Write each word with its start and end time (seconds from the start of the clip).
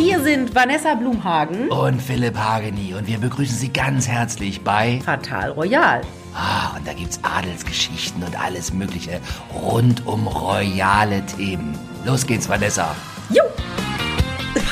Hier 0.00 0.18
sind 0.20 0.54
Vanessa 0.54 0.94
Blumhagen 0.94 1.68
und 1.68 2.00
Philipp 2.00 2.34
Hageni 2.34 2.94
und 2.94 3.06
wir 3.06 3.18
begrüßen 3.18 3.54
Sie 3.54 3.70
ganz 3.70 4.08
herzlich 4.08 4.62
bei 4.62 4.98
Fatal 5.04 5.50
Royal. 5.50 6.00
Ah, 6.34 6.74
und 6.74 6.88
da 6.88 6.94
gibt's 6.94 7.20
Adelsgeschichten 7.22 8.22
und 8.22 8.42
alles 8.42 8.72
Mögliche 8.72 9.20
rund 9.54 10.06
um 10.06 10.26
royale 10.26 11.22
Themen. 11.26 11.78
Los 12.06 12.26
geht's, 12.26 12.48
Vanessa. 12.48 12.96
Jo! 13.28 13.42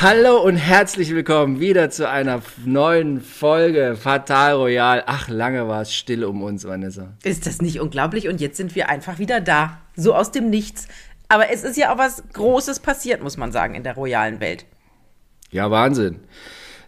Hallo 0.01 0.41
und 0.43 0.57
herzlich 0.57 1.15
willkommen 1.15 1.61
wieder 1.61 1.91
zu 1.91 2.09
einer 2.09 2.41
neuen 2.65 3.21
Folge 3.21 3.99
Fatal 4.01 4.55
Royal. 4.55 5.03
Ach, 5.05 5.29
lange 5.29 5.69
war 5.69 5.83
es 5.83 5.95
still 5.95 6.25
um 6.25 6.43
uns, 6.43 6.67
Vanessa. 6.67 7.09
Ist 7.23 7.47
das 7.47 7.61
nicht 7.61 7.81
unglaublich? 7.81 8.29
Und 8.29 8.41
jetzt 8.41 8.57
sind 8.57 8.75
wir 8.75 8.89
einfach 8.89 9.19
wieder 9.19 9.43
da. 9.43 9.77
So 9.95 10.15
aus 10.15 10.33
dem 10.33 10.49
Nichts. 10.49 10.89
Aber 11.29 11.51
es 11.51 11.65
ist 11.65 11.77
ja 11.77 11.93
auch 11.93 11.99
was 11.99 12.23
Großes 12.33 12.81
passiert, 12.81 13.23
muss 13.23 13.37
man 13.37 13.53
sagen, 13.53 13.75
in 13.75 13.83
der 13.83 13.95
royalen 13.95 14.41
Welt. 14.41 14.65
Ja, 15.51 15.71
Wahnsinn. 15.71 16.21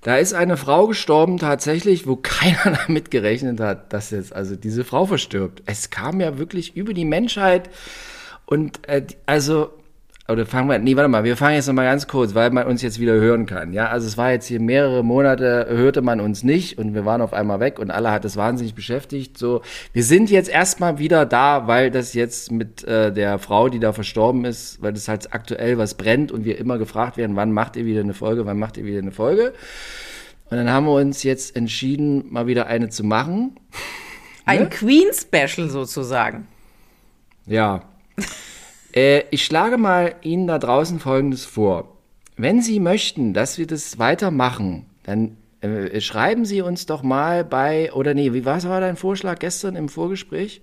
Da 0.02 0.16
ist 0.16 0.32
eine 0.32 0.56
Frau 0.56 0.86
gestorben 0.86 1.38
tatsächlich, 1.38 2.06
wo 2.06 2.16
keiner 2.22 2.78
damit 2.86 3.10
gerechnet 3.10 3.60
hat, 3.60 3.92
dass 3.92 4.10
jetzt 4.10 4.34
also 4.34 4.56
diese 4.56 4.84
Frau 4.84 5.06
verstirbt. 5.06 5.62
Es 5.66 5.90
kam 5.90 6.20
ja 6.20 6.38
wirklich 6.38 6.76
über 6.76 6.94
die 6.94 7.04
Menschheit 7.04 7.70
und 8.46 8.86
äh, 8.88 9.06
also 9.26 9.70
oder 10.30 10.46
fangen 10.46 10.68
wir, 10.68 10.78
nee, 10.78 10.96
warte 10.96 11.08
mal, 11.08 11.24
wir 11.24 11.36
fangen 11.36 11.56
jetzt 11.56 11.66
nochmal 11.66 11.86
ganz 11.86 12.06
kurz, 12.06 12.34
weil 12.34 12.50
man 12.50 12.66
uns 12.66 12.82
jetzt 12.82 13.00
wieder 13.00 13.14
hören 13.14 13.46
kann. 13.46 13.72
Ja, 13.72 13.88
also 13.88 14.06
es 14.06 14.16
war 14.16 14.30
jetzt 14.30 14.46
hier 14.46 14.60
mehrere 14.60 15.02
Monate, 15.02 15.66
hörte 15.68 16.02
man 16.02 16.20
uns 16.20 16.42
nicht 16.42 16.78
und 16.78 16.94
wir 16.94 17.04
waren 17.04 17.20
auf 17.20 17.32
einmal 17.32 17.60
weg 17.60 17.78
und 17.78 17.90
alle 17.90 18.10
hat 18.10 18.24
es 18.24 18.36
wahnsinnig 18.36 18.74
beschäftigt. 18.74 19.38
So, 19.38 19.62
wir 19.92 20.04
sind 20.04 20.30
jetzt 20.30 20.48
erstmal 20.48 20.98
wieder 20.98 21.26
da, 21.26 21.66
weil 21.66 21.90
das 21.90 22.14
jetzt 22.14 22.50
mit 22.50 22.84
äh, 22.84 23.12
der 23.12 23.38
Frau, 23.38 23.68
die 23.68 23.80
da 23.80 23.92
verstorben 23.92 24.44
ist, 24.44 24.82
weil 24.82 24.92
das 24.92 25.08
halt 25.08 25.32
aktuell 25.32 25.78
was 25.78 25.94
brennt 25.94 26.32
und 26.32 26.44
wir 26.44 26.58
immer 26.58 26.78
gefragt 26.78 27.16
werden, 27.16 27.36
wann 27.36 27.52
macht 27.52 27.76
ihr 27.76 27.84
wieder 27.84 28.00
eine 28.00 28.14
Folge, 28.14 28.46
wann 28.46 28.58
macht 28.58 28.76
ihr 28.76 28.84
wieder 28.84 28.98
eine 28.98 29.12
Folge? 29.12 29.52
Und 30.50 30.56
dann 30.56 30.70
haben 30.70 30.86
wir 30.86 30.94
uns 30.94 31.22
jetzt 31.22 31.54
entschieden, 31.54 32.24
mal 32.30 32.46
wieder 32.46 32.66
eine 32.66 32.88
zu 32.88 33.04
machen. 33.04 33.56
Ein 34.44 34.64
ne? 34.64 34.68
Queen-Special 34.68 35.70
sozusagen. 35.70 36.48
Ja. 37.46 37.82
Äh, 38.94 39.24
ich 39.30 39.44
schlage 39.44 39.78
mal 39.78 40.14
Ihnen 40.22 40.46
da 40.46 40.58
draußen 40.58 40.98
Folgendes 40.98 41.44
vor. 41.44 41.96
Wenn 42.36 42.62
Sie 42.62 42.80
möchten, 42.80 43.34
dass 43.34 43.58
wir 43.58 43.66
das 43.66 43.98
weitermachen, 43.98 44.86
dann 45.02 45.36
äh, 45.60 46.00
schreiben 46.00 46.44
Sie 46.44 46.62
uns 46.62 46.86
doch 46.86 47.02
mal 47.02 47.44
bei, 47.44 47.92
oder 47.92 48.14
nee, 48.14 48.32
wie 48.32 48.44
was 48.44 48.68
war 48.68 48.80
dein 48.80 48.96
Vorschlag 48.96 49.38
gestern 49.38 49.76
im 49.76 49.88
Vorgespräch? 49.88 50.62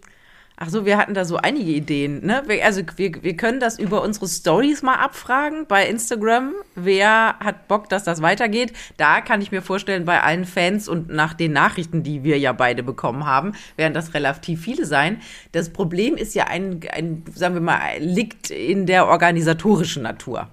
Ach 0.60 0.70
so, 0.70 0.88
wir 0.88 0.98
hatten 0.98 1.14
da 1.14 1.24
so 1.24 1.38
einige 1.38 1.72
Ideen. 1.72 2.26
Ne? 2.26 2.44
Also 2.64 2.82
wir, 2.96 3.12
wir 3.22 3.38
können 3.38 3.60
das 3.60 3.78
über 3.78 4.02
unsere 4.02 4.28
Stories 4.28 4.82
mal 4.82 4.96
abfragen 4.96 5.68
bei 5.68 5.88
Instagram. 5.88 6.54
Wer 6.74 7.38
hat 7.40 7.68
Bock, 7.68 7.90
dass 7.90 8.04
das 8.04 8.24
weitergeht? 8.24 8.74
Da 8.98 9.22
kann 9.22 9.40
ich 9.40 9.52
mir 9.52 9.62
vorstellen, 9.62 10.06
bei 10.06 10.20
allen 10.24 10.46
Fans 10.46 10.88
und 10.88 11.10
nach 11.10 11.36
den 11.36 11.54
Nachrichten, 11.54 12.02
die 12.02 12.24
wir 12.24 12.40
ja 12.40 12.54
beide 12.54 12.82
bekommen 12.82 13.28
haben, 13.28 13.52
werden 13.76 13.94
das 13.94 14.16
relativ 14.16 14.64
viele 14.64 14.88
sein. 14.88 15.22
Das 15.52 15.70
Problem 15.70 16.16
ist 16.16 16.34
ja 16.34 16.46
ein, 16.46 16.80
ein 16.92 17.24
sagen 17.36 17.54
wir 17.54 17.62
mal, 17.62 18.00
liegt 18.00 18.50
in 18.50 18.88
der 18.88 19.06
organisatorischen 19.06 20.02
Natur. 20.02 20.48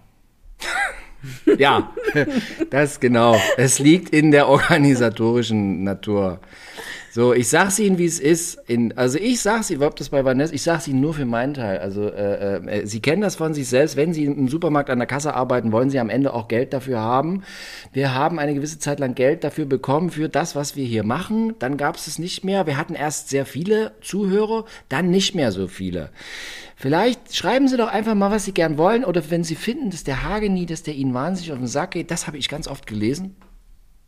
ja, 1.57 1.95
das 2.71 3.01
genau. 3.01 3.41
Es 3.57 3.79
liegt 3.79 4.11
in 4.11 4.33
der 4.33 4.49
organisatorischen 4.49 5.83
Natur. 5.83 6.41
So, 7.15 7.33
ich 7.33 7.49
sag's 7.49 7.79
Ihnen, 7.79 7.97
wie 7.97 8.07
es 8.07 8.19
ist. 8.19 8.59
In, 8.67 8.99
also 8.99 9.19
ich 9.19 9.41
sag's 9.41 9.71
Ihnen, 9.71 9.85
ob 9.85 9.95
das 9.95 10.09
bei 10.09 10.25
Vanessa, 10.25 10.53
ich 10.53 10.63
sag's 10.63 10.89
Ihnen 10.89 11.01
nur 11.01 11.15
für 11.15 11.25
meinen 11.25 11.55
Teil. 11.55 11.79
Also 11.79 12.09
äh, 12.09 12.57
äh, 12.57 12.87
Sie 12.87 12.99
kennen 12.99 13.23
das 13.23 13.37
von 13.37 13.55
sich 13.55 13.69
selbst. 13.69 13.95
Wenn 13.95 14.13
Sie 14.13 14.25
im 14.25 14.49
Supermarkt 14.49 14.91
an 14.91 14.99
der 14.99 15.07
Kasse 15.07 15.33
arbeiten, 15.33 15.71
wollen 15.71 15.91
Sie 15.91 16.01
am 16.01 16.11
Ende 16.11 16.35
auch 16.35 16.49
Geld 16.49 16.73
dafür 16.73 16.99
haben. 16.99 17.45
Wir 17.93 18.15
haben 18.15 18.41
eine 18.41 18.53
gewisse 18.53 18.81
Zeit 18.81 18.99
lang 18.99 19.15
Geld 19.15 19.45
dafür 19.45 19.65
bekommen 19.65 20.11
für 20.11 20.29
das, 20.29 20.57
was 20.57 20.75
wir 20.75 20.85
hier 20.85 21.05
machen. 21.05 21.55
Dann 21.61 21.77
gab's 21.77 22.09
es 22.09 22.19
nicht 22.19 22.43
mehr. 22.43 22.67
Wir 22.67 22.77
hatten 22.77 22.97
erst 22.97 23.29
sehr 23.29 23.47
viele 23.47 23.93
Zuhörer, 24.01 24.65
dann 24.89 25.09
nicht 25.09 25.37
mehr 25.37 25.53
so 25.53 25.69
viele. 25.69 26.11
Vielleicht 26.75 27.37
schreiben 27.37 27.69
Sie 27.69 27.77
doch 27.77 27.93
einfach 27.93 28.17
mal, 28.17 28.33
was 28.33 28.45
Sie 28.45 28.53
gern 28.53 28.77
wollen. 28.77 29.05
Oder 29.05 29.31
wenn 29.31 29.45
Sie 29.45 29.55
finden, 29.55 29.91
dass 29.91 30.03
der 30.03 30.25
Hageni, 30.25 30.67
dass 30.67 30.83
der 30.83 30.97
Ihnen 30.97 31.15
wahnsinnig 31.15 31.53
auf 31.53 31.59
den 31.59 31.69
Sack 31.69 31.93
geht, 31.93 32.11
das 32.11 32.27
habe 32.27 32.39
ich 32.39 32.49
ganz 32.49 32.67
oft 32.67 32.89
gelesen. 32.89 33.37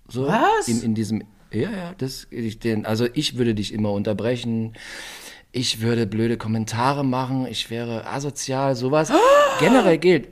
So 0.08 0.26
was? 0.26 0.66
In, 0.66 0.82
in 0.82 0.94
diesem 0.96 1.22
ja, 1.52 1.70
ja, 1.70 1.94
das, 1.98 2.26
ich, 2.30 2.58
den, 2.58 2.86
also 2.86 3.06
ich 3.14 3.38
würde 3.38 3.54
dich 3.54 3.72
immer 3.72 3.92
unterbrechen. 3.92 4.74
Ich 5.52 5.80
würde 5.80 6.06
blöde 6.06 6.36
Kommentare 6.36 7.04
machen. 7.04 7.46
Ich 7.46 7.70
wäre 7.70 8.06
asozial, 8.06 8.74
sowas. 8.74 9.12
Generell 9.60 9.98
gilt. 9.98 10.28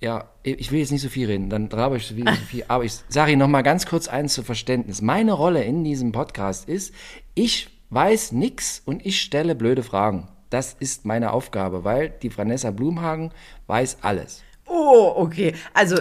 Ja, 0.00 0.28
ich 0.42 0.70
will 0.70 0.80
jetzt 0.80 0.92
nicht 0.92 1.00
so 1.00 1.08
viel 1.08 1.26
reden, 1.26 1.48
dann 1.48 1.70
trabe 1.70 1.96
ich 1.96 2.14
wieder 2.14 2.34
so 2.34 2.42
viel. 2.42 2.64
Aber 2.68 2.84
ich 2.84 2.92
sage 3.08 3.32
Ihnen 3.32 3.38
noch 3.38 3.48
mal 3.48 3.62
ganz 3.62 3.86
kurz 3.86 4.06
eins 4.06 4.34
zu 4.34 4.42
Verständnis. 4.42 5.00
Meine 5.00 5.32
Rolle 5.32 5.64
in 5.64 5.82
diesem 5.82 6.12
Podcast 6.12 6.68
ist, 6.68 6.92
ich 7.34 7.68
weiß 7.90 8.32
nix 8.32 8.82
und 8.84 9.06
ich 9.06 9.20
stelle 9.20 9.54
blöde 9.54 9.82
Fragen. 9.82 10.28
Das 10.50 10.76
ist 10.78 11.04
meine 11.04 11.32
Aufgabe, 11.32 11.84
weil 11.84 12.10
die 12.10 12.36
Vanessa 12.36 12.70
Blumhagen 12.70 13.32
weiß 13.66 13.98
alles. 14.02 14.42
Oh, 14.66 15.12
okay. 15.16 15.54
Also 15.72 15.96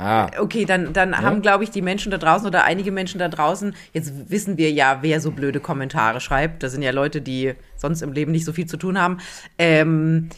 Ah. 0.00 0.30
Okay, 0.38 0.64
dann, 0.64 0.94
dann 0.94 1.10
ja? 1.10 1.18
haben, 1.18 1.42
glaube 1.42 1.62
ich, 1.62 1.70
die 1.70 1.82
Menschen 1.82 2.10
da 2.10 2.16
draußen 2.16 2.46
oder 2.46 2.64
einige 2.64 2.90
Menschen 2.90 3.18
da 3.18 3.28
draußen, 3.28 3.74
jetzt 3.92 4.30
wissen 4.30 4.56
wir 4.56 4.72
ja, 4.72 5.00
wer 5.02 5.20
so 5.20 5.30
blöde 5.30 5.60
Kommentare 5.60 6.20
schreibt. 6.20 6.62
Das 6.62 6.72
sind 6.72 6.80
ja 6.80 6.90
Leute, 6.90 7.20
die 7.20 7.52
sonst 7.76 8.00
im 8.00 8.12
Leben 8.12 8.32
nicht 8.32 8.46
so 8.46 8.54
viel 8.54 8.64
zu 8.64 8.78
tun 8.78 8.98
haben. 8.98 9.18
Ähm, 9.58 10.30
äh, 10.30 10.34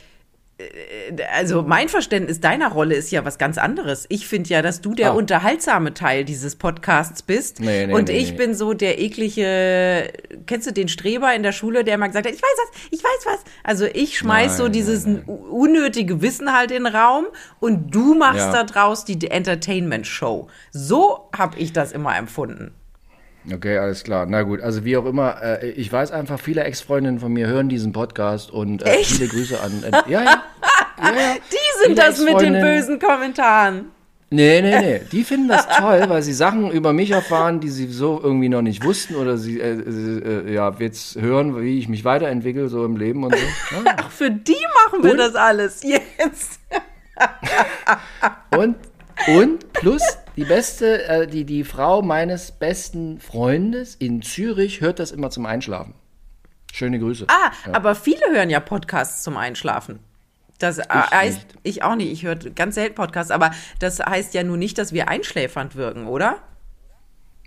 also 1.32 1.62
mein 1.62 1.88
Verständnis 1.88 2.40
deiner 2.40 2.70
Rolle 2.70 2.94
ist 2.94 3.10
ja 3.10 3.24
was 3.24 3.38
ganz 3.38 3.58
anderes. 3.58 4.06
Ich 4.08 4.26
finde 4.26 4.50
ja, 4.50 4.62
dass 4.62 4.80
du 4.80 4.94
der 4.94 5.14
oh. 5.14 5.18
unterhaltsame 5.18 5.94
Teil 5.94 6.24
dieses 6.24 6.56
Podcasts 6.56 7.22
bist. 7.22 7.60
Nee, 7.60 7.86
nee, 7.86 7.94
und 7.94 8.08
nee, 8.08 8.18
ich 8.18 8.36
bin 8.36 8.54
so 8.54 8.74
der 8.74 9.00
eklige, 9.00 10.12
kennst 10.46 10.66
du 10.66 10.72
den 10.72 10.88
Streber 10.88 11.34
in 11.34 11.42
der 11.42 11.52
Schule, 11.52 11.84
der 11.84 11.94
immer 11.94 12.08
gesagt 12.08 12.26
hat, 12.26 12.34
ich 12.34 12.42
weiß 12.42 12.56
was, 12.56 12.80
ich 12.90 13.02
weiß 13.02 13.26
was. 13.26 13.44
Also 13.64 13.86
ich 13.86 14.18
schmeiß 14.18 14.52
nein, 14.52 14.58
so 14.58 14.68
dieses 14.68 15.06
nein, 15.06 15.24
nein. 15.26 15.38
unnötige 15.38 16.22
Wissen 16.22 16.52
halt 16.52 16.70
in 16.70 16.84
den 16.84 16.94
Raum 16.94 17.26
und 17.60 17.94
du 17.94 18.14
machst 18.14 18.38
ja. 18.38 18.52
da 18.52 18.64
draus 18.64 19.04
die 19.04 19.30
Entertainment 19.30 20.06
Show. 20.06 20.48
So 20.72 21.28
habe 21.36 21.58
ich 21.58 21.72
das 21.72 21.92
immer 21.92 22.16
empfunden. 22.16 22.74
Okay, 23.50 23.78
alles 23.78 24.04
klar. 24.04 24.26
Na 24.26 24.42
gut, 24.42 24.60
also 24.60 24.84
wie 24.84 24.96
auch 24.96 25.04
immer, 25.04 25.42
äh, 25.42 25.70
ich 25.70 25.92
weiß 25.92 26.12
einfach, 26.12 26.38
viele 26.38 26.62
Ex-Freundinnen 26.64 27.18
von 27.18 27.32
mir 27.32 27.48
hören 27.48 27.68
diesen 27.68 27.92
Podcast 27.92 28.50
und 28.50 28.82
äh, 28.86 29.02
viele 29.02 29.28
Grüße 29.28 29.60
an. 29.60 29.82
Äh, 29.82 30.10
ja, 30.10 30.22
ja, 30.22 30.24
ja, 31.02 31.12
ja. 31.12 31.34
Die 31.50 31.84
sind 31.84 31.98
das 31.98 32.20
mit 32.20 32.40
den 32.40 32.54
bösen 32.54 32.98
Kommentaren. 32.98 33.86
Nee, 34.32 34.62
nee, 34.62 34.80
nee. 34.80 35.00
Die 35.12 35.24
finden 35.24 35.48
das 35.48 35.68
toll, 35.68 36.04
weil 36.08 36.22
sie 36.22 36.32
Sachen 36.32 36.70
über 36.70 36.92
mich 36.92 37.10
erfahren, 37.10 37.60
die 37.60 37.68
sie 37.68 37.86
so 37.88 38.18
irgendwie 38.22 38.48
noch 38.48 38.62
nicht 38.62 38.82
wussten 38.82 39.14
oder 39.16 39.36
sie 39.36 39.60
äh, 39.60 39.78
äh, 39.78 40.54
ja, 40.54 40.74
jetzt 40.78 41.20
hören, 41.20 41.60
wie 41.60 41.78
ich 41.78 41.88
mich 41.88 42.04
weiterentwickle, 42.04 42.68
so 42.68 42.84
im 42.84 42.96
Leben 42.96 43.24
und 43.24 43.34
so. 43.34 43.76
Ja. 43.84 43.96
Ach, 43.98 44.10
für 44.10 44.30
die 44.30 44.56
machen 44.86 45.04
wir 45.04 45.12
und? 45.12 45.18
das 45.18 45.34
alles 45.34 45.82
jetzt. 45.82 46.60
und, 48.56 48.76
und 49.26 49.72
plus 49.74 50.02
die 50.36 50.44
beste, 50.44 51.04
äh, 51.06 51.26
die, 51.26 51.44
die 51.44 51.64
Frau 51.64 52.02
meines 52.02 52.52
besten 52.52 53.20
Freundes 53.20 53.94
in 53.94 54.22
Zürich 54.22 54.80
hört 54.80 54.98
das 54.98 55.12
immer 55.12 55.30
zum 55.30 55.46
Einschlafen. 55.46 55.94
Schöne 56.72 56.98
Grüße. 56.98 57.26
Ah, 57.28 57.52
ja. 57.66 57.74
aber 57.74 57.94
viele 57.94 58.22
hören 58.32 58.48
ja 58.48 58.60
Podcasts 58.60 59.22
zum 59.22 59.36
Einschlafen. 59.36 59.98
Das 60.58 60.78
ich 60.78 60.88
heißt, 60.88 61.38
nicht. 61.38 61.58
ich 61.64 61.82
auch 61.82 61.96
nicht, 61.96 62.12
ich 62.12 62.22
höre 62.22 62.36
ganz 62.36 62.76
selten 62.76 62.94
Podcasts, 62.94 63.30
aber 63.30 63.50
das 63.80 63.98
heißt 63.98 64.32
ja 64.32 64.42
nun 64.44 64.58
nicht, 64.58 64.78
dass 64.78 64.92
wir 64.92 65.08
einschläfernd 65.08 65.76
wirken, 65.76 66.06
oder? 66.06 66.38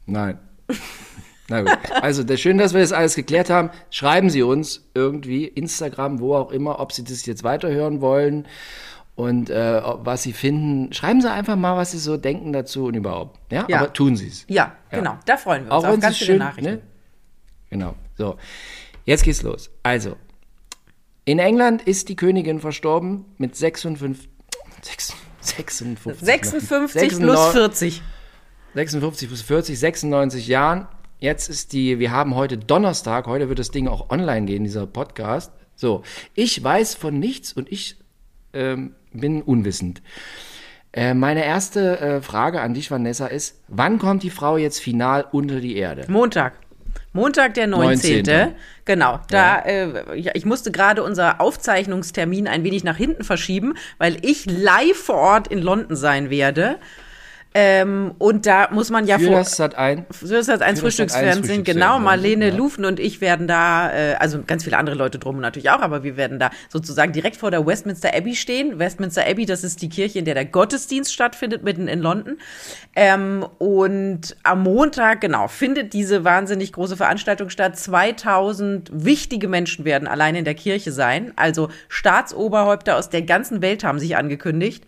Nein. 0.06 0.38
Na 1.48 1.62
gut. 1.62 1.78
Also, 2.02 2.24
das 2.24 2.42
schön, 2.42 2.58
dass 2.58 2.74
wir 2.74 2.82
das 2.82 2.92
alles 2.92 3.16
geklärt 3.16 3.50
haben. 3.50 3.70
Schreiben 3.90 4.30
Sie 4.30 4.42
uns 4.42 4.90
irgendwie, 4.94 5.46
Instagram, 5.46 6.20
wo 6.20 6.36
auch 6.36 6.52
immer, 6.52 6.80
ob 6.80 6.92
Sie 6.92 7.04
das 7.04 7.26
jetzt 7.26 7.44
weiterhören 7.44 8.02
wollen 8.02 8.48
und 9.16 9.50
äh, 9.50 9.82
was 9.84 10.24
sie 10.24 10.34
finden. 10.34 10.92
Schreiben 10.94 11.22
Sie 11.22 11.32
einfach 11.32 11.56
mal, 11.56 11.78
was 11.78 11.92
Sie 11.92 12.00
so 12.00 12.18
denken 12.18 12.52
dazu 12.54 12.86
und 12.86 12.96
überhaupt. 12.96 13.40
Ja, 13.52 13.66
ja. 13.70 13.80
aber 13.80 13.94
tun 13.94 14.16
Sie 14.16 14.28
es. 14.28 14.46
Ja, 14.48 14.76
ja, 14.92 14.98
genau. 15.00 15.18
Da 15.26 15.38
freuen 15.38 15.66
wir 15.66 15.74
uns 15.74 15.86
Auch 15.86 15.90
auf 15.90 16.00
ganz 16.00 16.18
viele 16.18 16.26
schön, 16.28 16.38
Nachrichten. 16.40 16.72
Ne? 16.72 16.82
Genau. 17.70 17.96
So, 18.16 18.38
jetzt 19.06 19.24
geht's 19.24 19.42
los. 19.42 19.70
Also, 19.84 20.16
in 21.24 21.40
England 21.40 21.82
ist 21.82 22.10
die 22.10 22.16
Königin 22.16 22.60
verstorben 22.60 23.26
mit 23.38 23.56
56, 23.56 24.28
56, 25.42 26.26
56 26.26 27.20
plus 27.20 27.48
40. 27.48 28.02
56 28.76 29.28
plus 29.30 29.42
40, 29.42 29.80
96 29.80 30.48
Jahren. 30.48 30.88
Jetzt 31.20 31.50
ist 31.50 31.72
die, 31.72 32.00
wir 32.00 32.12
haben 32.12 32.36
heute 32.36 32.58
Donnerstag, 32.58 33.26
heute 33.28 33.48
wird 33.48 33.60
das 33.60 33.72
Ding 33.72 33.88
auch 33.88 34.10
online 34.10 34.46
gehen, 34.46 34.66
dieser 34.66 34.86
Podcast. 34.86 35.54
So, 35.76 36.04
ich 36.34 36.62
weiß 36.62 36.96
von 36.96 37.18
nichts 37.18 37.54
und 37.54 37.72
ich 37.72 37.98
ähm, 38.54 38.96
bin 39.20 39.42
unwissend. 39.42 40.02
Äh, 40.92 41.14
meine 41.14 41.44
erste 41.46 42.00
äh, 42.00 42.22
Frage 42.22 42.62
an 42.62 42.74
dich, 42.74 42.90
Vanessa, 42.90 43.28
ist, 43.28 43.62
wann 43.68 44.00
kommt 44.00 44.24
die 44.24 44.30
Frau 44.30 44.58
jetzt 44.58 44.80
final 44.80 45.26
unter 45.32 45.60
die 45.60 45.76
Erde? 45.76 46.06
Montag. 46.08 46.54
Montag, 47.12 47.54
der 47.54 47.68
19. 47.68 48.26
19. 48.26 48.56
Genau, 48.84 49.20
da 49.30 49.66
ja. 49.66 49.66
äh, 49.66 50.32
ich 50.34 50.46
musste 50.46 50.72
gerade 50.72 51.02
unser 51.02 51.40
Aufzeichnungstermin 51.40 52.48
ein 52.48 52.64
wenig 52.64 52.84
nach 52.84 52.98
hinten 52.98 53.24
verschieben, 53.24 53.74
weil 53.98 54.18
ich 54.22 54.46
live 54.46 54.98
vor 54.98 55.16
Ort 55.16 55.48
in 55.48 55.60
London 55.62 55.96
sein 55.96 56.30
werde. 56.30 56.78
Ähm, 57.58 58.16
und 58.18 58.46
da 58.48 58.68
muss 58.70 58.90
man 58.90 59.08
ja 59.08 59.18
Für 59.18 59.28
vor. 59.28 59.38
das 59.38 59.56
Sat 59.56 59.76
ein. 59.76 60.06
So 60.22 60.36
ist 60.36 60.50
das 60.50 60.60
ein 60.60 60.68
Für 60.68 60.74
das 60.74 60.80
Frühstücksfernsehen, 60.82 61.64
Sat.1 61.64 61.74
genau. 61.74 62.00
Marlene 62.00 62.50
ja. 62.50 62.54
Lufen 62.54 62.84
und 62.84 63.00
ich 63.00 63.22
werden 63.22 63.48
da, 63.48 63.94
äh, 63.94 64.16
also 64.16 64.44
ganz 64.46 64.66
viele 64.66 64.78
andere 64.78 64.98
Leute 64.98 65.20
drum 65.20 65.40
natürlich 65.40 65.70
auch, 65.70 65.80
aber 65.80 66.04
wir 66.04 66.18
werden 66.18 66.38
da 66.38 66.50
sozusagen 66.68 67.14
direkt 67.14 67.38
vor 67.38 67.52
der 67.52 67.66
Westminster 67.66 68.14
Abbey 68.14 68.36
stehen. 68.36 68.78
Westminster 68.78 69.26
Abbey, 69.26 69.46
das 69.46 69.64
ist 69.64 69.82
die 69.82 69.88
Kirche, 69.88 70.20
in 70.20 70.26
der 70.26 70.34
der 70.34 70.44
Gottesdienst 70.44 71.14
stattfindet, 71.14 71.64
mitten 71.64 71.88
in 71.88 72.02
London. 72.02 72.40
Ähm, 72.94 73.46
und 73.58 74.36
am 74.44 74.64
Montag, 74.64 75.22
genau, 75.22 75.48
findet 75.48 75.94
diese 75.94 76.26
wahnsinnig 76.26 76.74
große 76.74 76.98
Veranstaltung 76.98 77.50
statt. 77.50 77.80
2000 77.80 78.90
wichtige 78.92 79.48
Menschen 79.48 79.86
werden 79.86 80.10
allein 80.10 80.36
in 80.36 80.44
der 80.44 80.56
Kirche 80.56 80.92
sein. 80.92 81.32
Also 81.38 81.70
Staatsoberhäupter 81.88 82.98
aus 82.98 83.10
der 83.10 83.22
ganzen 83.22 83.62
Welt 83.62 83.86
haben 83.86 84.00
sich 84.00 84.18
angekündigt. 84.18 84.84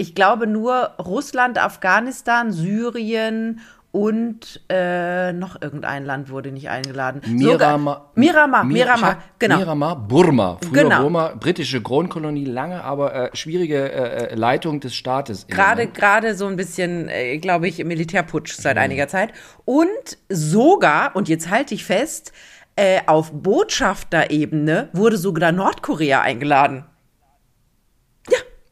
Ich 0.00 0.14
glaube 0.14 0.46
nur 0.46 0.92
Russland, 0.98 1.58
Afghanistan, 1.58 2.52
Syrien 2.52 3.60
und 3.90 4.60
äh, 4.68 5.32
noch 5.32 5.60
irgendein 5.60 6.04
Land 6.04 6.30
wurde 6.30 6.52
nicht 6.52 6.68
eingeladen. 6.70 7.20
Miramar. 7.26 8.12
Miramar, 8.14 8.62
Mir- 8.64 8.84
Miramar, 8.84 9.16
genau. 9.40 9.56
Miramar, 9.56 9.96
Burma. 9.96 10.58
Früher 10.62 10.84
Genau. 10.84 11.00
Burma, 11.00 11.32
britische 11.40 11.82
Kronkolonie, 11.82 12.44
lange, 12.44 12.84
aber 12.84 13.14
äh, 13.14 13.30
schwierige 13.36 13.90
äh, 13.90 14.26
äh, 14.30 14.34
Leitung 14.36 14.78
des 14.80 14.94
Staates. 14.94 15.46
Gerade, 15.48 15.80
Moment. 15.82 15.94
gerade 15.96 16.34
so 16.36 16.46
ein 16.46 16.54
bisschen, 16.56 17.08
äh, 17.08 17.38
glaube 17.38 17.66
ich, 17.66 17.82
Militärputsch 17.84 18.52
seit 18.52 18.76
Mhm. 18.76 18.82
einiger 18.82 19.08
Zeit. 19.08 19.32
Und 19.64 19.88
sogar, 20.28 21.16
und 21.16 21.28
jetzt 21.28 21.50
halte 21.50 21.74
ich 21.74 21.84
fest, 21.84 22.32
äh, 22.76 23.00
auf 23.06 23.32
Botschafterebene 23.32 24.90
wurde 24.92 25.16
sogar 25.16 25.50
Nordkorea 25.50 26.20
eingeladen. 26.20 26.84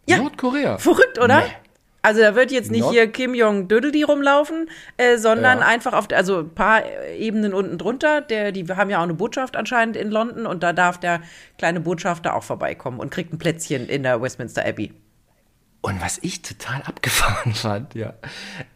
Ja. 0.08 0.18
Nordkorea. 0.18 0.78
Verrückt, 0.78 1.18
oder? 1.18 1.40
Nee. 1.40 1.52
Also 2.02 2.20
da 2.20 2.36
wird 2.36 2.52
jetzt 2.52 2.70
nicht 2.70 2.82
Nord- 2.82 2.92
hier 2.92 3.10
Kim 3.10 3.34
Jong 3.34 3.66
Dödeldi 3.66 4.04
rumlaufen, 4.04 4.70
äh, 4.96 5.18
sondern 5.18 5.58
Ja. 5.58 5.66
einfach 5.66 5.92
auf, 5.92 6.06
der- 6.06 6.18
also 6.18 6.38
ein 6.38 6.50
paar 6.54 6.82
Ebenen 7.16 7.52
unten 7.52 7.78
drunter. 7.78 8.20
Der, 8.20 8.52
die 8.52 8.64
haben 8.68 8.90
ja 8.90 8.98
auch 8.98 9.02
eine 9.02 9.14
Botschaft 9.14 9.56
anscheinend 9.56 9.96
in 9.96 10.10
London 10.12 10.46
und 10.46 10.62
da 10.62 10.72
darf 10.72 10.98
der 11.00 11.20
kleine 11.58 11.80
Botschafter 11.80 12.36
auch 12.36 12.44
vorbeikommen 12.44 13.00
und 13.00 13.10
kriegt 13.10 13.32
ein 13.32 13.38
Plätzchen 13.38 13.88
in 13.88 14.04
der 14.04 14.22
Westminster 14.22 14.64
Abbey. 14.64 14.92
Und 15.80 16.00
was 16.00 16.18
ich 16.22 16.42
total 16.42 16.82
abgefahren 16.82 17.54
fand, 17.54 17.94
ja, 17.96 18.14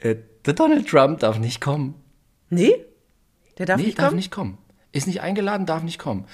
äh, 0.01 0.17
der 0.45 0.55
Donald 0.55 0.89
Trump 0.89 1.21
darf 1.21 1.39
nicht 1.39 1.61
kommen. 1.61 1.95
Nee? 2.49 2.85
Der 3.59 3.67
darf 3.67 3.79
Nee, 3.79 3.87
nicht 3.87 3.99
darf 4.01 4.07
kommen? 4.09 4.17
nicht 4.17 4.31
kommen. 4.33 4.59
Ist 4.91 5.07
nicht 5.07 5.21
eingeladen, 5.21 5.67
darf 5.67 5.85
nicht 5.85 6.01
kommen. 6.01 6.27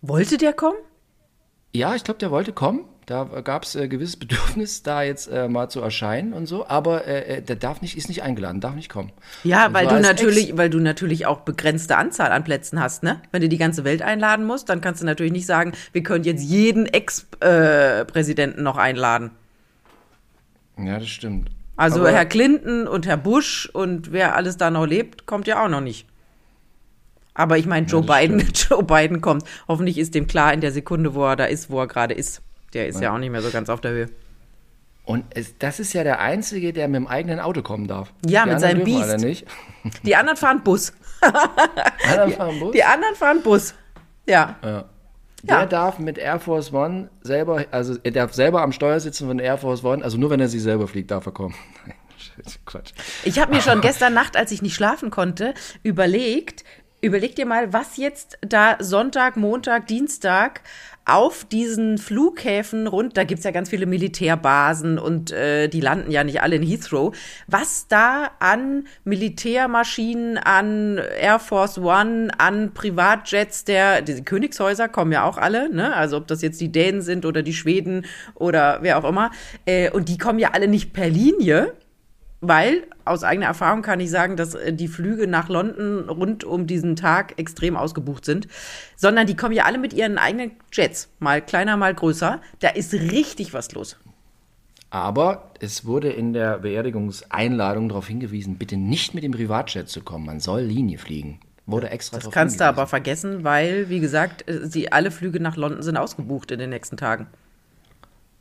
Wollte 0.00 0.38
der 0.38 0.54
kommen? 0.54 0.78
Ja, 1.74 1.94
ich 1.94 2.04
glaube, 2.04 2.18
der 2.18 2.30
wollte 2.30 2.54
kommen. 2.54 2.86
Da 3.04 3.24
gab 3.42 3.64
es 3.64 3.74
äh, 3.74 3.88
gewisses 3.88 4.16
Bedürfnis, 4.16 4.84
da 4.84 5.02
jetzt 5.02 5.26
äh, 5.26 5.48
mal 5.48 5.68
zu 5.68 5.80
erscheinen 5.80 6.32
und 6.32 6.46
so. 6.46 6.66
Aber 6.68 7.04
äh, 7.06 7.38
äh, 7.38 7.42
der 7.42 7.56
darf 7.56 7.82
nicht, 7.82 7.96
ist 7.96 8.08
nicht 8.08 8.22
eingeladen, 8.22 8.60
darf 8.60 8.76
nicht 8.76 8.88
kommen. 8.88 9.10
Ja, 9.42 9.66
Und 9.66 9.74
weil 9.74 9.88
du 9.88 9.98
natürlich, 10.00 10.50
Ex- 10.50 10.56
weil 10.56 10.70
du 10.70 10.78
natürlich 10.78 11.26
auch 11.26 11.40
begrenzte 11.40 11.96
Anzahl 11.96 12.30
an 12.30 12.44
Plätzen 12.44 12.78
hast, 12.80 13.02
ne? 13.02 13.20
Wenn 13.32 13.42
du 13.42 13.48
die 13.48 13.58
ganze 13.58 13.82
Welt 13.84 14.02
einladen 14.02 14.44
musst, 14.46 14.68
dann 14.68 14.80
kannst 14.80 15.02
du 15.02 15.06
natürlich 15.06 15.32
nicht 15.32 15.46
sagen, 15.46 15.72
wir 15.92 16.04
können 16.04 16.22
jetzt 16.22 16.44
jeden 16.44 16.86
Ex-Präsidenten 16.86 18.62
noch 18.62 18.76
einladen. 18.76 19.32
Ja, 20.78 20.98
das 20.98 21.08
stimmt. 21.08 21.50
Also 21.76 22.00
Aber- 22.00 22.12
Herr 22.12 22.24
Clinton 22.26 22.86
und 22.86 23.06
Herr 23.06 23.16
Bush 23.16 23.68
und 23.72 24.12
wer 24.12 24.36
alles 24.36 24.56
da 24.58 24.70
noch 24.70 24.86
lebt, 24.86 25.26
kommt 25.26 25.46
ja 25.48 25.64
auch 25.64 25.68
noch 25.68 25.80
nicht. 25.80 26.06
Aber 27.34 27.58
ich 27.58 27.66
meine, 27.66 27.86
Joe 27.86 28.02
Biden, 28.02 28.40
Joe 28.54 28.82
Biden 28.84 29.20
kommt. 29.20 29.44
Hoffentlich 29.66 29.98
ist 29.98 30.14
dem 30.14 30.26
klar 30.28 30.52
in 30.52 30.60
der 30.60 30.70
Sekunde, 30.70 31.14
wo 31.14 31.24
er 31.24 31.34
da 31.36 31.44
ist, 31.46 31.70
wo 31.70 31.80
er 31.80 31.88
gerade 31.88 32.14
ist. 32.14 32.42
Der 32.74 32.88
ist 32.88 33.00
ja. 33.00 33.14
auch 33.14 33.18
nicht 33.18 33.30
mehr 33.30 33.42
so 33.42 33.50
ganz 33.50 33.68
auf 33.68 33.80
der 33.80 33.90
Höhe. 33.92 34.08
Und 35.04 35.24
es, 35.34 35.58
das 35.58 35.80
ist 35.80 35.92
ja 35.94 36.04
der 36.04 36.20
Einzige, 36.20 36.72
der 36.72 36.86
mit 36.88 36.96
dem 36.96 37.06
eigenen 37.08 37.40
Auto 37.40 37.62
kommen 37.62 37.88
darf. 37.88 38.12
Ja, 38.24 38.44
Die 38.44 38.50
mit 38.50 38.60
seinem 38.60 38.84
Biest. 38.84 39.18
nicht. 39.18 39.46
Die 40.04 40.14
anderen 40.14 40.36
fahren 40.36 40.62
Bus. 40.62 40.92
Einer 42.08 42.28
fahren 42.30 42.60
Bus. 42.60 42.72
Die 42.72 42.84
anderen 42.84 43.14
fahren 43.16 43.42
Bus. 43.42 43.74
Ja. 44.26 44.56
Der 44.62 44.84
Ja. 45.42 45.66
darf 45.66 45.98
mit 45.98 46.18
Air 46.18 46.38
Force 46.38 46.72
One 46.72 47.10
selber, 47.22 47.64
also 47.72 47.96
er 48.02 48.12
darf 48.12 48.32
selber 48.32 48.62
am 48.62 48.70
Steuer 48.72 49.00
sitzen 49.00 49.26
von 49.26 49.40
Air 49.40 49.58
Force 49.58 49.82
One, 49.82 50.04
also 50.04 50.18
nur 50.18 50.30
wenn 50.30 50.38
er 50.40 50.48
sie 50.48 50.60
selber 50.60 50.86
fliegt, 50.86 51.10
darf 51.10 51.26
er 51.26 51.32
kommen. 51.32 51.54
Nein, 51.86 51.96
Quatsch. 52.64 52.92
Ich 53.24 53.40
habe 53.40 53.52
mir 53.52 53.60
schon 53.60 53.80
gestern 53.82 54.14
Nacht, 54.14 54.36
als 54.36 54.52
ich 54.52 54.62
nicht 54.62 54.74
schlafen 54.76 55.10
konnte, 55.10 55.54
überlegt, 55.82 56.62
überleg 57.00 57.34
dir 57.34 57.46
mal, 57.46 57.72
was 57.72 57.96
jetzt 57.96 58.38
da 58.42 58.76
Sonntag, 58.78 59.36
Montag, 59.36 59.88
Dienstag 59.88 60.60
auf 61.04 61.44
diesen 61.44 61.98
Flughäfen 61.98 62.86
rund, 62.86 63.16
da 63.16 63.24
gibt's 63.24 63.44
ja 63.44 63.50
ganz 63.50 63.70
viele 63.70 63.86
Militärbasen 63.86 64.98
und 64.98 65.32
äh, 65.32 65.68
die 65.68 65.80
landen 65.80 66.10
ja 66.10 66.22
nicht 66.22 66.42
alle 66.42 66.56
in 66.56 66.62
Heathrow, 66.62 67.16
was 67.48 67.88
da 67.88 68.30
an 68.38 68.86
Militärmaschinen, 69.04 70.38
an 70.38 70.98
Air 70.98 71.40
Force 71.40 71.78
One, 71.78 72.28
an 72.38 72.72
Privatjets 72.72 73.64
der, 73.64 74.02
die 74.02 74.24
Königshäuser 74.24 74.88
kommen 74.88 75.12
ja 75.12 75.24
auch 75.24 75.38
alle, 75.38 75.74
ne? 75.74 75.94
Also 75.94 76.18
ob 76.18 76.28
das 76.28 76.40
jetzt 76.40 76.60
die 76.60 76.70
Dänen 76.70 77.02
sind 77.02 77.26
oder 77.26 77.42
die 77.42 77.54
Schweden 77.54 78.06
oder 78.34 78.78
wer 78.82 78.98
auch 78.98 79.08
immer, 79.08 79.32
äh, 79.66 79.90
und 79.90 80.08
die 80.08 80.18
kommen 80.18 80.38
ja 80.38 80.50
alle 80.52 80.68
nicht 80.68 80.92
per 80.92 81.08
Linie, 81.08 81.74
weil 82.42 82.82
aus 83.04 83.22
eigener 83.22 83.46
Erfahrung 83.46 83.82
kann 83.82 84.00
ich 84.00 84.10
sagen, 84.10 84.36
dass 84.36 84.54
äh, 84.54 84.74
die 84.74 84.88
Flüge 84.88 85.26
nach 85.26 85.48
London 85.48 86.08
rund 86.10 86.44
um 86.44 86.66
diesen 86.66 86.96
Tag 86.96 87.38
extrem 87.38 87.76
ausgebucht 87.76 88.24
sind, 88.24 88.48
sondern 88.96 89.26
die 89.26 89.36
kommen 89.36 89.54
ja 89.54 89.64
alle 89.64 89.78
mit 89.78 89.92
ihren 89.94 90.18
eigenen 90.18 90.50
Jets, 90.72 91.08
mal 91.20 91.40
kleiner, 91.40 91.76
mal 91.76 91.94
größer. 91.94 92.40
Da 92.58 92.68
ist 92.68 92.92
richtig 92.92 93.54
was 93.54 93.72
los. 93.72 93.96
Aber 94.90 95.52
es 95.60 95.86
wurde 95.86 96.10
in 96.10 96.34
der 96.34 96.58
Beerdigungseinladung 96.58 97.88
darauf 97.88 98.08
hingewiesen, 98.08 98.58
bitte 98.58 98.76
nicht 98.76 99.14
mit 99.14 99.24
dem 99.24 99.32
Privatjet 99.32 99.88
zu 99.88 100.02
kommen. 100.02 100.26
Man 100.26 100.40
soll 100.40 100.62
Linie 100.62 100.98
fliegen. 100.98 101.40
Wurde 101.64 101.90
extra 101.90 102.18
Das 102.18 102.30
kannst 102.30 102.58
du 102.60 102.64
hingewiesen. 102.64 102.80
aber 102.80 102.86
vergessen, 102.88 103.44
weil, 103.44 103.88
wie 103.88 104.00
gesagt, 104.00 104.48
äh, 104.50 104.66
sie 104.66 104.90
alle 104.90 105.12
Flüge 105.12 105.40
nach 105.40 105.56
London 105.56 105.82
sind 105.82 105.96
ausgebucht 105.96 106.50
in 106.50 106.58
den 106.58 106.70
nächsten 106.70 106.96
Tagen. 106.96 107.28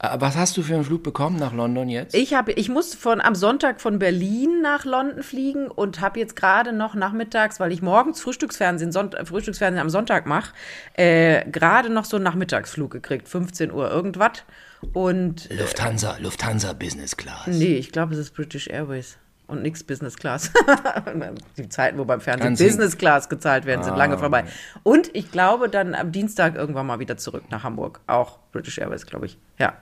Äh, 0.01 0.09
Was 0.19 0.35
hast 0.35 0.57
du 0.57 0.63
für 0.63 0.73
einen 0.75 0.83
Flug 0.83 1.03
bekommen 1.03 1.37
nach 1.37 1.53
London 1.53 1.87
jetzt? 1.89 2.15
Ich 2.15 2.33
habe, 2.33 2.51
ich 2.53 2.69
muss 2.69 2.95
von 2.95 3.21
am 3.21 3.35
Sonntag 3.35 3.81
von 3.81 3.99
Berlin 3.99 4.61
nach 4.61 4.83
London 4.85 5.23
fliegen 5.23 5.67
und 5.67 6.01
habe 6.01 6.19
jetzt 6.19 6.35
gerade 6.35 6.73
noch 6.73 6.95
nachmittags, 6.95 7.59
weil 7.59 7.71
ich 7.71 7.81
morgens 7.81 8.21
Frühstücksfernsehen, 8.21 8.91
Sonnt 8.91 9.15
Frühstücksfernsehen 9.23 9.81
am 9.81 9.89
Sonntag 9.89 10.25
mache, 10.25 10.53
äh, 10.93 11.49
gerade 11.49 11.89
noch 11.89 12.05
so 12.05 12.17
einen 12.17 12.23
Nachmittagsflug 12.23 12.91
gekriegt, 12.91 13.27
15 13.27 13.71
Uhr 13.71 13.89
irgendwas. 13.91 14.43
Und 14.93 15.47
Lufthansa, 15.51 16.17
Lufthansa 16.19 16.73
Business 16.73 17.15
Class. 17.15 17.45
nee, 17.47 17.75
ich 17.75 17.91
glaube, 17.91 18.13
es 18.13 18.19
ist 18.19 18.33
British 18.33 18.67
Airways 18.67 19.17
und 19.45 19.61
nix 19.61 19.83
Business 19.83 20.15
Class. 20.17 20.51
Die 21.57 21.69
Zeiten, 21.69 21.99
wo 21.99 22.05
beim 22.05 22.19
Fernsehen 22.21 22.47
Ganz 22.55 22.59
Business 22.63 22.97
Class 22.97 23.29
gezahlt 23.29 23.65
werden, 23.65 23.83
sind 23.83 23.93
Ah. 23.93 23.97
lange 23.97 24.17
vorbei. 24.17 24.45
Und 24.81 25.11
ich 25.15 25.31
glaube 25.31 25.69
dann 25.69 25.93
am 25.93 26.11
Dienstag 26.11 26.55
irgendwann 26.55 26.87
mal 26.87 26.97
wieder 26.99 27.17
zurück 27.17 27.43
nach 27.51 27.63
Hamburg. 27.63 27.99
Auch 28.07 28.39
British 28.51 28.79
Airways, 28.79 29.05
glaube 29.05 29.27
ich. 29.27 29.37
Ja. 29.59 29.73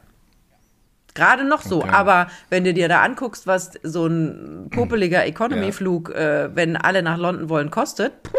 Gerade 1.16 1.44
noch 1.44 1.62
so, 1.62 1.80
Okay. 1.80 1.90
aber 1.92 2.28
wenn 2.50 2.64
du 2.64 2.74
dir 2.74 2.88
da 2.88 3.02
anguckst, 3.02 3.48
was 3.48 3.74
so 3.84 4.06
ein 4.08 4.70
popeliger 4.70 5.26
Economy-Flug, 5.26 6.10
äh, 6.12 6.50
wenn 6.56 6.78
alle 6.78 7.02
nach 7.02 7.18
London 7.18 7.50
wollen, 7.50 7.72
kostet, 7.72 8.24
puh, 8.24 8.38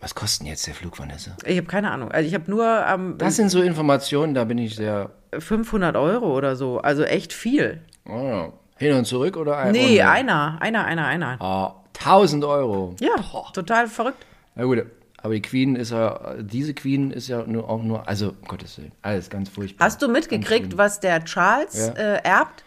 Was 0.00 0.14
kostet 0.14 0.40
denn 0.42 0.46
jetzt 0.48 0.66
der 0.66 0.74
Flug, 0.74 0.98
Vanessa? 0.98 1.32
ich 1.44 1.56
habe 1.56 1.66
keine 1.66 1.90
Ahnung. 1.90 2.10
Also 2.10 2.26
ich 2.28 2.34
habe 2.34 2.50
nur 2.50 2.64
ähm, 2.88 3.16
Das 3.18 3.36
sind 3.36 3.50
so 3.50 3.60
Informationen, 3.62 4.34
da 4.34 4.44
bin 4.44 4.58
ich 4.58 4.76
sehr. 4.76 5.10
500 5.38 5.96
Euro 5.96 6.34
oder 6.36 6.56
so, 6.56 6.78
also 6.78 7.02
echt 7.04 7.32
viel. 7.34 7.82
Oh, 8.08 8.12
ja. 8.16 8.52
hin 8.78 8.94
und 8.94 9.04
zurück 9.04 9.36
oder 9.36 9.58
ein? 9.58 9.72
Nee, 9.72 9.86
Runde? 10.00 10.08
einer, 10.08 10.56
einer, 10.60 10.84
einer, 10.86 11.06
einer. 11.06 11.36
Ah, 11.42 11.74
1000 12.00 12.44
Euro. 12.44 12.94
Ja, 13.00 13.10
total 13.52 13.88
verrückt. 13.88 14.24
Na 14.54 14.64
gut, 14.64 14.86
aber 15.18 15.34
die 15.34 15.42
Queen 15.42 15.76
ist 15.76 15.90
ja, 15.90 16.34
diese 16.40 16.74
Queen 16.74 17.10
ist 17.10 17.28
ja 17.28 17.44
nur 17.46 17.68
auch 17.68 17.82
nur, 17.82 18.08
also 18.08 18.30
um 18.30 18.48
Gottes 18.48 18.78
Willen, 18.78 18.92
alles 19.02 19.28
ganz 19.30 19.48
furchtbar. 19.48 19.84
Hast 19.86 20.00
du 20.00 20.08
mitgekriegt, 20.08 20.76
was 20.78 21.00
der 21.00 21.24
Charles 21.24 21.76
Ja. 21.88 21.92
äh, 21.94 22.22
erbt? 22.24 22.64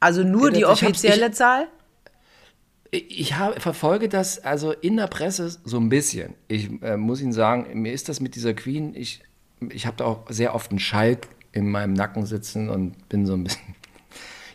Also 0.00 0.22
nur 0.22 0.50
die 0.50 0.60
ich 0.60 0.66
offizielle 0.66 1.26
ich- 1.28 1.32
Zahl? 1.32 1.66
Ich 2.90 3.34
habe, 3.36 3.58
verfolge 3.60 4.08
das 4.08 4.38
also 4.44 4.70
in 4.70 4.96
der 4.96 5.08
Presse 5.08 5.56
so 5.64 5.78
ein 5.78 5.88
bisschen. 5.88 6.34
Ich 6.46 6.70
äh, 6.82 6.96
muss 6.96 7.20
Ihnen 7.20 7.32
sagen, 7.32 7.66
mir 7.82 7.92
ist 7.92 8.08
das 8.08 8.20
mit 8.20 8.36
dieser 8.36 8.54
Queen, 8.54 8.94
ich, 8.94 9.20
ich 9.70 9.86
habe 9.86 9.96
da 9.96 10.04
auch 10.04 10.26
sehr 10.30 10.54
oft 10.54 10.70
einen 10.70 10.78
Schalk 10.78 11.26
in 11.50 11.68
meinem 11.70 11.94
Nacken 11.94 12.24
sitzen 12.26 12.68
und 12.68 13.08
bin 13.08 13.26
so 13.26 13.34
ein 13.34 13.44
bisschen. 13.44 13.62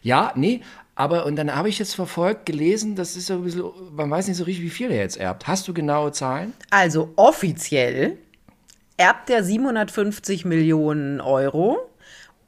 Ja, 0.01 0.31
nee, 0.35 0.61
aber 0.99 1.25
und 1.25 1.37
dann 1.37 1.55
habe 1.55 1.69
ich 1.69 1.79
jetzt 1.79 1.95
verfolgt, 1.95 2.45
gelesen, 2.45 2.97
das 2.97 3.15
ist 3.15 3.27
so 3.27 3.35
ein 3.35 3.43
bisschen, 3.43 3.63
man 3.95 4.11
weiß 4.11 4.27
nicht 4.27 4.35
so 4.35 4.43
richtig, 4.43 4.65
wie 4.65 4.69
viel 4.69 4.91
er 4.91 4.97
jetzt 4.97 5.15
erbt. 5.15 5.47
Hast 5.47 5.65
du 5.69 5.73
genaue 5.73 6.11
Zahlen? 6.11 6.51
Also 6.71 7.13
offiziell 7.15 8.17
erbt 8.97 9.29
er 9.29 9.41
750 9.41 10.43
Millionen 10.43 11.21
Euro 11.21 11.88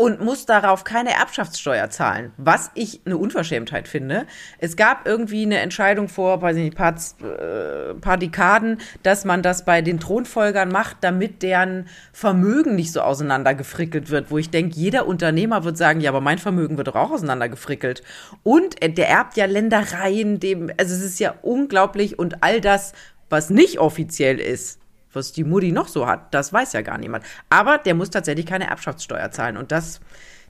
und 0.01 0.19
muss 0.19 0.47
darauf 0.47 0.83
keine 0.83 1.11
Erbschaftssteuer 1.11 1.91
zahlen, 1.91 2.31
was 2.37 2.71
ich 2.73 3.01
eine 3.05 3.17
Unverschämtheit 3.17 3.87
finde. 3.87 4.25
Es 4.57 4.75
gab 4.75 5.05
irgendwie 5.05 5.43
eine 5.43 5.59
Entscheidung 5.59 6.09
vor, 6.09 6.41
weiß 6.41 6.55
nicht, 6.55 6.75
paar, 6.75 6.95
äh, 7.21 7.93
paar 7.93 8.17
Dekaden, 8.17 8.79
dass 9.03 9.25
man 9.25 9.43
das 9.43 9.63
bei 9.63 9.83
den 9.83 9.99
Thronfolgern 9.99 10.69
macht, 10.69 10.97
damit 11.01 11.43
deren 11.43 11.87
Vermögen 12.13 12.73
nicht 12.73 12.91
so 12.91 13.01
auseinandergefrickelt 13.01 14.09
wird, 14.09 14.31
wo 14.31 14.39
ich 14.39 14.49
denke, 14.49 14.75
jeder 14.75 15.05
Unternehmer 15.05 15.65
wird 15.65 15.77
sagen, 15.77 16.01
ja, 16.01 16.09
aber 16.09 16.21
mein 16.21 16.39
Vermögen 16.39 16.77
wird 16.77 16.87
doch 16.87 16.95
auch 16.95 17.11
auseinandergefrickelt. 17.11 18.01
Und 18.41 18.77
der 18.81 19.07
erbt 19.07 19.37
ja 19.37 19.45
Ländereien, 19.45 20.39
dem, 20.39 20.71
also 20.79 20.95
es 20.95 21.03
ist 21.03 21.19
ja 21.19 21.35
unglaublich 21.43 22.17
und 22.17 22.41
all 22.41 22.59
das, 22.59 22.93
was 23.29 23.51
nicht 23.51 23.77
offiziell 23.77 24.39
ist, 24.39 24.80
was 25.13 25.31
die 25.31 25.43
Mutti 25.43 25.71
noch 25.71 25.87
so 25.87 26.07
hat, 26.07 26.33
das 26.33 26.51
weiß 26.53 26.73
ja 26.73 26.81
gar 26.81 26.97
niemand. 26.97 27.23
Aber 27.49 27.77
der 27.77 27.95
muss 27.95 28.09
tatsächlich 28.09 28.45
keine 28.45 28.67
Erbschaftssteuer 28.67 29.31
zahlen. 29.31 29.57
Und 29.57 29.71
das, 29.71 29.99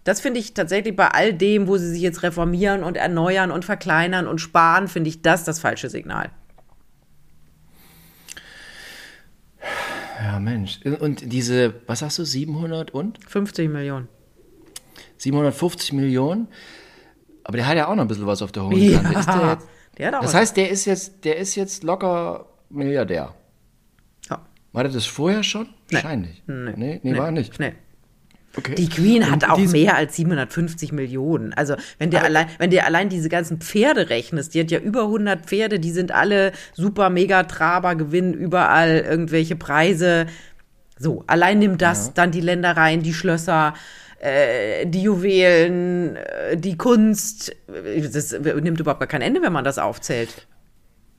das 0.03 0.21
finde 0.21 0.39
ich 0.39 0.53
tatsächlich 0.53 0.95
bei 0.95 1.07
all 1.09 1.33
dem, 1.33 1.67
wo 1.67 1.77
sie 1.77 1.89
sich 1.89 2.01
jetzt 2.01 2.23
reformieren 2.23 2.83
und 2.83 2.97
erneuern 2.97 3.51
und 3.51 3.65
verkleinern 3.65 4.27
und 4.27 4.39
sparen, 4.39 4.87
finde 4.87 5.09
ich 5.09 5.21
das 5.21 5.43
das 5.43 5.59
falsche 5.59 5.89
Signal. 5.89 6.29
Ja, 10.23 10.39
Mensch. 10.39 10.79
Und 10.99 11.31
diese, 11.31 11.73
was 11.87 11.99
sagst 11.99 12.19
du, 12.19 12.25
700 12.25 12.91
und? 12.91 13.19
50 13.27 13.69
Millionen. 13.69 14.07
750 15.17 15.93
Millionen. 15.93 16.47
Aber 17.43 17.57
der 17.57 17.67
hat 17.67 17.75
ja 17.75 17.87
auch 17.87 17.95
noch 17.95 18.03
ein 18.03 18.07
bisschen 18.07 18.27
was 18.27 18.41
auf 18.41 18.51
der 18.51 18.63
hohen 18.63 19.01
Kante. 19.01 19.13
Ja, 19.13 19.55
der 19.55 19.57
der 19.97 20.07
hat 20.07 20.15
auch 20.15 20.21
das 20.21 20.33
heißt, 20.33 20.57
der 20.57 20.69
ist 20.69 20.85
jetzt, 20.85 21.25
der 21.25 21.37
ist 21.37 21.55
jetzt 21.55 21.83
locker 21.83 22.45
Milliardär. 22.69 23.33
Ja. 24.71 24.77
War 24.77 24.83
das 24.83 25.05
vorher 25.05 25.43
schon? 25.43 25.63
Nee. 25.65 25.95
Wahrscheinlich. 25.95 26.43
Nee. 26.47 26.73
Nee, 26.75 26.99
nee, 27.03 27.17
war 27.17 27.25
er 27.27 27.31
nicht. 27.31 27.59
Nee. 27.59 27.73
Okay. 28.57 28.75
Die 28.75 28.89
Queen 28.89 29.31
hat 29.31 29.49
auch 29.49 29.57
mehr 29.57 29.95
als 29.95 30.17
750 30.17 30.91
Millionen. 30.91 31.53
Also, 31.53 31.75
wenn 31.99 32.11
dir 32.11 32.21
allein, 32.23 32.47
wenn 32.57 32.69
dir 32.69 32.85
allein 32.85 33.07
diese 33.07 33.29
ganzen 33.29 33.61
Pferde 33.61 34.09
rechnest, 34.09 34.53
die 34.53 34.59
hat 34.59 34.71
ja 34.71 34.79
über 34.79 35.03
100 35.03 35.45
Pferde, 35.45 35.79
die 35.79 35.91
sind 35.91 36.11
alle 36.11 36.51
super 36.73 37.09
mega 37.09 37.43
Traber, 37.43 37.95
gewinnen 37.95 38.33
überall 38.33 38.99
irgendwelche 38.99 39.55
Preise. 39.55 40.25
So, 40.99 41.23
allein 41.27 41.59
nimm 41.59 41.77
das, 41.77 42.13
dann 42.13 42.31
die 42.31 42.41
Ländereien, 42.41 43.01
die 43.03 43.13
Schlösser, 43.13 43.73
äh, 44.19 44.85
die 44.85 45.03
Juwelen, 45.03 46.17
äh, 46.17 46.57
die 46.57 46.77
Kunst. 46.77 47.55
Das 48.11 48.33
nimmt 48.33 48.79
überhaupt 48.79 48.99
gar 48.99 49.07
kein 49.07 49.21
Ende, 49.21 49.41
wenn 49.41 49.53
man 49.53 49.63
das 49.63 49.79
aufzählt. 49.79 50.47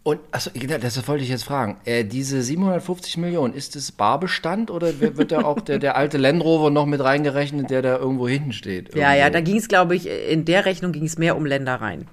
Und, 0.05 0.19
achso, 0.33 0.51
genau, 0.53 0.79
das 0.79 1.07
wollte 1.07 1.23
ich 1.23 1.31
jetzt 1.31 1.45
fragen. 1.45 1.77
Äh, 1.85 2.05
diese 2.05 2.43
750 2.43 3.19
Millionen, 3.19 3.55
ist 3.55 3.77
das 3.77 3.93
Barbestand 3.93 4.71
oder 4.71 4.99
wird 4.99 5.31
da 5.31 5.43
auch 5.45 5.61
der, 5.61 5.79
der 5.79 5.97
alte 5.97 6.19
Land 6.19 6.43
Rover 6.43 6.71
noch 6.71 6.87
mit 6.87 7.01
reingerechnet, 7.03 7.71
der 7.71 7.83
da 7.83 7.99
irgendwo 7.99 8.27
hinten 8.27 8.53
steht? 8.53 8.95
Ja, 8.95 9.15
ja, 9.15 9.27
Irgendwo? 9.27 9.33
da 9.33 9.41
ging 9.43 9.57
es, 9.59 9.69
glaube 9.69 9.95
ich, 9.95 10.09
in 10.09 10.45
der 10.45 10.65
Rechnung 10.65 10.91
ging 10.91 11.05
es 11.05 11.19
mehr 11.19 11.37
um 11.37 11.47
Ländereien. 11.47 12.09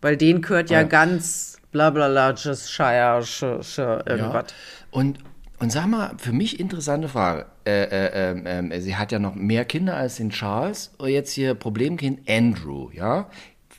Weil 0.00 0.16
denen 0.16 0.42
gehört 0.42 0.70
ja, 0.70 0.80
Ja. 0.80 0.86
ganz 0.86 1.58
bla 1.72 1.90
bla 1.90 2.08
bla, 2.08 2.36
Shire, 2.36 3.22
sh, 3.24 3.44
sh, 3.62 3.78
irgendwas. 3.78 4.46
Und, 4.92 5.18
und 5.58 5.72
sag 5.72 5.86
mal, 5.86 6.12
für 6.18 6.32
mich 6.32 6.60
interessante 6.60 7.08
Frage. 7.08 7.46
Äh, 7.64 7.84
äh, 7.84 8.30
ähm, 8.30 8.44
ähm, 8.46 8.80
sie 8.80 8.94
hat 8.94 9.10
ja 9.10 9.18
noch 9.18 9.34
mehr 9.34 9.64
Kinder 9.64 9.96
als 9.96 10.16
den 10.16 10.30
Charles. 10.30 10.92
Und 10.98 11.08
jetzt 11.08 11.32
hier 11.32 11.54
Problemkind 11.54 12.28
Andrew, 12.28 12.90
ja? 12.92 13.28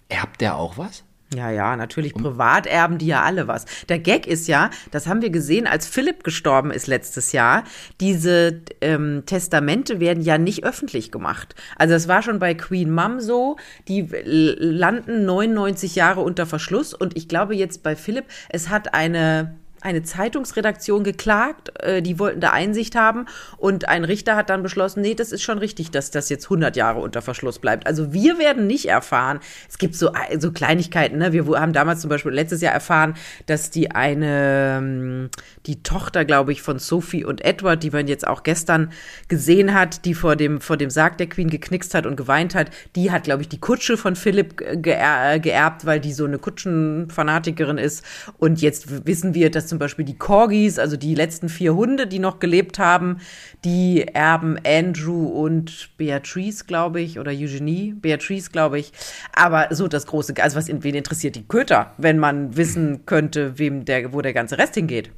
Erbt 0.09 0.41
der 0.41 0.57
auch 0.57 0.77
was? 0.77 1.03
Ja, 1.35 1.49
ja, 1.49 1.75
natürlich. 1.75 2.13
Privat 2.13 2.67
erben 2.67 2.97
die 2.97 3.07
ja 3.07 3.23
alle 3.23 3.47
was. 3.47 3.65
Der 3.89 3.99
Gag 3.99 4.27
ist 4.27 4.47
ja, 4.47 4.69
das 4.91 5.07
haben 5.07 5.21
wir 5.21 5.29
gesehen, 5.29 5.67
als 5.67 5.87
Philipp 5.87 6.23
gestorben 6.23 6.71
ist 6.71 6.87
letztes 6.87 7.31
Jahr, 7.31 7.63
diese 7.99 8.61
ähm, 8.81 9.23
Testamente 9.25 9.99
werden 9.99 10.23
ja 10.23 10.37
nicht 10.37 10.63
öffentlich 10.63 11.11
gemacht. 11.11 11.55
Also 11.77 11.93
das 11.93 12.07
war 12.07 12.21
schon 12.21 12.39
bei 12.39 12.53
Queen 12.53 12.93
Mum 12.93 13.19
so, 13.19 13.57
die 13.87 14.07
landen 14.11 15.25
99 15.25 15.95
Jahre 15.95 16.21
unter 16.21 16.45
Verschluss 16.45 16.93
und 16.93 17.17
ich 17.17 17.27
glaube 17.27 17.55
jetzt 17.55 17.83
bei 17.83 17.95
Philipp, 17.95 18.25
es 18.49 18.69
hat 18.69 18.93
eine 18.93 19.55
eine 19.83 20.03
Zeitungsredaktion 20.03 21.03
geklagt, 21.03 21.71
äh, 21.83 22.01
die 22.01 22.19
wollten 22.19 22.39
da 22.39 22.51
Einsicht 22.51 22.95
haben 22.95 23.25
und 23.57 23.87
ein 23.87 24.03
Richter 24.03 24.35
hat 24.35 24.49
dann 24.49 24.63
beschlossen, 24.63 25.01
nee, 25.01 25.15
das 25.15 25.31
ist 25.31 25.41
schon 25.43 25.57
richtig, 25.57 25.91
dass 25.91 26.11
das 26.11 26.29
jetzt 26.29 26.45
100 26.45 26.75
Jahre 26.75 26.99
unter 26.99 27.21
Verschluss 27.21 27.59
bleibt. 27.59 27.85
Also 27.87 28.13
wir 28.13 28.37
werden 28.39 28.67
nicht 28.67 28.87
erfahren. 28.89 29.39
Es 29.69 29.77
gibt 29.77 29.95
so, 29.95 30.09
äh, 30.13 30.39
so 30.39 30.51
Kleinigkeiten, 30.51 31.17
ne? 31.17 31.33
Wir 31.33 31.45
haben 31.59 31.73
damals 31.73 32.01
zum 32.01 32.09
Beispiel 32.09 32.31
letztes 32.31 32.61
Jahr 32.61 32.73
erfahren, 32.73 33.15
dass 33.45 33.69
die 33.69 33.91
eine, 33.91 34.77
ähm, 34.79 35.29
die 35.65 35.83
Tochter, 35.83 36.25
glaube 36.25 36.51
ich, 36.51 36.61
von 36.61 36.79
Sophie 36.79 37.23
und 37.25 37.43
Edward, 37.43 37.83
die 37.83 37.91
man 37.91 38.07
jetzt 38.07 38.27
auch 38.27 38.43
gestern 38.43 38.91
gesehen 39.27 39.73
hat, 39.73 40.05
die 40.05 40.13
vor 40.13 40.35
dem, 40.35 40.61
vor 40.61 40.77
dem 40.77 40.89
Sarg 40.89 41.17
der 41.17 41.27
Queen 41.27 41.49
geknickst 41.49 41.93
hat 41.93 42.05
und 42.05 42.15
geweint 42.15 42.55
hat, 42.55 42.69
die 42.95 43.11
hat, 43.11 43.23
glaube 43.23 43.41
ich, 43.41 43.49
die 43.49 43.59
Kutsche 43.59 43.97
von 43.97 44.15
Philipp 44.15 44.57
ge- 44.57 44.75
geer- 44.77 45.39
geerbt, 45.39 45.85
weil 45.85 45.99
die 45.99 46.13
so 46.13 46.25
eine 46.25 46.39
Kutschenfanatikerin 46.39 47.77
ist. 47.77 48.03
Und 48.37 48.61
jetzt 48.61 49.05
wissen 49.05 49.33
wir, 49.33 49.51
dass 49.51 49.67
zum 49.73 49.79
Beispiel 49.79 50.05
die 50.05 50.19
Corgis, 50.19 50.77
also 50.77 50.97
die 50.97 51.15
letzten 51.15 51.49
vier 51.49 51.73
Hunde, 51.73 52.05
die 52.05 52.19
noch 52.19 52.39
gelebt 52.39 52.77
haben, 52.77 53.17
die 53.65 54.07
erben 54.07 54.55
Andrew 54.63 55.25
und 55.29 55.89
Beatrice, 55.97 56.65
glaube 56.65 57.01
ich, 57.01 57.17
oder 57.17 57.31
Eugenie, 57.31 57.93
Beatrice, 57.93 58.51
glaube 58.51 58.77
ich. 58.77 58.91
Aber 59.33 59.69
so 59.71 59.87
das 59.87 60.05
große, 60.05 60.35
also 60.37 60.57
was 60.57 60.67
wen 60.67 60.93
interessiert 60.93 61.35
die 61.35 61.47
Köter, 61.47 61.91
wenn 61.97 62.19
man 62.19 62.55
wissen 62.55 63.07
könnte, 63.07 63.57
wem 63.57 63.83
der, 63.83 64.13
wo 64.13 64.21
der 64.21 64.33
ganze 64.33 64.59
Rest 64.59 64.75
hingeht? 64.75 65.09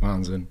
Wahnsinn. 0.00 0.46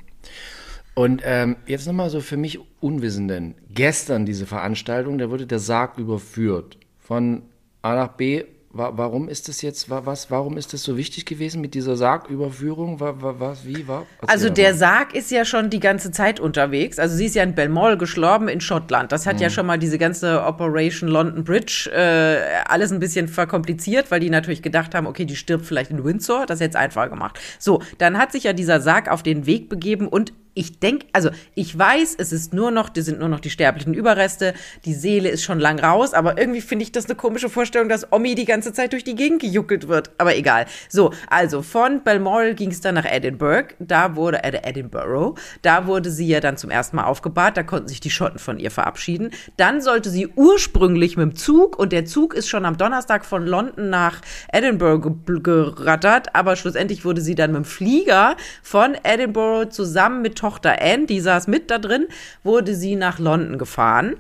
Und 0.96 1.22
ähm, 1.24 1.56
jetzt 1.66 1.88
nochmal 1.88 2.10
so 2.10 2.20
für 2.20 2.36
mich 2.36 2.60
Unwissenden. 2.82 3.56
Gestern 3.70 4.26
diese 4.26 4.46
Veranstaltung, 4.46 5.18
da 5.18 5.30
wurde 5.30 5.48
der 5.48 5.60
Sarg 5.60 5.98
überführt 5.98 6.78
von 7.00 7.44
A 7.82 7.96
nach 7.96 8.18
B. 8.18 8.44
Wa 8.78 8.92
warum 8.94 9.30
ist 9.30 9.48
das 9.48 9.62
jetzt, 9.62 9.90
wa 9.90 10.02
was, 10.06 10.30
warum 10.30 10.58
ist 10.58 10.74
das 10.74 10.84
so 10.84 10.98
wichtig 10.98 11.26
gewesen 11.26 11.62
mit 11.62 11.76
dieser 11.76 11.96
Sargüberführung? 11.96 13.00
Wa 13.00 13.16
wa 13.22 13.34
was, 13.38 13.66
wie, 13.66 13.88
war? 13.88 14.06
Also 14.28 14.50
der 14.50 14.72
mal. 14.72 14.78
Sarg 14.78 15.16
ist 15.16 15.32
ja 15.32 15.46
schon 15.46 15.70
die 15.70 15.80
ganze 15.80 16.12
Zeit 16.12 16.42
unterwegs. 16.42 17.00
Also 17.00 17.16
sie 17.16 17.28
ist 17.28 17.36
ja 17.36 17.44
in 17.44 17.56
Belmore 17.56 17.98
gestorben 17.98 18.50
in 18.50 18.60
Schottland. 18.60 19.14
Das 19.14 19.26
hat 19.26 19.40
ja 19.40 19.50
schon 19.50 19.66
mal 19.66 19.80
diese 19.80 19.98
ganze 19.98 20.44
Operation 20.44 21.08
London 21.08 21.46
Bridge 21.46 21.90
äh, 21.96 22.66
alles 22.66 22.92
ein 22.92 23.00
bisschen 23.00 23.30
verkompliziert, 23.30 24.12
weil 24.12 24.20
die 24.20 24.30
natürlich 24.30 24.62
gedacht 24.62 24.94
haben, 24.94 25.08
okay, 25.08 25.24
die 25.24 25.38
stirbt 25.38 25.66
vielleicht 25.66 25.92
in 25.92 26.04
Windsor. 26.04 26.46
Das 26.46 26.58
ist 26.58 26.62
jetzt 26.62 26.76
einfacher 26.76 27.08
gemacht. 27.08 27.40
So, 27.60 27.82
dann 27.98 28.18
hat 28.18 28.34
sich 28.34 28.44
ja 28.44 28.52
dieser 28.52 28.82
Sarg 28.82 29.10
auf 29.10 29.24
den 29.24 29.46
Weg 29.46 29.70
begeben 29.70 30.10
und 30.10 30.34
ich 30.56 30.80
denke, 30.80 31.06
also 31.14 31.30
ich 31.54 31.78
weiß, 31.78 32.16
es 32.18 32.32
ist 32.32 32.54
nur 32.54 32.72
noch, 32.72 32.90
die 32.90 33.02
sind 33.02 33.20
nur 33.20 33.28
noch 33.30 33.42
die 33.42 33.50
sterblichen 33.50 33.94
Überreste, 33.94 34.54
die 34.86 34.94
Seele 34.94 35.30
ist 35.30 35.44
schon 35.44 35.60
lang 35.60 35.80
raus, 35.80 36.14
aber 36.14 36.38
irgendwie 36.38 36.62
finde 36.62 36.84
ich 36.84 36.92
das 36.92 37.06
eine 37.06 37.16
komische 37.16 37.50
Vorstellung, 37.50 37.90
dass 37.90 38.12
Omi 38.12 38.36
die 38.36 38.46
ganze 38.46 38.72
Zeit 38.74 38.94
durch 38.94 39.04
die 39.04 39.16
Gegend 39.16 39.42
gejuckelt 39.42 39.90
wird. 39.90 40.12
Aber 40.18 40.36
egal. 40.36 40.66
So, 40.88 41.12
also 41.30 41.62
von 41.62 42.04
Balmoral 42.04 42.56
ging 42.56 42.72
es 42.72 42.80
dann 42.82 42.96
nach 42.96 43.06
Edinburgh. 43.06 43.76
Da 43.80 44.16
wurde, 44.16 44.44
äh, 44.44 44.62
Edinburgh, 44.64 45.36
da 45.62 45.88
wurde 45.88 46.10
sie 46.10 46.28
ja 46.28 46.40
dann 46.40 46.56
zum 46.56 46.70
ersten 46.70 46.96
Mal 46.96 47.04
aufgebahrt. 47.04 47.58
Da 47.58 47.64
konnten 47.64 47.90
sich 47.90 48.00
die 48.00 48.10
Schotten 48.10 48.40
von 48.40 48.58
ihr 48.58 48.72
verabschieden. 48.72 49.32
Dann 49.58 49.82
sollte 49.82 50.10
sie 50.10 50.30
ursprünglich 50.36 51.18
mit 51.18 51.32
dem 51.32 51.36
Zug, 51.36 51.78
und 51.78 51.92
der 51.92 52.06
Zug 52.06 52.34
ist 52.34 52.48
schon 52.48 52.64
am 52.64 52.78
Donnerstag 52.78 53.26
von 53.26 53.46
London 53.46 53.90
nach 53.90 54.22
Edinburgh 54.52 55.16
ge 55.26 55.42
gerattert, 55.42 56.34
aber 56.34 56.56
schlussendlich 56.56 57.04
wurde 57.04 57.20
sie 57.20 57.36
dann 57.36 57.52
mit 57.52 57.64
dem 57.64 57.66
Flieger 57.66 58.38
von 58.64 58.96
Edinburgh 59.04 59.70
zusammen 59.70 60.22
mit 60.22 60.36
Tochter 60.46 60.80
Anne, 60.80 61.08
die 61.08 61.22
saß 61.22 61.48
mit 61.48 61.72
da 61.72 61.80
drin, 61.80 62.06
wurde 62.44 62.76
sie 62.76 62.96
nach 62.96 63.18
London 63.18 63.58
gefahren 63.58 64.16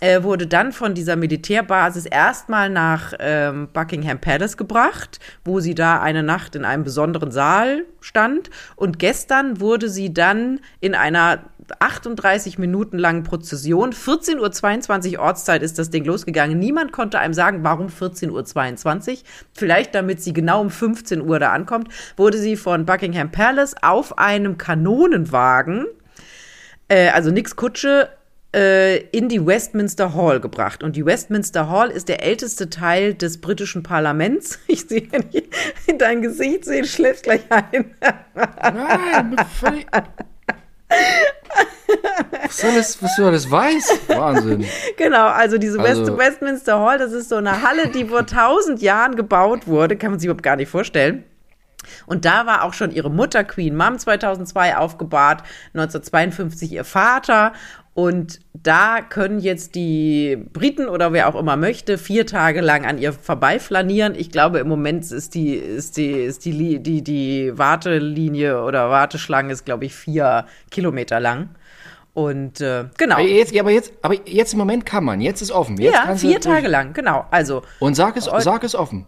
äh, 0.00 0.22
wurde 0.22 0.46
dann 0.46 0.72
von 0.72 0.94
dieser 0.94 1.16
Militärbasis 1.16 2.06
erstmal 2.06 2.70
nach 2.70 3.12
ähm, 3.18 3.68
Buckingham 3.72 4.18
Palace 4.18 4.56
gebracht, 4.56 5.20
wo 5.44 5.60
sie 5.60 5.74
da 5.74 6.00
eine 6.00 6.22
Nacht 6.22 6.56
in 6.56 6.64
einem 6.64 6.84
besonderen 6.84 7.30
Saal 7.30 7.84
stand. 8.00 8.50
Und 8.76 8.98
gestern 8.98 9.60
wurde 9.60 9.90
sie 9.90 10.12
dann 10.12 10.60
in 10.80 10.94
einer 10.94 11.44
38 11.78 12.58
Minuten 12.58 12.98
langen 12.98 13.22
Prozession, 13.22 13.92
14.22 13.92 15.14
Uhr 15.14 15.20
Ortszeit 15.20 15.62
ist 15.62 15.78
das 15.78 15.90
Ding 15.90 16.04
losgegangen. 16.04 16.58
Niemand 16.58 16.92
konnte 16.92 17.18
einem 17.18 17.34
sagen, 17.34 17.62
warum 17.62 17.88
14.22 17.88 19.10
Uhr. 19.10 19.18
Vielleicht 19.52 19.94
damit 19.94 20.22
sie 20.22 20.32
genau 20.32 20.60
um 20.60 20.70
15 20.70 21.20
Uhr 21.22 21.38
da 21.38 21.52
ankommt, 21.52 21.88
wurde 22.16 22.38
sie 22.38 22.56
von 22.56 22.86
Buckingham 22.86 23.30
Palace 23.30 23.74
auf 23.82 24.18
einem 24.18 24.58
Kanonenwagen 24.58 25.86
äh, 26.90 27.08
also 27.08 27.30
nix 27.30 27.56
Kutsche, 27.56 28.10
äh, 28.54 28.98
in 29.10 29.28
die 29.28 29.46
Westminster 29.46 30.14
Hall 30.14 30.40
gebracht. 30.40 30.82
Und 30.82 30.96
die 30.96 31.06
Westminster 31.06 31.70
Hall 31.70 31.90
ist 31.90 32.08
der 32.08 32.22
älteste 32.22 32.68
Teil 32.68 33.14
des 33.14 33.40
britischen 33.40 33.82
Parlaments. 33.82 34.58
Ich 34.66 34.88
sehe, 34.88 35.06
wenn 35.10 35.24
ich 35.32 35.48
in 35.86 35.98
dein 35.98 36.22
Gesicht 36.22 36.64
sehe, 36.64 36.84
schläfst 36.84 37.24
gleich 37.24 37.42
ein. 37.50 37.94
Nein, 38.34 39.36
völlig. 39.58 39.86
Was 42.44 42.56
das, 42.58 43.02
was 43.02 43.16
du 43.16 43.26
alles 43.26 43.50
weißt? 43.50 44.08
Wahnsinn. 44.08 44.64
genau, 44.96 45.26
also 45.26 45.58
diese 45.58 45.78
Also- 45.80 46.16
West 46.18 46.18
Westminster 46.18 46.78
Hall, 46.80 46.98
das 46.98 47.12
ist 47.12 47.28
so 47.28 47.36
eine 47.36 47.62
Halle, 47.62 47.88
die 47.88 48.04
vor 48.06 48.26
tausend 48.26 48.82
Jahren 48.82 49.16
gebaut 49.16 49.66
wurde, 49.66 49.96
kann 49.96 50.10
man 50.12 50.20
sich 50.20 50.26
überhaupt 50.26 50.42
gar 50.42 50.56
nicht 50.56 50.68
vorstellen. 50.70 51.24
Und 52.06 52.24
da 52.26 52.44
war 52.46 52.64
auch 52.64 52.74
schon 52.74 52.90
ihre 52.90 53.10
Mutter 53.10 53.42
Queen 53.42 53.74
Mom 53.74 53.98
2002 53.98 54.76
aufgebahrt, 54.76 55.42
1952 55.74 56.72
ihr 56.72 56.84
Vater. 56.84 57.52
Und 57.94 58.40
da 58.54 59.00
können 59.00 59.40
jetzt 59.40 59.74
die 59.74 60.36
Briten 60.52 60.88
oder 60.88 61.12
wer 61.12 61.28
auch 61.28 61.34
immer 61.38 61.56
möchte, 61.56 61.98
vier 61.98 62.26
Tage 62.26 62.60
lang 62.60 62.86
an 62.86 62.98
ihr 62.98 63.12
vorbeiflanieren. 63.12 64.14
Ich 64.14 64.30
glaube, 64.30 64.58
im 64.58 64.68
Moment 64.68 65.10
ist 65.10 65.34
die, 65.34 65.54
ist 65.54 65.96
die, 65.96 66.12
ist 66.12 66.44
die, 66.44 66.78
die, 66.80 67.02
die 67.02 67.58
Wartelinie 67.58 68.62
oder 68.62 68.90
Warteschlange 68.90 69.52
ist, 69.52 69.64
glaube 69.64 69.86
ich, 69.86 69.94
vier 69.94 70.46
Kilometer 70.70 71.18
lang. 71.18 71.48
Und 72.12 72.60
äh, 72.60 72.86
genau. 72.98 73.14
Aber 73.16 73.22
jetzt, 73.24 73.56
aber, 73.58 73.70
jetzt, 73.70 73.92
aber 74.02 74.14
jetzt 74.28 74.52
im 74.52 74.58
Moment 74.58 74.84
kann 74.84 75.04
man, 75.04 75.20
jetzt 75.20 75.42
ist 75.42 75.52
offen. 75.52 75.76
Jetzt 75.80 75.94
ja, 75.94 76.14
vier 76.16 76.40
durch- 76.40 76.44
Tage 76.44 76.68
lang, 76.68 76.92
genau. 76.92 77.24
Also, 77.30 77.62
Und 77.78 77.94
sag 77.94 78.16
es, 78.16 78.24
sag 78.24 78.64
es 78.64 78.74
offen. 78.74 79.06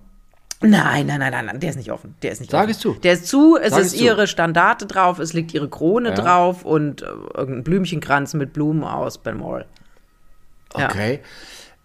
nein, 0.60 1.06
nein, 1.06 1.18
nein, 1.18 1.32
nein, 1.32 1.46
nein, 1.46 1.58
der 1.60 1.70
ist 1.70 1.76
nicht 1.76 1.90
offen. 1.90 2.14
Der 2.22 2.30
ist 2.30 2.38
nicht 2.40 2.52
Sag 2.52 2.60
offen. 2.62 2.70
es 2.70 2.78
zu. 2.78 2.92
Der 2.94 3.12
ist 3.14 3.26
zu, 3.26 3.56
es 3.60 3.70
Sag 3.72 3.80
ist 3.80 3.86
es 3.94 4.00
ihre 4.00 4.28
Standarte 4.28 4.86
drauf, 4.86 5.18
es 5.18 5.32
liegt 5.32 5.52
ihre 5.52 5.68
Krone 5.68 6.10
Ja. 6.10 6.14
drauf 6.14 6.64
und 6.64 7.02
äh, 7.02 7.06
irgendein 7.34 7.64
Blümchenkranz 7.64 8.34
mit 8.34 8.52
Blumen 8.52 8.84
aus 8.84 9.18
Balmoral. 9.18 9.66
Ja. 10.78 10.86
Okay. 10.88 11.20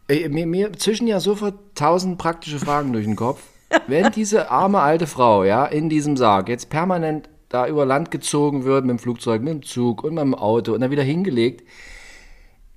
Äh, 0.07 0.29
Mir, 0.29 0.45
mir 0.45 0.73
zwischen 0.73 1.07
ja 1.07 1.19
sofort 1.19 1.55
tausend 1.75 2.17
praktische 2.19 2.59
Fragen 2.59 2.93
durch 2.93 3.05
den 3.05 3.15
Kopf. 3.15 3.41
Wenn 3.87 4.11
diese 4.15 4.51
arme 4.51 4.79
alte 4.79 5.07
Frau, 5.07 5.43
ja, 5.43 5.65
in 5.65 5.89
diesem 5.89 6.15
Sarg 6.15 6.47
jetzt 6.47 6.69
permanent 6.69 7.27
da 7.49 7.67
über 7.67 7.85
Land 7.85 8.11
gezogen 8.11 8.65
wird 8.65 8.85
mit 8.85 8.91
dem 8.91 8.99
Flugzeug, 8.99 9.41
mit 9.41 9.53
dem 9.53 9.63
Zug 9.63 10.03
und 10.03 10.15
mit 10.15 10.23
dem 10.23 10.35
Auto 10.35 10.73
und 10.73 10.81
dann 10.81 10.91
wieder 10.91 11.03
hingelegt. 11.03 11.63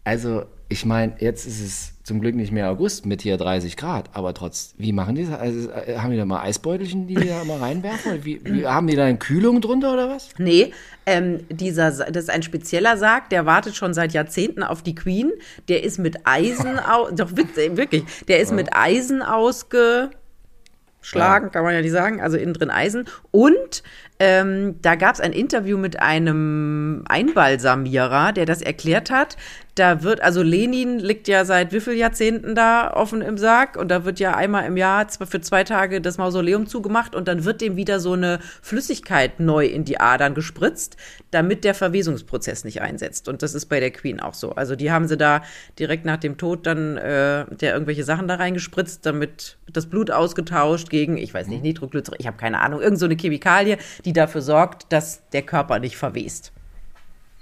Also, 0.04 0.44
ich 0.68 0.86
meine, 0.86 1.14
jetzt 1.18 1.46
ist 1.46 1.60
es 1.60 1.94
zum 2.04 2.20
Glück 2.20 2.34
nicht 2.34 2.52
mehr 2.52 2.70
August 2.70 3.06
mit 3.06 3.22
hier 3.22 3.36
30 3.36 3.76
Grad, 3.76 4.10
aber 4.14 4.34
trotz, 4.34 4.74
wie 4.78 4.92
machen 4.92 5.14
die 5.14 5.26
das? 5.26 5.38
Also, 5.38 5.70
äh, 5.70 5.98
haben 5.98 6.10
die 6.10 6.16
da 6.16 6.24
mal 6.24 6.40
Eisbeutelchen, 6.40 7.06
die 7.06 7.16
die 7.16 7.28
da 7.28 7.44
mal 7.44 7.58
reinwerfen? 7.58 8.24
Wie, 8.24 8.40
wie, 8.44 8.66
haben 8.76 8.86
die 8.86 8.96
da 8.96 9.04
eine 9.04 9.18
Kühlung 9.18 9.60
drunter 9.60 9.92
oder 9.92 10.08
was? 10.08 10.30
Nee, 10.38 10.72
ähm, 11.06 11.40
dieser, 11.50 11.90
das 11.90 12.24
ist 12.24 12.30
ein 12.30 12.42
spezieller 12.42 12.96
Sarg, 12.96 13.28
der 13.30 13.46
wartet 13.46 13.76
schon 13.76 13.94
seit 13.94 14.12
Jahrzehnten 14.12 14.62
auf 14.62 14.82
die 14.82 14.94
Queen. 14.94 15.32
Der 15.68 15.84
ist 15.84 15.98
mit 15.98 16.26
Eisen, 16.26 16.78
au 16.88 17.10
doch 17.10 17.32
äh, 17.32 17.76
wirklich, 17.76 18.04
der 18.28 18.40
ist 18.40 18.52
mit 18.52 18.74
Eisen 18.74 19.22
ausgeschlagen, 19.22 21.50
kann 21.52 21.64
man 21.64 21.74
ja 21.74 21.82
nicht 21.82 21.92
sagen, 21.92 22.20
also 22.20 22.36
innen 22.36 22.54
drin 22.54 22.70
Eisen. 22.70 23.06
Und 23.30 23.82
ähm, 24.20 24.76
da 24.82 24.96
gab 24.96 25.14
es 25.14 25.20
ein 25.20 25.32
Interview 25.32 25.78
mit 25.78 26.00
einem 26.00 27.02
Einbalsamierer, 27.08 28.32
der 28.32 28.44
das 28.44 28.60
erklärt 28.60 29.10
hat. 29.10 29.38
Da 29.74 30.02
wird, 30.02 30.20
also 30.20 30.42
Lenin 30.42 30.98
liegt 30.98 31.28
ja 31.28 31.44
seit 31.44 31.72
wie 31.72 31.80
vielen 31.80 31.98
Jahrzehnten 31.98 32.54
da 32.54 32.92
offen 32.92 33.22
im 33.22 33.38
Sarg 33.38 33.76
und 33.76 33.88
da 33.88 34.04
wird 34.04 34.18
ja 34.18 34.34
einmal 34.34 34.66
im 34.66 34.76
Jahr 34.76 35.06
für 35.08 35.40
zwei 35.40 35.64
Tage 35.64 36.00
das 36.00 36.18
Mausoleum 36.18 36.66
zugemacht 36.66 37.14
und 37.14 37.28
dann 37.28 37.44
wird 37.44 37.60
dem 37.60 37.76
wieder 37.76 38.00
so 38.00 38.12
eine 38.12 38.40
Flüssigkeit 38.62 39.38
neu 39.38 39.66
in 39.66 39.84
die 39.84 40.00
Adern 40.00 40.34
gespritzt, 40.34 40.96
damit 41.30 41.64
der 41.64 41.74
Verwesungsprozess 41.74 42.64
nicht 42.64 42.82
einsetzt. 42.82 43.28
Und 43.28 43.42
das 43.42 43.54
ist 43.54 43.66
bei 43.66 43.80
der 43.80 43.90
Queen 43.90 44.20
auch 44.20 44.34
so. 44.34 44.52
Also 44.52 44.76
die 44.76 44.90
haben 44.90 45.06
sie 45.06 45.16
da 45.16 45.42
direkt 45.78 46.04
nach 46.04 46.18
dem 46.18 46.36
Tod 46.36 46.66
dann 46.66 46.96
äh, 46.96 47.46
der 47.54 47.72
irgendwelche 47.72 48.04
Sachen 48.04 48.28
da 48.28 48.36
reingespritzt, 48.36 49.06
damit 49.06 49.56
das 49.72 49.86
Blut 49.86 50.10
ausgetauscht 50.10 50.90
gegen, 50.90 51.16
ich 51.16 51.32
weiß 51.32 51.46
nicht, 51.46 51.62
Nitroglycerin, 51.62 52.18
ich 52.20 52.26
habe 52.26 52.36
keine 52.36 52.60
Ahnung, 52.60 52.80
irgend 52.80 52.98
so 52.98 53.06
eine 53.06 53.16
Chemikalie, 53.16 53.78
die 54.04 54.12
dafür 54.12 54.42
sorgt, 54.42 54.92
dass 54.92 55.28
der 55.30 55.42
Körper 55.42 55.78
nicht 55.78 55.96
verwest. 55.96 56.52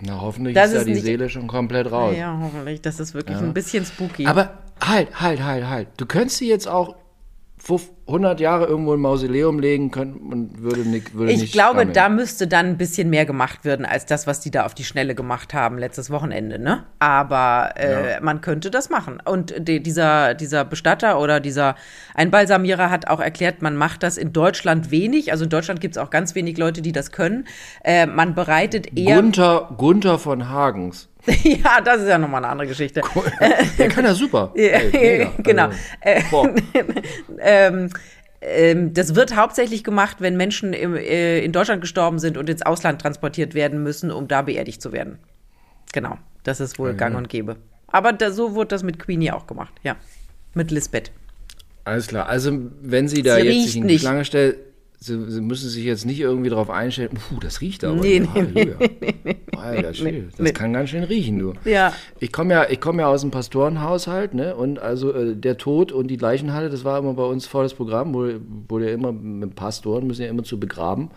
Na, 0.00 0.21
hoffentlich 0.21 0.55
Das 0.55 0.69
ist 0.69 0.75
da 0.75 0.78
ist 0.81 0.87
die 0.87 0.93
nicht- 0.93 1.02
Seele 1.05 1.28
schon 1.28 1.47
komplett 1.49 1.90
raus. 1.90 2.14
Ja, 2.17 2.38
hoffentlich. 2.40 2.81
Das 2.83 3.00
ist 3.00 3.14
wirklich 3.14 3.37
ein 3.37 3.52
bisschen 3.52 3.85
spooky. 3.85 4.26
Aber 4.26 4.59
halt, 4.81 5.21
halt, 5.21 5.43
halt, 5.43 5.67
halt. 5.69 5.88
Du 5.97 6.07
könntest 6.07 6.38
sie 6.38 6.49
jetzt 6.49 6.69
auch 6.69 6.95
100 8.09 8.41
Jahre 8.41 8.67
irgendwo 8.67 8.95
im 8.95 9.00
Mausoleum 9.00 9.59
legen 9.59 9.91
können 9.91 10.17
und 10.33 10.62
würde 10.62 10.81
nicht, 10.81 11.15
würde 11.15 11.33
ich 11.33 11.41
nicht 11.41 11.53
glaube, 11.53 11.79
gammeln. 11.79 11.93
da 11.93 12.09
müsste 12.09 12.47
dann 12.47 12.67
ein 12.67 12.79
bisschen 12.79 13.11
mehr 13.11 13.27
gemacht 13.27 13.65
werden 13.65 13.85
als 13.85 14.07
das, 14.07 14.27
was 14.27 14.41
die 14.41 14.50
da 14.50 14.65
auf 14.65 14.75
die 14.75 14.85
Schnelle 14.85 15.15
gemacht 15.15 15.53
haben 15.53 15.77
letztes 15.77 16.11
Wochenende, 16.11 16.59
ne? 16.59 16.85
Aber 16.99 17.75
äh, 17.77 18.21
man 18.21 18.41
könnte 18.41 18.71
das 18.71 18.88
machen. 18.88 19.21
Und 19.25 19.55
die, 19.59 19.83
dieser, 19.83 20.35
dieser 20.35 20.65
Bestatter 20.65 21.21
oder 21.21 21.41
dieser 21.41 21.75
Einbalsamierer 22.15 22.91
hat 22.91 23.09
auch 23.09 23.21
erklärt, 23.21 23.61
man 23.61 23.77
macht 23.77 24.03
das 24.03 24.17
in 24.17 24.33
Deutschland 24.33 24.91
wenig. 24.91 25.33
Also 25.33 25.45
in 25.45 25.50
Deutschland 25.50 25.81
gibt 25.81 25.97
es 25.97 26.03
auch 26.03 26.11
ganz 26.11 26.35
wenig 26.35 26.57
Leute, 26.57 26.81
die 26.81 26.93
das 26.93 27.12
können. 27.12 27.47
Äh, 27.85 28.07
man 28.07 28.35
bereitet 28.35 28.97
eher. 28.97 29.21
Gunther, 29.21 29.69
Gunther 29.77 30.19
von 30.19 30.49
Hagens. 30.49 31.09
ja, 31.43 31.81
das 31.81 32.03
ist 32.03 32.09
ja 32.09 32.19
nochmal 32.19 32.45
eine 32.45 32.53
andere 32.53 32.69
Geschichte. 32.69 33.03
Der 33.79 33.89
kann 33.89 34.05
ja 34.05 34.15
super. 34.15 34.53
Ja, 34.57 34.63
Ey, 34.63 35.29
genau. 35.43 35.71
Also, 36.01 36.49
Äh, 36.73 36.85
ähm, 37.41 37.91
ähm, 38.41 38.95
das 38.95 39.14
wird 39.14 39.35
hauptsächlich 39.37 39.83
gemacht, 39.85 40.19
wenn 40.21 40.37
Menschen 40.37 40.73
im, 40.73 40.95
äh, 40.95 41.41
in 41.41 41.53
Deutschland 41.53 41.81
gestorben 41.81 42.19
sind 42.19 42.37
und 42.37 42.49
ins 42.49 42.62
Ausland 42.62 43.01
transportiert 43.01 43.55
werden 43.55 43.83
müssen, 43.83 44.11
um 44.11 44.29
da 44.29 44.43
beerdigt 44.43 44.81
zu 44.81 44.93
werden. 44.93 45.19
Genau, 45.93 46.19
das 46.45 46.61
ist 46.61 46.79
wohl 46.79 46.95
gang 46.95 47.17
und 47.17 47.29
gäbe. 47.29 47.57
Aber 47.88 48.12
da, 48.12 48.31
so 48.31 48.55
wurde 48.55 48.69
das 48.69 48.83
mit 48.83 48.99
Queenie 48.99 49.33
auch 49.33 49.47
gemacht, 49.47 49.73
ja. 49.83 49.97
Mit 50.55 50.71
Lisbeth. 50.71 51.11
Alles 51.85 52.09
klar. 52.09 52.29
Also, 52.29 52.53
wenn 52.83 53.09
Sie 53.09 53.23
da 53.23 53.37
Sie 53.37 53.43
jetzt 53.43 53.64
sich 53.64 53.77
in 53.77 53.83
die 53.88 53.95
nicht. 53.95 54.03
Schlange 54.03 54.25
stellen, 54.25 54.55
Sie, 55.01 55.31
Sie 55.31 55.41
müssen 55.41 55.69
sich 55.69 55.85
jetzt 55.85 56.07
nicht 56.07 56.19
irgendwie 56.19 56.51
darauf 56.51 56.71
einstellen, 56.71 57.11
puh, 57.15 57.39
das 57.41 57.61
riecht 57.61 57.85
aber. 57.85 58.01
Nee, 58.01 58.21
nee, 58.21 58.29
Halleluja. 58.35 58.77
Alter 59.57 59.95
Schwede, 59.95 60.25
das 60.31 60.41
nee. 60.41 60.53
kann 60.53 60.73
ganz 60.73 60.91
schön 60.91 61.05
riechen, 61.05 61.39
du. 61.39 61.53
Ja. 61.65 61.93
Ich 62.19 62.33
komme 62.33 62.55
ja, 62.55 62.69
ich 62.69 62.81
komme 62.81 63.03
ja 63.03 63.09
aus 63.09 63.21
dem 63.21 63.31
Pastorenhaushalt, 63.31 64.35
ne? 64.35 64.57
Und 64.57 64.81
also 64.81 65.13
äh, 65.13 65.37
der 65.37 65.57
Tod 65.57 65.93
und 65.93 66.09
die 66.09 66.17
Leichenhalle, 66.17 66.69
das 66.69 66.85
war 66.85 66.99
immer 66.99 67.15
bei 67.15 67.23
uns 67.23 67.47
volles 67.47 67.75
Programm, 67.75 68.13
wurde, 68.13 68.41
wurde 68.69 68.89
ja 68.89 68.95
immer 68.95 69.13
mit 69.13 69.55
Pastoren, 69.55 70.07
müssen 70.07 70.23
ja 70.23 70.29
immer 70.29 70.43
zu 70.43 70.59
begraben. 70.59 71.11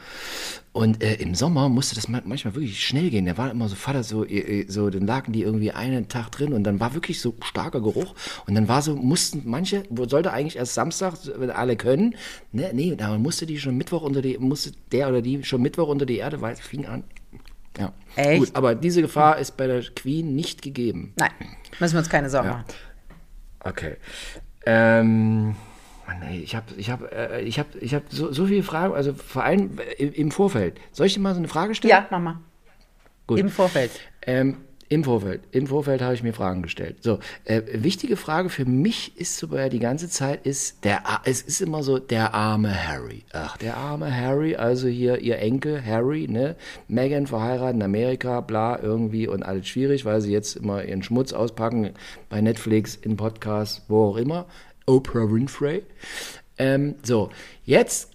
Und 0.73 1.03
äh, 1.03 1.15
im 1.15 1.36
Sommer 1.36 1.67
musste 1.67 1.95
das 1.95 2.07
ma- 2.07 2.21
manchmal 2.23 2.55
wirklich 2.55 2.86
schnell 2.86 3.10
gehen. 3.10 3.25
Der 3.25 3.38
war 3.38 3.51
immer 3.51 3.67
so, 3.67 3.75
Vater, 3.75 4.03
so, 4.03 4.23
äh, 4.23 4.62
äh, 4.62 4.65
so, 4.71 4.89
dann 4.89 5.05
lagen 5.05 5.34
die 5.34 5.41
irgendwie 5.41 5.71
einen 5.71 6.07
Tag 6.07 6.31
drin 6.31 6.53
und 6.53 6.63
dann 6.63 6.79
war 6.79 6.93
wirklich 6.93 7.19
so 7.19 7.36
starker 7.43 7.81
Geruch. 7.81 8.15
Und 8.47 8.55
dann 8.55 8.69
war 8.69 8.81
so, 8.81 8.95
mussten 8.95 9.41
manche, 9.43 9.84
sollte 10.07 10.31
eigentlich 10.31 10.55
erst 10.55 10.73
Samstag, 10.73 11.15
wenn 11.36 11.49
alle 11.49 11.75
können, 11.75 12.15
ne, 12.53 12.69
nee, 12.73 12.95
da 12.95 13.17
musste 13.17 13.45
die 13.45 13.60
schon 13.60 13.75
Mittwoch 13.75 14.01
unter 14.01 14.21
die, 14.21 14.38
musste 14.38 14.71
der 14.93 15.10
oder 15.10 15.21
die 15.21 15.43
schon 15.43 15.62
Mittwoch 15.62 15.89
unter 15.89 16.05
die 16.05 16.17
Erde, 16.17 16.39
weil 16.39 16.53
es 16.53 16.62
fing 16.62 16.86
an. 16.86 17.03
Ja. 17.77 17.91
Echt? 18.15 18.39
Gut, 18.39 18.49
aber 18.53 18.73
diese 18.73 19.01
Gefahr 19.01 19.39
ist 19.39 19.57
bei 19.57 19.67
der 19.67 19.81
Queen 19.81 20.36
nicht 20.36 20.62
gegeben. 20.62 21.13
Nein, 21.17 21.31
müssen 21.81 21.95
wir 21.95 21.99
uns 21.99 22.10
keine 22.10 22.29
Sorgen 22.29 22.47
machen. 22.49 22.65
Okay. 23.60 23.95
Ähm, 24.65 25.55
Mann, 26.07 26.21
ey, 26.23 26.39
ich 26.39 26.55
habe 26.55 26.65
ich 26.77 26.89
hab, 26.89 27.11
äh, 27.11 27.41
ich 27.41 27.59
hab, 27.59 27.75
ich 27.75 27.93
hab 27.93 28.03
so, 28.09 28.31
so 28.31 28.45
viele 28.47 28.63
Fragen, 28.63 28.93
also 28.93 29.13
vor 29.13 29.43
allem 29.43 29.77
äh, 29.79 30.03
im, 30.03 30.13
im 30.13 30.31
Vorfeld. 30.31 30.79
Soll 30.91 31.07
ich 31.07 31.13
dir 31.13 31.19
mal 31.19 31.33
so 31.33 31.39
eine 31.39 31.47
Frage 31.47 31.75
stellen? 31.75 31.91
Ja, 31.91 32.07
Mama. 32.09 32.41
Gut. 33.27 33.39
Im 33.39 33.49
Vorfeld. 33.49 33.91
Ähm, 34.23 34.57
Im 34.89 35.05
Vorfeld. 35.05 35.43
Im 35.51 35.67
Vorfeld 35.67 36.01
habe 36.01 36.13
ich 36.13 36.21
mir 36.21 36.33
Fragen 36.33 36.63
gestellt. 36.63 36.97
So, 37.01 37.19
äh, 37.45 37.61
wichtige 37.75 38.17
Frage 38.17 38.49
für 38.49 38.65
mich 38.65 39.17
ist 39.17 39.37
so 39.37 39.55
ja 39.55 39.69
die 39.69 39.79
ganze 39.79 40.09
Zeit 40.09 40.45
ist 40.45 40.83
der, 40.83 41.01
es 41.23 41.41
ist 41.41 41.61
immer 41.61 41.81
so 41.81 41.97
der 41.97 42.33
arme 42.33 42.75
Harry. 42.87 43.23
Ach, 43.31 43.55
der 43.55 43.77
arme 43.77 44.13
Harry, 44.13 44.57
also 44.57 44.89
hier 44.89 45.19
ihr 45.19 45.39
Enkel 45.39 45.81
Harry, 45.85 46.27
ne? 46.27 46.57
Meghan 46.89 47.25
verheiratet 47.25 47.75
in 47.75 47.83
Amerika, 47.83 48.41
bla 48.41 48.79
irgendwie 48.81 49.29
und 49.29 49.43
alles 49.43 49.67
schwierig, 49.67 50.03
weil 50.03 50.19
sie 50.19 50.33
jetzt 50.33 50.57
immer 50.57 50.83
ihren 50.83 51.03
Schmutz 51.03 51.31
auspacken 51.31 51.91
bei 52.27 52.41
Netflix, 52.41 52.97
im 52.97 53.15
Podcast, 53.15 53.83
wo 53.87 54.09
auch 54.09 54.17
immer. 54.17 54.47
Oprah 54.86 55.32
Winfrey. 55.32 55.84
Ähm, 56.58 56.96
so, 57.04 57.30
jetzt 57.65 58.10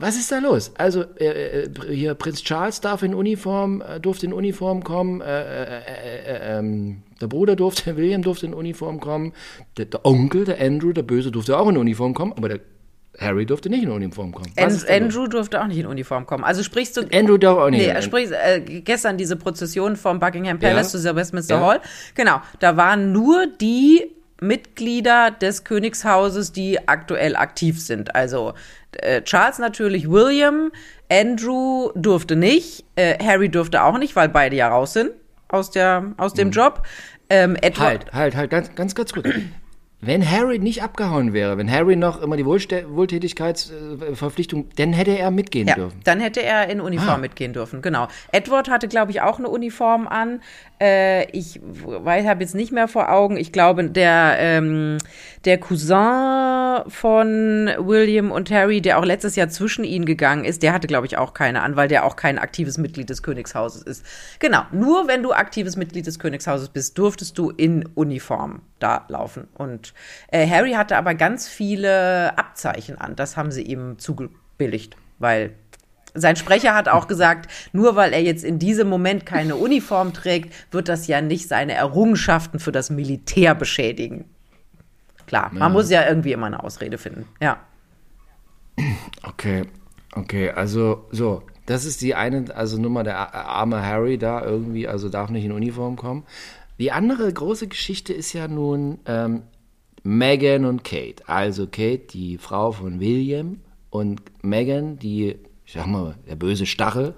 was 0.00 0.16
ist 0.16 0.30
da 0.30 0.38
los? 0.38 0.70
Also 0.78 1.02
äh, 1.18 1.62
äh, 1.64 1.68
hier 1.92 2.14
Prinz 2.14 2.42
Charles 2.44 2.80
darf 2.80 3.02
in 3.02 3.14
Uniform, 3.14 3.80
äh, 3.82 3.98
durfte 3.98 4.26
in 4.26 4.32
Uniform 4.32 4.84
kommen, 4.84 5.20
äh, 5.20 5.24
äh, 5.24 5.64
äh, 5.64 6.36
äh, 6.54 6.58
ähm, 6.58 7.02
der 7.20 7.26
Bruder 7.26 7.56
durfte, 7.56 7.96
William 7.96 8.22
durfte 8.22 8.46
in 8.46 8.54
Uniform 8.54 9.00
kommen, 9.00 9.32
der, 9.76 9.86
der 9.86 10.06
Onkel, 10.06 10.44
der 10.44 10.60
Andrew, 10.60 10.92
der 10.92 11.02
Böse 11.02 11.32
durfte 11.32 11.58
auch 11.58 11.68
in 11.68 11.76
Uniform 11.76 12.14
kommen, 12.14 12.32
aber 12.36 12.48
der 12.48 12.60
Harry 13.18 13.44
durfte 13.44 13.68
nicht 13.70 13.82
in 13.82 13.90
Uniform 13.90 14.30
kommen. 14.30 14.52
Was 14.54 14.64
An 14.64 14.70
ist 14.70 14.88
da 14.88 14.96
los? 14.98 15.02
Andrew 15.02 15.26
durfte 15.26 15.60
auch 15.60 15.66
nicht 15.66 15.78
in 15.78 15.86
Uniform 15.86 16.26
kommen. 16.26 16.44
Also 16.44 16.62
sprichst 16.62 16.96
du. 16.96 17.00
Andrew 17.12 17.36
darf 17.36 17.58
auch 17.58 17.70
nicht. 17.70 17.84
Nee, 17.84 17.92
in- 17.96 18.02
sprich, 18.02 18.30
äh, 18.30 18.60
gestern 18.60 19.16
diese 19.18 19.34
Prozession 19.34 19.96
vom 19.96 20.20
Buckingham 20.20 20.60
Palace 20.60 20.92
Ja. 20.92 21.00
zu 21.00 21.16
Westminster 21.16 21.56
Ja. 21.56 21.60
Hall. 21.66 21.80
Genau, 22.14 22.40
da 22.60 22.76
waren 22.76 23.10
nur 23.10 23.48
die 23.60 24.12
Mitglieder 24.40 25.30
des 25.30 25.64
Königshauses, 25.64 26.52
die 26.52 26.88
aktuell 26.88 27.36
aktiv 27.36 27.80
sind. 27.80 28.14
Also 28.14 28.54
äh, 28.92 29.22
Charles 29.22 29.58
natürlich, 29.58 30.10
William, 30.10 30.70
Andrew 31.10 31.90
durfte 31.94 32.36
nicht, 32.36 32.84
äh, 32.96 33.18
Harry 33.22 33.48
durfte 33.48 33.82
auch 33.82 33.98
nicht, 33.98 34.14
weil 34.16 34.28
beide 34.28 34.56
ja 34.56 34.68
raus 34.68 34.92
sind 34.92 35.10
aus, 35.48 35.70
der, 35.70 36.12
aus 36.16 36.34
dem 36.34 36.50
Job. 36.50 36.86
Ähm, 37.30 37.56
Edward, 37.60 38.06
Mhm. 38.06 38.12
Halt, 38.12 38.14
halt, 38.14 38.36
halt, 38.36 38.50
ganz, 38.50 38.74
ganz, 38.74 38.94
ganz 38.94 39.12
kurz. 39.12 39.28
Wenn 40.00 40.28
Harry 40.30 40.60
nicht 40.60 40.82
abgehauen 40.84 41.32
wäre, 41.32 41.58
wenn 41.58 41.68
Harry 41.70 41.96
noch 41.96 42.22
immer 42.22 42.36
die 42.36 42.46
Wohltätigkeitsverpflichtung, 42.46 44.68
dann 44.76 44.92
hätte 44.92 45.18
er 45.18 45.32
mitgehen 45.32 45.66
Ja, 45.66 45.74
dürfen. 45.74 46.00
dann 46.04 46.20
hätte 46.20 46.40
er 46.42 46.68
in 46.70 46.80
Uniform 46.80 47.08
Ah. 47.08 47.16
mitgehen 47.18 47.52
dürfen, 47.52 47.82
genau. 47.82 48.06
Edward 48.30 48.70
hatte, 48.70 48.86
glaube 48.86 49.10
ich, 49.10 49.20
auch 49.22 49.38
eine 49.38 49.48
Uniform 49.48 50.06
an. 50.06 50.40
Äh, 50.80 51.28
ich 51.36 51.60
weiß, 51.62 52.26
habe 52.26 52.42
jetzt 52.42 52.54
nicht 52.54 52.70
mehr 52.70 52.86
vor 52.86 53.10
Augen. 53.10 53.36
Ich 53.36 53.50
glaube, 53.52 53.90
der, 53.90 54.36
ähm, 54.38 54.98
der 55.44 55.58
Cousin 55.58 56.84
von 56.88 57.68
William 57.78 58.30
und 58.30 58.52
Harry, 58.52 58.80
der 58.80 58.98
auch 59.00 59.04
letztes 59.04 59.34
Jahr 59.34 59.48
zwischen 59.48 59.82
ihnen 59.84 60.04
gegangen 60.04 60.44
ist, 60.44 60.62
der 60.62 60.72
hatte, 60.72 60.86
glaube 60.86 61.06
ich, 61.06 61.18
auch 61.18 61.34
keine 61.34 61.62
an, 61.62 61.74
weil 61.74 61.88
der 61.88 62.04
auch 62.04 62.14
kein 62.14 62.38
aktives 62.38 62.78
Mitglied 62.78 63.10
des 63.10 63.24
Königshauses 63.24 63.82
ist. 63.82 64.06
Genau, 64.38 64.62
nur 64.70 65.08
wenn 65.08 65.24
du 65.24 65.32
aktives 65.32 65.76
Mitglied 65.76 66.06
des 66.06 66.20
Königshauses 66.20 66.68
bist, 66.68 66.96
durftest 66.98 67.36
du 67.36 67.50
in 67.50 67.84
Uniform 67.96 68.62
da 68.78 69.04
laufen. 69.08 69.48
Und 69.56 69.87
äh, 70.28 70.48
Harry 70.48 70.72
hatte 70.72 70.96
aber 70.96 71.14
ganz 71.14 71.48
viele 71.48 72.36
Abzeichen 72.38 72.98
an. 72.98 73.16
Das 73.16 73.36
haben 73.36 73.50
sie 73.50 73.62
ihm 73.62 73.98
zugebilligt, 73.98 74.96
weil 75.18 75.54
sein 76.14 76.36
Sprecher 76.36 76.74
hat 76.74 76.88
auch 76.88 77.06
gesagt, 77.06 77.50
nur 77.72 77.96
weil 77.96 78.12
er 78.12 78.22
jetzt 78.22 78.44
in 78.44 78.58
diesem 78.58 78.88
Moment 78.88 79.26
keine 79.26 79.56
Uniform 79.56 80.12
trägt, 80.12 80.54
wird 80.72 80.88
das 80.88 81.06
ja 81.06 81.20
nicht 81.20 81.48
seine 81.48 81.74
Errungenschaften 81.74 82.58
für 82.58 82.72
das 82.72 82.90
Militär 82.90 83.54
beschädigen. 83.54 84.24
Klar, 85.26 85.50
man 85.52 85.72
muss 85.72 85.90
ja 85.90 86.08
irgendwie 86.08 86.32
immer 86.32 86.46
eine 86.46 86.62
Ausrede 86.62 86.96
finden. 86.96 87.26
Ja. 87.40 87.58
Okay, 89.22 89.64
okay, 90.14 90.50
also 90.50 91.06
so, 91.10 91.42
das 91.66 91.84
ist 91.84 92.00
die 92.00 92.14
eine, 92.14 92.46
also 92.54 92.80
nur 92.80 92.90
mal 92.90 93.04
der 93.04 93.34
arme 93.34 93.84
Harry 93.84 94.16
da 94.16 94.42
irgendwie, 94.42 94.88
also 94.88 95.10
darf 95.10 95.28
nicht 95.28 95.44
in 95.44 95.52
Uniform 95.52 95.96
kommen. 95.96 96.24
Die 96.78 96.92
andere 96.92 97.30
große 97.30 97.68
Geschichte 97.68 98.14
ist 98.14 98.32
ja 98.32 98.48
nun 98.48 99.00
ähm, 99.04 99.42
Meghan 100.02 100.64
und 100.64 100.84
Kate. 100.84 101.22
Also 101.26 101.66
Kate, 101.66 102.06
die 102.10 102.38
Frau 102.38 102.72
von 102.72 103.00
William 103.00 103.60
und 103.90 104.20
Meghan, 104.42 104.98
die 104.98 105.36
ich 105.68 105.74
sag 105.74 105.86
mal, 105.86 106.14
der 106.26 106.34
böse 106.34 106.64
Stachel. 106.64 107.12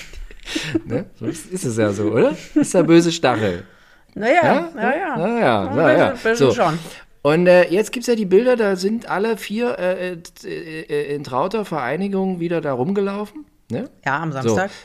ne? 0.86 1.04
So 1.20 1.26
ist, 1.26 1.52
ist, 1.52 1.64
es 1.64 1.76
ja 1.76 1.92
so, 1.92 2.04
oder? 2.04 2.34
Ist 2.54 2.72
der 2.72 2.82
böse 2.82 3.12
Stachel. 3.12 3.64
Naja, 4.14 4.70
naja. 4.74 5.16
Naja, 5.18 5.74
naja. 5.74 6.14
Na, 6.24 6.34
so. 6.34 6.50
schon. 6.50 6.78
Und 7.20 7.46
äh, 7.46 7.68
jetzt 7.68 7.92
gibt 7.92 8.04
es 8.04 8.06
ja 8.06 8.14
die 8.14 8.24
Bilder, 8.24 8.56
da 8.56 8.76
sind 8.76 9.10
alle 9.10 9.36
vier 9.36 9.78
äh, 9.78 10.12
äh, 10.12 10.18
äh, 10.46 11.14
in 11.14 11.24
trauter 11.24 11.66
Vereinigung 11.66 12.40
wieder 12.40 12.62
da 12.62 12.72
rumgelaufen. 12.72 13.44
Ne? 13.70 13.90
Ja, 14.06 14.22
am 14.22 14.32
Samstag. 14.32 14.70
So 14.70 14.76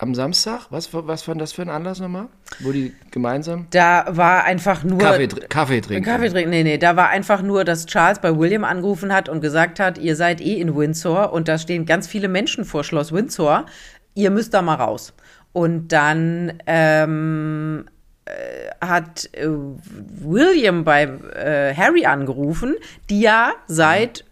am 0.00 0.14
Samstag? 0.14 0.66
Was, 0.70 0.92
was 0.92 1.26
war 1.26 1.34
das 1.34 1.52
für 1.52 1.62
ein 1.62 1.68
Anlass 1.68 2.00
nochmal? 2.00 2.28
Wo 2.60 2.70
die 2.70 2.94
gemeinsam? 3.10 3.66
Da 3.70 4.04
war 4.08 4.44
einfach 4.44 4.84
nur. 4.84 4.98
Kaffee, 4.98 5.26
Kaffee 5.26 5.80
trinken. 5.80 6.04
Kaffee 6.04 6.28
trinken, 6.28 6.50
nee, 6.50 6.62
nee. 6.62 6.78
Da 6.78 6.96
war 6.96 7.08
einfach 7.08 7.42
nur, 7.42 7.64
dass 7.64 7.86
Charles 7.86 8.20
bei 8.20 8.36
William 8.36 8.64
angerufen 8.64 9.12
hat 9.12 9.28
und 9.28 9.40
gesagt 9.40 9.80
hat, 9.80 9.98
ihr 9.98 10.14
seid 10.14 10.40
eh 10.40 10.60
in 10.60 10.76
Windsor 10.76 11.32
und 11.32 11.48
da 11.48 11.58
stehen 11.58 11.84
ganz 11.84 12.06
viele 12.06 12.28
Menschen 12.28 12.64
vor 12.64 12.84
Schloss 12.84 13.12
Windsor. 13.12 13.66
Ihr 14.14 14.30
müsst 14.30 14.54
da 14.54 14.62
mal 14.62 14.74
raus. 14.74 15.14
Und 15.52 15.88
dann 15.88 16.52
ähm, 16.66 17.86
äh, 18.24 18.86
hat 18.86 19.28
äh, 19.32 19.48
William 19.48 20.84
bei 20.84 21.04
äh, 21.04 21.74
Harry 21.74 22.06
angerufen, 22.06 22.76
die 23.10 23.20
ja 23.20 23.52
seit 23.66 24.24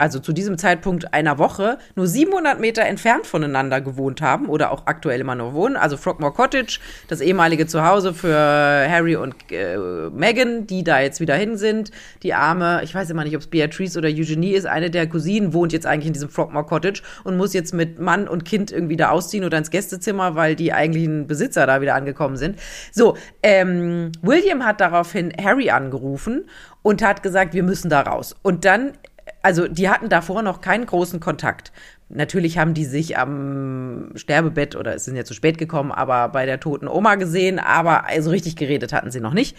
also 0.00 0.18
zu 0.18 0.32
diesem 0.32 0.56
Zeitpunkt 0.56 1.12
einer 1.12 1.36
Woche, 1.36 1.76
nur 1.94 2.06
700 2.06 2.58
Meter 2.58 2.82
entfernt 2.86 3.26
voneinander 3.26 3.82
gewohnt 3.82 4.22
haben 4.22 4.48
oder 4.48 4.72
auch 4.72 4.86
aktuell 4.86 5.20
immer 5.20 5.34
noch 5.34 5.52
wohnen. 5.52 5.76
Also 5.76 5.98
Frogmore 5.98 6.32
Cottage, 6.32 6.80
das 7.08 7.20
ehemalige 7.20 7.66
Zuhause 7.66 8.14
für 8.14 8.34
Harry 8.34 9.16
und 9.16 9.34
äh, 9.52 9.76
Meghan, 10.10 10.66
die 10.66 10.84
da 10.84 11.00
jetzt 11.00 11.20
wieder 11.20 11.34
hin 11.34 11.58
sind. 11.58 11.90
Die 12.22 12.32
arme, 12.32 12.80
ich 12.82 12.94
weiß 12.94 13.10
immer 13.10 13.24
nicht, 13.24 13.36
ob 13.36 13.42
es 13.42 13.48
Beatrice 13.48 13.98
oder 13.98 14.08
Eugenie 14.08 14.52
ist, 14.52 14.66
eine 14.66 14.90
der 14.90 15.06
Cousinen 15.06 15.52
wohnt 15.52 15.74
jetzt 15.74 15.84
eigentlich 15.84 16.06
in 16.06 16.14
diesem 16.14 16.30
Frogmore 16.30 16.64
Cottage 16.64 17.02
und 17.24 17.36
muss 17.36 17.52
jetzt 17.52 17.74
mit 17.74 17.98
Mann 17.98 18.26
und 18.26 18.46
Kind 18.46 18.72
irgendwie 18.72 18.96
da 18.96 19.10
ausziehen 19.10 19.44
oder 19.44 19.58
ins 19.58 19.70
Gästezimmer, 19.70 20.34
weil 20.34 20.56
die 20.56 20.72
eigentlichen 20.72 21.26
Besitzer 21.26 21.66
da 21.66 21.82
wieder 21.82 21.94
angekommen 21.94 22.38
sind. 22.38 22.58
So, 22.90 23.18
ähm, 23.42 24.12
William 24.22 24.64
hat 24.64 24.80
daraufhin 24.80 25.30
Harry 25.38 25.68
angerufen 25.68 26.46
und 26.82 27.02
hat 27.02 27.22
gesagt, 27.22 27.52
wir 27.54 27.62
müssen 27.62 27.90
da 27.90 28.00
raus. 28.00 28.34
Und 28.42 28.64
dann 28.64 28.92
also 29.42 29.68
die 29.68 29.88
hatten 29.88 30.08
davor 30.08 30.42
noch 30.42 30.60
keinen 30.60 30.86
großen 30.86 31.20
Kontakt. 31.20 31.72
Natürlich 32.08 32.58
haben 32.58 32.74
die 32.74 32.84
sich 32.84 33.16
am 33.16 34.10
Sterbebett 34.16 34.74
oder 34.74 34.94
es 34.94 35.04
sind 35.04 35.16
ja 35.16 35.24
zu 35.24 35.32
spät 35.32 35.58
gekommen, 35.58 35.92
aber 35.92 36.28
bei 36.28 36.44
der 36.44 36.58
toten 36.58 36.88
Oma 36.88 37.14
gesehen, 37.14 37.58
aber 37.60 38.06
also 38.06 38.30
richtig 38.30 38.56
geredet 38.56 38.92
hatten 38.92 39.12
sie 39.12 39.20
noch 39.20 39.32
nicht. 39.32 39.56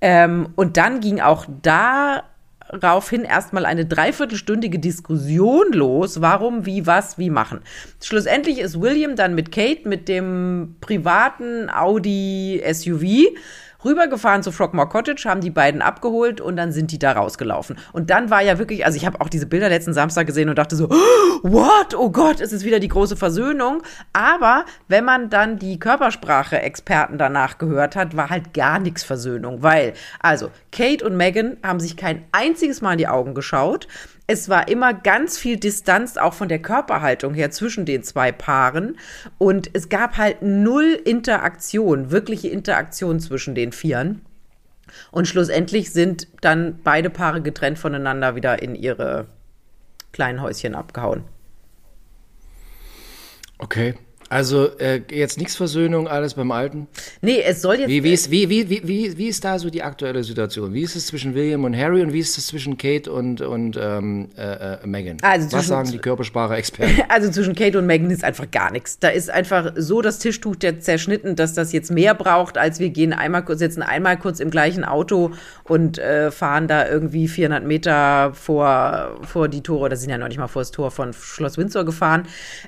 Ähm, 0.00 0.48
und 0.56 0.76
dann 0.76 0.98
ging 1.00 1.20
auch 1.20 1.46
daraufhin 1.62 3.22
erstmal 3.22 3.64
eine 3.64 3.86
dreiviertelstündige 3.86 4.80
Diskussion 4.80 5.72
los, 5.72 6.20
warum, 6.20 6.66
wie, 6.66 6.86
was, 6.86 7.18
wie 7.18 7.30
machen. 7.30 7.60
Schlussendlich 8.02 8.58
ist 8.58 8.80
William 8.80 9.14
dann 9.14 9.36
mit 9.36 9.52
Kate 9.52 9.88
mit 9.88 10.08
dem 10.08 10.74
privaten 10.80 11.70
Audi 11.70 12.60
SUV 12.72 13.32
rübergefahren 13.84 14.42
zu 14.42 14.52
Frogmore 14.52 14.88
Cottage, 14.88 15.24
haben 15.28 15.40
die 15.40 15.50
beiden 15.50 15.82
abgeholt 15.82 16.40
und 16.40 16.56
dann 16.56 16.72
sind 16.72 16.92
die 16.92 16.98
da 16.98 17.12
rausgelaufen. 17.12 17.76
Und 17.92 18.10
dann 18.10 18.30
war 18.30 18.42
ja 18.42 18.58
wirklich, 18.58 18.84
also 18.84 18.96
ich 18.96 19.06
habe 19.06 19.20
auch 19.20 19.28
diese 19.28 19.46
Bilder 19.46 19.68
letzten 19.68 19.94
Samstag 19.94 20.26
gesehen 20.26 20.48
und 20.48 20.56
dachte 20.56 20.76
so, 20.76 20.88
what? 21.42 21.94
Oh 21.96 22.10
Gott, 22.10 22.40
es 22.40 22.52
ist 22.52 22.64
wieder 22.64 22.80
die 22.80 22.88
große 22.88 23.16
Versöhnung. 23.16 23.82
Aber 24.12 24.64
wenn 24.88 25.04
man 25.04 25.30
dann 25.30 25.58
die 25.58 25.78
Körpersprache-Experten 25.78 27.18
danach 27.18 27.58
gehört 27.58 27.96
hat, 27.96 28.16
war 28.16 28.30
halt 28.30 28.54
gar 28.54 28.78
nichts 28.78 29.02
Versöhnung, 29.02 29.62
weil, 29.62 29.94
also, 30.20 30.50
Kate 30.70 31.04
und 31.04 31.16
Megan 31.16 31.56
haben 31.62 31.80
sich 31.80 31.96
kein 31.96 32.24
einziges 32.32 32.80
Mal 32.80 32.92
in 32.92 32.98
die 32.98 33.08
Augen 33.08 33.34
geschaut. 33.34 33.88
Es 34.32 34.48
war 34.48 34.68
immer 34.68 34.94
ganz 34.94 35.36
viel 35.36 35.58
Distanz 35.58 36.16
auch 36.16 36.32
von 36.32 36.48
der 36.48 36.58
Körperhaltung 36.58 37.34
her 37.34 37.50
zwischen 37.50 37.84
den 37.84 38.02
zwei 38.02 38.32
Paaren 38.32 38.96
und 39.36 39.68
es 39.74 39.90
gab 39.90 40.16
halt 40.16 40.40
null 40.40 40.98
Interaktion, 41.04 42.10
wirkliche 42.10 42.48
Interaktion 42.48 43.20
zwischen 43.20 43.54
den 43.54 43.72
Vieren. 43.72 44.22
Und 45.10 45.28
schlussendlich 45.28 45.92
sind 45.92 46.28
dann 46.40 46.80
beide 46.82 47.10
Paare 47.10 47.42
getrennt 47.42 47.78
voneinander 47.78 48.34
wieder 48.34 48.62
in 48.62 48.74
ihre 48.74 49.26
kleinen 50.12 50.40
Häuschen 50.40 50.74
abgehauen. 50.74 51.24
Okay. 53.58 53.96
Also 54.32 54.78
äh, 54.78 55.02
jetzt 55.10 55.36
nichts 55.36 55.56
Versöhnung, 55.56 56.08
alles 56.08 56.32
beim 56.32 56.52
Alten? 56.52 56.88
Nee, 57.20 57.42
es 57.42 57.60
soll 57.60 57.80
jetzt. 57.80 57.88
Wie, 57.90 58.02
wie, 58.02 58.14
ist, 58.14 58.30
wie, 58.30 58.48
wie, 58.48 58.66
wie, 58.70 59.18
wie 59.18 59.28
ist 59.28 59.44
da 59.44 59.58
so 59.58 59.68
die 59.68 59.82
aktuelle 59.82 60.24
Situation? 60.24 60.72
Wie 60.72 60.80
ist 60.80 60.96
es 60.96 61.08
zwischen 61.08 61.34
William 61.34 61.64
und 61.64 61.76
Harry 61.76 62.00
und 62.00 62.14
wie 62.14 62.20
ist 62.20 62.38
es 62.38 62.46
zwischen 62.46 62.78
Kate 62.78 63.12
und, 63.12 63.42
und 63.42 63.78
ähm, 63.78 64.30
äh, 64.38 64.76
äh, 64.82 64.86
Meghan? 64.86 65.18
Also 65.20 65.52
Was 65.52 65.66
sagen 65.66 65.90
die 65.90 65.98
Körpersprache-Experten? 65.98 67.02
Also 67.10 67.30
zwischen 67.30 67.54
Kate 67.54 67.78
und 67.78 67.84
Meghan 67.84 68.10
ist 68.10 68.24
einfach 68.24 68.50
gar 68.50 68.72
nichts. 68.72 68.98
Da 68.98 69.08
ist 69.08 69.28
einfach 69.28 69.74
so 69.76 70.00
das 70.00 70.18
Tischtuch 70.18 70.56
der 70.56 70.80
zerschnitten, 70.80 71.36
dass 71.36 71.52
das 71.52 71.72
jetzt 71.72 71.90
mehr 71.90 72.14
braucht, 72.14 72.56
als 72.56 72.80
wir 72.80 72.88
gehen 72.88 73.12
einmal 73.12 73.44
kurz, 73.44 73.58
sitzen 73.58 73.82
einmal 73.82 74.16
kurz 74.16 74.40
im 74.40 74.50
gleichen 74.50 74.84
Auto 74.84 75.32
und 75.64 75.98
äh, 75.98 76.30
fahren 76.30 76.68
da 76.68 76.88
irgendwie 76.88 77.28
400 77.28 77.66
Meter 77.66 78.32
vor, 78.32 79.18
vor 79.24 79.48
die 79.48 79.60
Tore, 79.62 79.84
oder 79.84 79.96
sind 79.96 80.08
ja 80.08 80.16
noch 80.16 80.28
nicht 80.28 80.38
mal 80.38 80.48
vor 80.48 80.62
das 80.62 80.70
Tor 80.70 80.90
von 80.90 81.12
Schloss 81.12 81.58
Windsor 81.58 81.84
gefahren. 81.84 82.22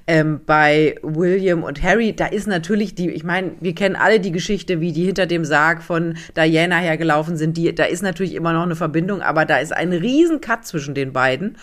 Ähm, 0.06 0.42
bei 0.44 0.96
William 1.02 1.53
William 1.54 1.62
und 1.62 1.82
Harry, 1.82 2.14
da 2.14 2.26
ist 2.26 2.46
natürlich 2.46 2.94
die, 2.94 3.10
ich 3.10 3.24
meine, 3.24 3.52
wir 3.60 3.74
kennen 3.74 3.96
alle 3.96 4.20
die 4.20 4.32
Geschichte, 4.32 4.80
wie 4.80 4.92
die 4.92 5.04
hinter 5.04 5.26
dem 5.26 5.44
Sarg 5.44 5.82
von 5.82 6.16
Diana 6.36 6.78
hergelaufen 6.78 7.36
sind. 7.36 7.56
Die, 7.56 7.74
da 7.74 7.84
ist 7.84 8.02
natürlich 8.02 8.34
immer 8.34 8.52
noch 8.52 8.62
eine 8.62 8.76
Verbindung, 8.76 9.22
aber 9.22 9.44
da 9.44 9.58
ist 9.58 9.72
ein 9.72 9.92
riesen 9.92 10.40
Cut 10.40 10.66
zwischen 10.66 10.94
den 10.94 11.12
beiden. 11.12 11.56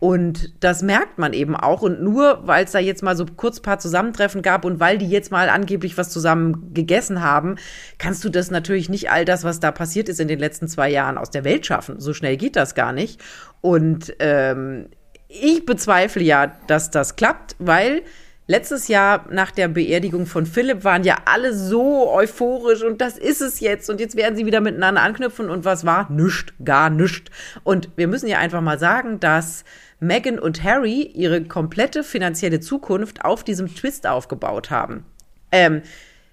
Und 0.00 0.54
das 0.62 0.82
merkt 0.82 1.18
man 1.18 1.32
eben 1.32 1.56
auch. 1.56 1.82
Und 1.82 2.00
nur 2.00 2.46
weil 2.46 2.64
es 2.64 2.70
da 2.70 2.78
jetzt 2.78 3.02
mal 3.02 3.16
so 3.16 3.26
kurz 3.26 3.58
paar 3.58 3.80
Zusammentreffen 3.80 4.42
gab 4.42 4.64
und 4.64 4.78
weil 4.78 4.96
die 4.98 5.08
jetzt 5.08 5.32
mal 5.32 5.48
angeblich 5.48 5.98
was 5.98 6.10
zusammen 6.10 6.72
gegessen 6.72 7.20
haben, 7.20 7.56
kannst 7.98 8.22
du 8.24 8.28
das 8.28 8.52
natürlich 8.52 8.88
nicht 8.88 9.10
all 9.10 9.24
das, 9.24 9.42
was 9.42 9.58
da 9.58 9.72
passiert 9.72 10.08
ist 10.08 10.20
in 10.20 10.28
den 10.28 10.38
letzten 10.38 10.68
zwei 10.68 10.88
Jahren, 10.88 11.18
aus 11.18 11.30
der 11.30 11.42
Welt 11.42 11.66
schaffen. 11.66 11.98
So 11.98 12.14
schnell 12.14 12.36
geht 12.36 12.54
das 12.54 12.76
gar 12.76 12.92
nicht. 12.92 13.20
Und 13.60 14.14
ähm, 14.20 14.86
ich 15.26 15.66
bezweifle 15.66 16.22
ja, 16.22 16.52
dass 16.68 16.92
das 16.92 17.16
klappt, 17.16 17.56
weil 17.58 18.02
Letztes 18.50 18.88
Jahr 18.88 19.26
nach 19.30 19.50
der 19.50 19.68
Beerdigung 19.68 20.24
von 20.24 20.46
Philipp 20.46 20.82
waren 20.82 21.04
ja 21.04 21.18
alle 21.26 21.52
so 21.52 22.10
euphorisch 22.10 22.82
und 22.82 23.02
das 23.02 23.18
ist 23.18 23.42
es 23.42 23.60
jetzt 23.60 23.90
und 23.90 24.00
jetzt 24.00 24.16
werden 24.16 24.36
sie 24.36 24.46
wieder 24.46 24.62
miteinander 24.62 25.02
anknüpfen 25.02 25.50
und 25.50 25.66
was 25.66 25.84
war? 25.84 26.10
Nüscht, 26.10 26.54
gar 26.64 26.88
nüscht. 26.88 27.30
Und 27.62 27.90
wir 27.96 28.08
müssen 28.08 28.26
ja 28.26 28.38
einfach 28.38 28.62
mal 28.62 28.78
sagen, 28.78 29.20
dass 29.20 29.64
Meghan 30.00 30.38
und 30.38 30.64
Harry 30.64 31.02
ihre 31.02 31.44
komplette 31.44 32.02
finanzielle 32.02 32.60
Zukunft 32.60 33.22
auf 33.22 33.44
diesem 33.44 33.74
Twist 33.74 34.06
aufgebaut 34.06 34.70
haben. 34.70 35.04
Ähm, 35.52 35.82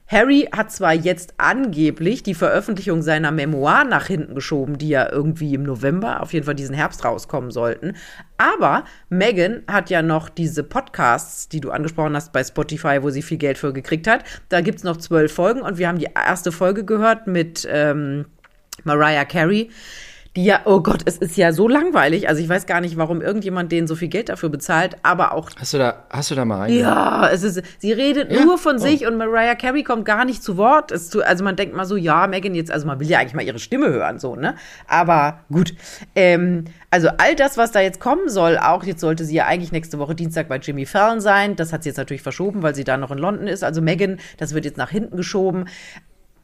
Harry 0.08 0.48
hat 0.56 0.72
zwar 0.72 0.94
jetzt 0.94 1.34
angeblich 1.38 2.22
die 2.22 2.36
Veröffentlichung 2.36 3.02
seiner 3.02 3.32
Memoir 3.32 3.84
nach 3.86 4.06
hinten 4.06 4.36
geschoben, 4.36 4.78
die 4.78 4.90
ja 4.90 5.12
irgendwie 5.12 5.56
im 5.56 5.64
November, 5.64 6.22
auf 6.22 6.32
jeden 6.32 6.46
Fall 6.46 6.54
diesen 6.54 6.76
Herbst 6.76 7.04
rauskommen 7.04 7.50
sollten. 7.50 7.94
Aber 8.38 8.84
Megan 9.10 9.64
hat 9.68 9.90
ja 9.90 10.04
noch 10.04 10.30
diese 10.30 10.64
Podcasts, 10.64 11.50
die 11.50 11.60
du 11.60 11.72
angesprochen 11.72 12.16
hast 12.16 12.34
bei 12.34 12.44
Spotify, 12.44 13.02
wo 13.02 13.10
sie 13.10 13.24
viel 13.24 13.38
Geld 13.38 13.58
für 13.58 13.74
gekriegt 13.74 14.08
hat. 14.08 14.24
Da 14.50 14.62
gibt's 14.62 14.84
noch 14.84 14.98
zwölf 14.98 15.34
Folgen 15.34 15.62
und 15.62 15.80
wir 15.80 15.88
haben 15.88 16.00
die 16.00 16.10
erste 16.14 16.52
Folge 16.52 16.86
gehört 16.86 17.26
mit 17.26 17.68
ähm, 17.70 18.26
Mariah 18.84 19.26
Carey 19.26 19.72
die 20.36 20.44
ja, 20.46 20.62
oh 20.66 20.82
Gott, 20.82 21.02
es 21.06 21.18
ist 21.18 21.38
ja 21.38 21.54
so 21.54 21.68
langweilig. 21.68 22.28
Also 22.28 22.42
ich 22.42 22.50
weiß 22.50 22.66
gar 22.66 22.82
nicht, 22.82 22.98
warum 22.98 23.22
irgendjemand 23.22 23.72
denen 23.72 23.88
so 23.88 23.96
viel 23.96 24.10
Geld 24.10 24.28
dafür 24.30 24.50
bezahlt, 24.50 24.98
aber 25.02 25.34
auch. 25.34 25.50
Hast 25.58 25.74
du 25.74 25.78
da, 25.78 26.04
hast 26.10 26.30
du 26.32 26.36
da 26.36 26.44
mal 26.44 26.58
rein? 26.60 26.74
Ja, 26.74 27.30
es 27.32 27.44
ist, 27.44 27.62
sie 27.80 27.94
redet 27.94 28.32
Ja? 28.32 28.44
nur 28.44 28.58
von 28.58 28.76
Oh. 28.76 28.80
sich 28.80 29.08
und 29.08 29.16
Mariah 29.18 29.56
Carey 29.56 29.84
kommt 29.84 30.04
gar 30.06 30.26
nicht 30.26 30.44
zu 30.44 30.58
Wort. 30.58 30.92
Es 30.92 31.10
zu, 31.10 31.24
also 31.26 31.44
man 31.44 31.56
denkt 31.56 31.76
mal 31.76 31.86
so, 31.86 31.96
ja, 31.96 32.28
Megan 32.28 32.54
jetzt, 32.54 32.70
also 32.72 32.86
man 32.86 33.00
will 33.00 33.08
ja 33.08 33.20
eigentlich 33.20 33.34
mal 33.34 33.44
ihre 33.46 33.60
Stimme 33.60 33.88
hören, 33.88 34.20
so, 34.20 34.36
ne? 34.36 34.56
Aber 34.88 35.40
gut. 35.52 35.74
Ähm, 36.16 36.66
also 36.92 37.08
all 37.18 37.36
das, 37.36 37.58
was 37.58 37.72
da 37.72 37.80
jetzt 37.80 38.00
kommen 38.00 38.28
soll, 38.30 38.58
auch 38.58 38.84
jetzt 38.84 39.00
sollte 39.02 39.24
sie 39.24 39.36
ja 39.36 39.46
eigentlich 39.46 39.72
nächste 39.72 40.00
Woche 40.00 40.16
Dienstag 40.16 40.50
bei 40.50 40.58
Jimmy 40.58 40.86
Fallon 40.86 41.22
sein. 41.22 41.56
Das 41.56 41.72
hat 41.72 41.84
sie 41.84 41.90
jetzt 41.90 41.98
natürlich 41.98 42.22
verschoben, 42.22 42.62
weil 42.62 42.76
sie 42.76 42.84
da 42.84 42.98
noch 42.98 43.12
in 43.12 43.18
London 43.18 43.48
ist. 43.48 43.64
Also 43.64 43.82
Megan, 43.82 44.18
das 44.38 44.54
wird 44.54 44.66
jetzt 44.66 44.78
nach 44.78 44.90
hinten 44.90 45.16
geschoben 45.18 45.66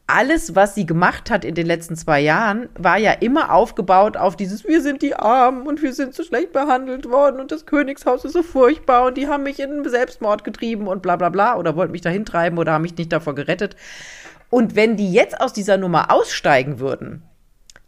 alles, 0.06 0.54
was 0.54 0.74
sie 0.74 0.84
gemacht 0.84 1.30
hat 1.30 1.44
in 1.44 1.54
den 1.54 1.66
letzten 1.66 1.96
zwei 1.96 2.20
Jahren, 2.20 2.68
war 2.76 2.98
ja 2.98 3.12
immer 3.12 3.52
aufgebaut 3.52 4.16
auf 4.16 4.36
dieses, 4.36 4.66
wir 4.66 4.82
sind 4.82 5.00
die 5.00 5.14
Armen 5.14 5.66
und 5.66 5.80
wir 5.80 5.92
sind 5.92 6.14
so 6.14 6.22
schlecht 6.22 6.52
behandelt 6.52 7.08
worden 7.08 7.40
und 7.40 7.52
das 7.52 7.66
Königshaus 7.66 8.24
ist 8.24 8.32
so 8.32 8.42
furchtbar 8.42 9.06
und 9.06 9.16
die 9.16 9.28
haben 9.28 9.44
mich 9.44 9.60
in 9.60 9.88
Selbstmord 9.88 10.44
getrieben 10.44 10.86
und 10.86 11.02
bla 11.02 11.16
bla 11.16 11.28
bla 11.28 11.56
oder 11.56 11.76
wollten 11.76 11.92
mich 11.92 12.00
dahin 12.00 12.24
treiben 12.24 12.58
oder 12.58 12.72
haben 12.72 12.82
mich 12.82 12.96
nicht 12.96 13.12
davor 13.12 13.34
gerettet. 13.34 13.76
Und 14.50 14.76
wenn 14.76 14.96
die 14.96 15.12
jetzt 15.12 15.40
aus 15.40 15.52
dieser 15.52 15.78
Nummer 15.78 16.10
aussteigen 16.10 16.78
würden, 16.78 17.22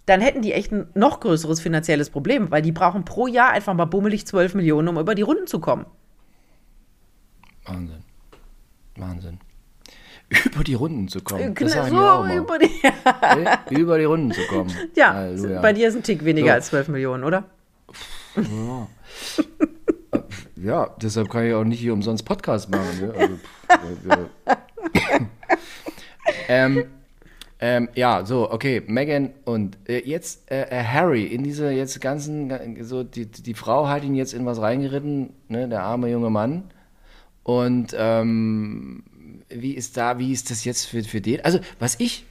dann 0.07 0.21
hätten 0.21 0.43
die 0.43 0.53
echt 0.53 0.73
ein 0.73 0.89
noch 0.95 1.21
größeres 1.21 1.61
finanzielles 1.61 2.11
Problem, 2.11 2.51
weil 2.51 2.63
die 2.63 2.73
brauchen 2.73 3.05
pro 3.05 3.27
Jahr 3.27 3.51
einfach 3.51 3.75
mal 3.75 3.87
bummelig 3.87 4.27
12 4.27 4.55
Millionen, 4.55 4.89
um 4.89 4.99
über 4.99 5.15
die 5.15 5.23
Runden 5.23 5.47
zu 5.47 5.61
kommen. 5.61 5.87
Wahnsinn. 7.67 8.03
Wahnsinn. 8.97 9.41
Über 10.45 10.65
die 10.65 10.75
Runden 10.75 11.09
zu 11.09 11.21
kommen. 11.21 11.55
Das 11.55 11.73
so 11.73 11.79
sagen 11.79 11.97
wir 11.97 12.13
auch 12.13 12.25
mal. 12.25 12.37
über 12.37 12.59
die, 12.59 12.71
Ey, 12.81 13.47
über 13.79 13.99
die 13.99 14.05
Runden 14.05 14.33
zu 14.33 14.41
kommen. 14.49 14.73
ja, 14.95 15.15
Halleluja. 15.15 15.61
bei 15.61 15.73
dir 15.73 15.89
ist 15.89 15.97
ein 15.97 16.03
Tick 16.03 16.25
weniger 16.25 16.49
So. 16.49 16.53
als 16.55 16.67
12 16.69 16.89
Millionen, 16.89 17.25
oder? 17.25 17.45
Ja, 20.57 20.89
deshalb 21.01 21.31
kann 21.31 21.47
ich 21.47 21.53
auch 21.55 21.65
nicht 21.65 21.81
hier 21.81 21.93
umsonst 21.93 22.25
Podcast 22.25 22.71
machen. 22.71 23.01
Ne? 23.01 23.15
Also, 23.15 23.35
äh, 24.09 25.19
äh. 25.19 25.21
ähm, 26.49 26.85
ähm, 27.61 27.89
ja, 27.95 28.25
so, 28.25 28.51
okay, 28.51 28.83
Megan 28.87 29.31
und 29.45 29.79
äh, 29.89 30.01
jetzt 30.05 30.51
äh, 30.51 30.65
äh, 30.65 30.85
Harry 30.85 31.25
in 31.25 31.43
diese 31.45 31.71
jetzt 31.71 32.01
ganzen, 32.01 32.51
äh, 32.51 32.83
so 32.83 33.05
die, 33.05 33.27
die 33.27 33.55
Frau 33.55 33.89
hat 33.89 34.05
ihn 34.05 34.15
jetzt 34.15 34.35
in 34.35 34.45
was 34.45 34.61
reingeritten, 34.61 35.31
ne, 35.49 35.69
der 35.69 35.83
arme 35.83 36.11
junge 36.11 36.31
Mann. 36.31 36.65
Und 37.43 37.95
ähm, 37.97 39.05
wie 39.55 39.73
ist 39.73 39.97
da, 39.97 40.19
wie 40.19 40.33
ist 40.33 40.51
das 40.51 40.65
jetzt 40.65 40.87
für, 40.87 41.03
für 41.03 41.21
den? 41.21 41.45
Also, 41.45 41.61
was 41.79 41.97
ich 41.99 42.25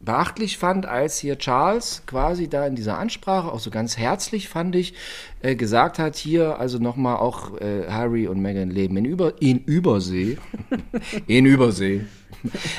beachtlich 0.00 0.58
fand, 0.58 0.86
als 0.86 1.18
hier 1.18 1.38
Charles 1.38 2.02
quasi 2.06 2.48
da 2.48 2.66
in 2.66 2.74
dieser 2.74 2.98
Ansprache, 2.98 3.50
auch 3.50 3.60
so 3.60 3.70
ganz 3.70 3.96
herzlich 3.96 4.48
fand 4.48 4.76
ich, 4.76 4.94
äh, 5.40 5.56
gesagt 5.56 5.98
hat, 5.98 6.16
hier 6.16 6.58
also 6.58 6.78
nochmal 6.78 7.16
auch 7.16 7.58
äh, 7.60 7.88
Harry 7.88 8.26
und 8.26 8.40
Meghan 8.40 8.70
leben 8.70 8.96
in, 8.96 9.04
Über 9.04 9.40
in 9.40 9.60
Übersee. 9.64 10.38
in 11.26 11.46
Übersee. 11.46 12.04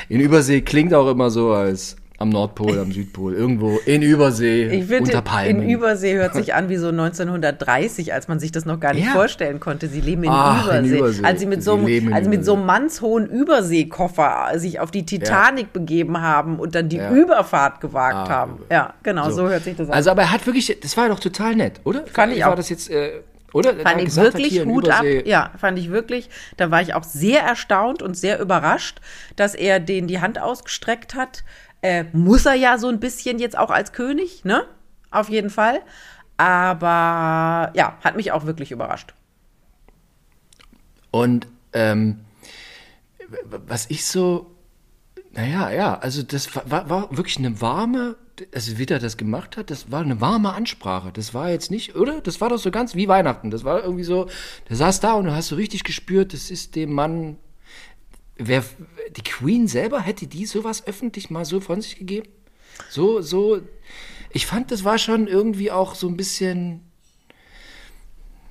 In 0.08 0.20
Übersee 0.20 0.60
klingt 0.60 0.94
auch 0.94 1.10
immer 1.10 1.30
so 1.30 1.50
als 1.50 1.96
am 2.18 2.30
Nordpol, 2.30 2.78
am 2.78 2.92
Südpol, 2.92 3.34
irgendwo 3.34 3.78
in 3.84 4.00
Übersee, 4.02 4.66
Ich 4.68 4.86
finde, 4.86 5.04
unter 5.10 5.20
Palmen. 5.22 5.62
in 5.62 5.68
Übersee 5.70 6.14
hört 6.14 6.34
sich 6.34 6.54
an 6.54 6.68
wie 6.70 6.76
so 6.76 6.88
1930, 6.88 8.14
als 8.14 8.26
man 8.28 8.38
sich 8.40 8.52
das 8.52 8.64
noch 8.64 8.80
gar 8.80 8.94
nicht 8.94 9.04
Ja. 9.06 9.12
vorstellen 9.12 9.60
konnte. 9.60 9.86
Sie 9.88 10.00
leben 10.00 10.24
in, 10.24 10.30
Ach, 10.32 10.66
in 10.68 10.84
Übersee. 10.86 10.98
Übersee. 10.98 11.24
Als 11.24 11.40
sie 11.40 11.46
mit 11.46 11.62
so 11.62 11.76
Sie 11.78 11.84
leben 11.84 12.06
einem, 12.06 12.08
in 12.08 12.14
als 12.14 12.24
mit 12.26 12.34
Übersee. 12.36 12.46
so 12.46 12.54
einem 12.54 12.66
mannshohen 12.66 13.26
Überseekoffer 13.26 14.58
sich 14.58 14.80
auf 14.80 14.90
die 14.90 15.04
Titanic 15.04 15.72
begeben 15.72 16.20
haben 16.20 16.58
und 16.58 16.74
dann 16.74 16.88
die 16.88 16.96
Ja. 16.96 17.10
Überfahrt 17.10 17.80
gewagt 17.80 18.14
Ah, 18.14 18.28
haben. 18.28 18.58
Ja, 18.70 18.94
genau, 19.02 19.30
so. 19.30 19.48
hört 19.48 19.64
sich 19.64 19.76
das 19.76 19.88
an. 19.88 19.94
Also, 19.94 20.10
aber 20.10 20.22
er 20.22 20.32
hat 20.32 20.46
wirklich, 20.46 20.74
das 20.80 20.96
war 20.96 21.08
doch 21.08 21.20
total 21.20 21.54
nett, 21.56 21.80
oder? 21.84 22.04
Fand 22.06 22.32
ich 22.32 22.40
War 22.42 22.52
auch. 22.52 22.54
das 22.54 22.68
jetzt, 22.70 22.90
äh, 22.90 23.20
oder? 23.52 23.74
Fand 23.76 24.00
ich 24.02 24.14
wirklich 24.16 24.64
Hut 24.64 24.88
ab. 24.88 25.02
Übersee- 25.02 25.28
Ja, 25.28 25.50
fand 25.58 25.78
ich 25.78 25.90
wirklich. 25.90 26.28
Da 26.56 26.70
war 26.70 26.80
ich 26.82 26.94
auch 26.94 27.04
sehr 27.04 27.40
erstaunt 27.42 28.02
und 28.02 28.16
sehr 28.16 28.38
überrascht, 28.40 29.00
dass 29.36 29.54
er 29.54 29.80
denen 29.80 30.08
die 30.08 30.20
Hand 30.20 30.40
ausgestreckt 30.40 31.14
hat. 31.14 31.44
Äh, 31.86 32.06
muss 32.12 32.44
er 32.46 32.54
ja 32.54 32.78
so 32.78 32.88
ein 32.88 32.98
bisschen 32.98 33.38
jetzt 33.38 33.56
auch 33.56 33.70
als 33.70 33.92
König, 33.92 34.44
ne? 34.44 34.64
Auf 35.12 35.28
jeden 35.28 35.50
Fall. 35.50 35.82
Aber 36.36 37.70
ja, 37.74 37.96
hat 38.02 38.16
mich 38.16 38.32
auch 38.32 38.44
wirklich 38.44 38.72
überrascht. 38.72 39.14
Und 41.12 41.46
ähm, 41.72 42.24
was 43.44 43.88
ich 43.88 44.04
so, 44.04 44.50
naja, 45.30 45.70
ja, 45.70 45.98
also 46.00 46.24
das 46.24 46.56
war, 46.56 46.68
war, 46.68 46.90
war 46.90 47.16
wirklich 47.16 47.38
eine 47.38 47.60
warme, 47.60 48.16
also 48.52 48.78
wie 48.78 48.86
der 48.86 48.98
das 48.98 49.16
gemacht 49.16 49.56
hat, 49.56 49.70
das 49.70 49.92
war 49.92 50.00
eine 50.02 50.20
warme 50.20 50.54
Ansprache. 50.54 51.12
Das 51.12 51.34
war 51.34 51.50
jetzt 51.50 51.70
nicht, 51.70 51.94
oder? 51.94 52.20
Das 52.20 52.40
war 52.40 52.48
doch 52.48 52.58
so 52.58 52.72
ganz 52.72 52.96
wie 52.96 53.06
Weihnachten. 53.06 53.52
Das 53.52 53.62
war 53.62 53.84
irgendwie 53.84 54.04
so, 54.04 54.28
der 54.68 54.74
saß 54.74 54.98
da 54.98 55.12
und 55.12 55.26
du 55.26 55.32
hast 55.32 55.46
so 55.48 55.54
richtig 55.54 55.84
gespürt, 55.84 56.32
das 56.32 56.50
ist 56.50 56.74
dem 56.74 56.92
Mann. 56.92 57.36
Wer, 58.38 58.64
die 59.16 59.22
Queen 59.22 59.66
selber 59.66 60.00
hätte 60.00 60.26
die 60.26 60.46
sowas 60.46 60.86
öffentlich 60.86 61.30
mal 61.30 61.44
so 61.44 61.60
von 61.60 61.80
sich 61.80 61.96
gegeben? 61.96 62.28
So, 62.90 63.22
so. 63.22 63.60
Ich 64.30 64.46
fand, 64.46 64.70
das 64.70 64.84
war 64.84 64.98
schon 64.98 65.26
irgendwie 65.26 65.70
auch 65.70 65.94
so 65.94 66.08
ein 66.08 66.16
bisschen. 66.16 66.82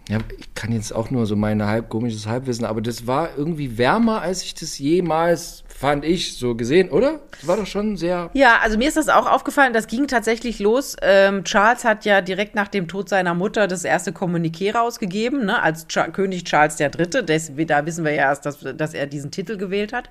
Ja, 0.09 0.19
ich 0.37 0.53
kann 0.53 0.71
jetzt 0.71 0.93
auch 0.93 1.09
nur 1.09 1.25
so 1.25 1.35
mein 1.35 1.63
halb 1.63 1.89
komisches 1.89 2.27
Halbwissen, 2.27 2.65
aber 2.65 2.81
das 2.81 3.07
war 3.07 3.35
irgendwie 3.37 3.77
wärmer, 3.77 4.21
als 4.21 4.43
ich 4.43 4.53
das 4.53 4.77
jemals, 4.77 5.63
fand 5.77 6.05
ich, 6.05 6.37
so 6.37 6.55
gesehen, 6.55 6.89
oder? 6.89 7.19
Das 7.31 7.47
war 7.47 7.57
doch 7.57 7.67
schon 7.67 7.97
sehr. 7.97 8.29
Ja, 8.33 8.59
also 8.61 8.77
mir 8.77 8.87
ist 8.87 8.95
das 8.95 9.09
auch 9.09 9.29
aufgefallen, 9.29 9.73
das 9.73 9.87
ging 9.87 10.07
tatsächlich 10.07 10.59
los. 10.59 10.95
Ähm, 11.01 11.43
Charles 11.43 11.83
hat 11.83 12.05
ja 12.05 12.21
direkt 12.21 12.55
nach 12.55 12.69
dem 12.69 12.87
Tod 12.87 13.09
seiner 13.09 13.33
Mutter 13.33 13.67
das 13.67 13.83
erste 13.83 14.11
Kommuniqué 14.11 14.73
rausgegeben, 14.73 15.45
ne, 15.45 15.61
als 15.61 15.85
Cha 15.87 16.07
König 16.07 16.45
Charles 16.45 16.79
III. 16.79 17.25
Des, 17.25 17.51
da 17.67 17.85
wissen 17.85 18.05
wir 18.05 18.13
ja 18.13 18.29
erst, 18.29 18.45
dass, 18.45 18.59
dass 18.59 18.93
er 18.93 19.05
diesen 19.05 19.31
Titel 19.31 19.57
gewählt 19.57 19.91
hat. 19.91 20.09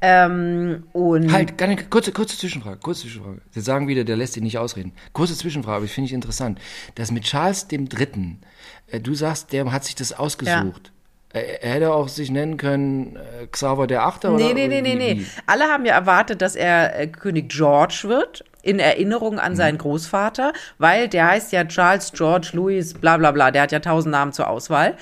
Ähm, 0.00 0.82
und 0.92 1.32
Halt, 1.32 1.60
nicht, 1.60 1.88
kurze, 1.88 2.10
kurze 2.10 2.36
Zwischenfrage, 2.36 2.78
kurze 2.78 3.02
Zwischenfrage. 3.02 3.42
Sie 3.50 3.60
sagen 3.60 3.86
wieder, 3.86 4.02
der 4.02 4.16
lässt 4.16 4.36
ihn 4.36 4.42
nicht 4.42 4.58
ausreden. 4.58 4.92
Kurze 5.12 5.36
Zwischenfrage, 5.36 5.76
aber 5.76 5.84
ich 5.84 5.92
finde 5.92 6.06
ich 6.08 6.14
interessant. 6.14 6.58
Das 6.96 7.12
mit 7.12 7.22
Charles 7.22 7.68
dem 7.68 7.88
Dritten, 7.88 8.40
äh, 8.88 8.98
du 8.98 9.14
sagst, 9.14 9.52
der 9.52 9.70
hat 9.70 9.84
sich 9.84 9.94
das 9.94 10.12
ausgesucht. 10.12 10.88
Äh, 10.88 10.95
Er 11.36 11.70
hätte 11.70 11.92
auch 11.92 12.08
sich 12.08 12.30
nennen 12.30 12.56
können 12.56 13.16
äh, 13.16 13.46
Xaver 13.46 13.86
der 13.86 14.04
Achte 14.04 14.30
oder 14.30 14.44
Nee, 14.44 14.54
nee, 14.54 14.68
nee, 14.68 14.80
nee, 14.80 14.94
nee. 14.94 15.20
wie? 15.20 15.26
Alle 15.46 15.64
haben 15.64 15.84
ja 15.84 15.94
erwartet, 15.94 16.42
dass 16.42 16.56
er 16.56 16.98
äh, 16.98 17.06
König 17.06 17.48
George 17.48 18.04
wird, 18.04 18.44
in 18.62 18.80
Erinnerung 18.80 19.38
an 19.38 19.54
seinen 19.54 19.78
Großvater, 19.78 20.52
weil 20.78 21.08
der 21.08 21.28
heißt 21.28 21.52
ja 21.52 21.64
Charles 21.64 22.12
George 22.12 22.50
Louis, 22.52 22.94
bla 22.94 23.16
bla 23.16 23.30
bla, 23.30 23.50
der 23.50 23.62
hat 23.62 23.72
ja 23.72 23.78
tausend 23.78 24.12
Namen 24.12 24.32
zur 24.32 24.48
Auswahl. 24.48 24.96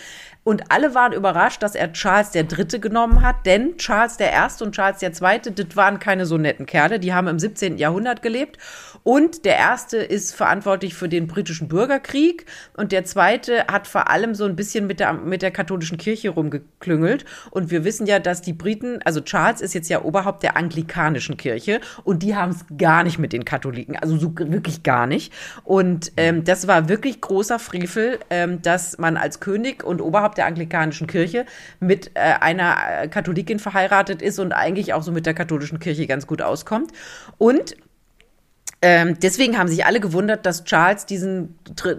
Und 0.45 0.71
alle 0.71 0.95
waren 0.95 1.15
überrascht, 1.15 1.63
dass 1.63 1.75
er 1.75 1.95
Charles 1.95 2.31
der 2.31 2.45
Dritte 2.45 2.79
genommen 2.79 3.23
hat, 3.23 3.47
denn 3.47 3.79
Charles 3.79 4.19
der 4.19 4.31
Erste 4.31 4.65
und 4.65 4.75
Charles 4.75 4.99
der 4.99 5.15
Zweite, 5.15 5.51
das 5.53 5.75
waren 5.75 5.99
keine 5.99 6.27
so 6.27 6.37
netten 6.37 6.67
Kerle, 6.67 7.01
die 7.01 7.15
haben 7.15 7.29
im 7.29 7.39
17. 7.39 7.79
Jahrhundert 7.79 8.21
gelebt. 8.21 8.59
Und 9.05 9.45
der 9.45 9.57
Erste 9.57 9.99
ist 9.99 10.35
verantwortlich 10.35 10.95
für 10.95 11.11
den 11.11 11.27
britischen 11.27 11.69
Bürgerkrieg 11.69 12.47
und 12.75 12.91
der 12.91 13.05
Zweite 13.05 13.67
hat 13.67 13.87
vor 13.87 14.09
allem 14.09 14.35
so 14.35 14.47
ein 14.47 14.57
bisschen 14.57 14.87
mit 14.87 14.99
der, 14.99 15.13
mit 15.13 15.43
der 15.43 15.51
katholischen 15.51 15.99
Kirche 15.99 16.31
rumgeklüngelt. 16.31 17.27
Und 17.51 17.71
wir 17.71 17.85
wissen 17.85 18.07
ja, 18.07 18.19
dass 18.19 18.41
die 18.41 18.55
Briten, 18.55 19.01
also 19.05 19.21
Charles 19.21 19.61
ist 19.61 19.75
jetzt 19.75 19.91
ja 19.91 20.03
Oberhaupt 20.03 20.43
der 20.43 20.57
anglikanischen 20.57 21.37
Kirche 21.37 21.83
und 22.03 22.23
die 22.23 22.35
haben 22.35 22.53
es 22.53 22.65
gar 22.79 23.05
nicht 23.05 23.19
mit 23.19 23.35
den 23.35 23.45
Katholiken, 23.45 23.97
also 23.97 24.17
so 24.17 24.33
wirklich 24.37 24.83
gar 24.83 25.07
nicht. 25.07 25.35
Und 25.65 26.13
ähm, 26.17 26.45
das 26.45 26.67
war 26.67 26.89
wirklich 26.89 27.21
großer 27.21 27.59
Frevel, 27.59 28.19
ähm, 28.31 28.63
dass 28.63 28.97
man 28.97 29.19
als 29.19 29.39
König 29.41 29.85
und 29.85 30.01
Oberhaupt 30.01 30.39
der 30.39 30.47
anglikanischen 30.47 31.07
Kirche 31.07 31.45
mit 31.79 32.11
äh, 32.15 32.21
einer 32.41 32.77
äh, 33.03 33.09
Katholikin 33.09 33.59
verheiratet 33.59 34.23
ist 34.23 34.39
und 34.39 34.53
eigentlich 34.53 34.95
auch 34.95 35.03
so 35.03 35.13
mit 35.13 35.27
der 35.27 35.35
katholischen 35.35 35.79
Kirche 35.79 36.07
ganz 36.07 36.27
gut 36.27 36.41
auskommt. 36.41 36.91
Und 37.37 37.77
ähm, 38.87 39.19
deswegen 39.19 39.57
haben 39.57 39.69
sich 39.69 39.87
alle 39.87 39.99
gewundert, 39.99 40.45
dass 40.45 40.65
Charles 40.65 41.07
diesen 41.07 41.59
Dr 41.65 41.97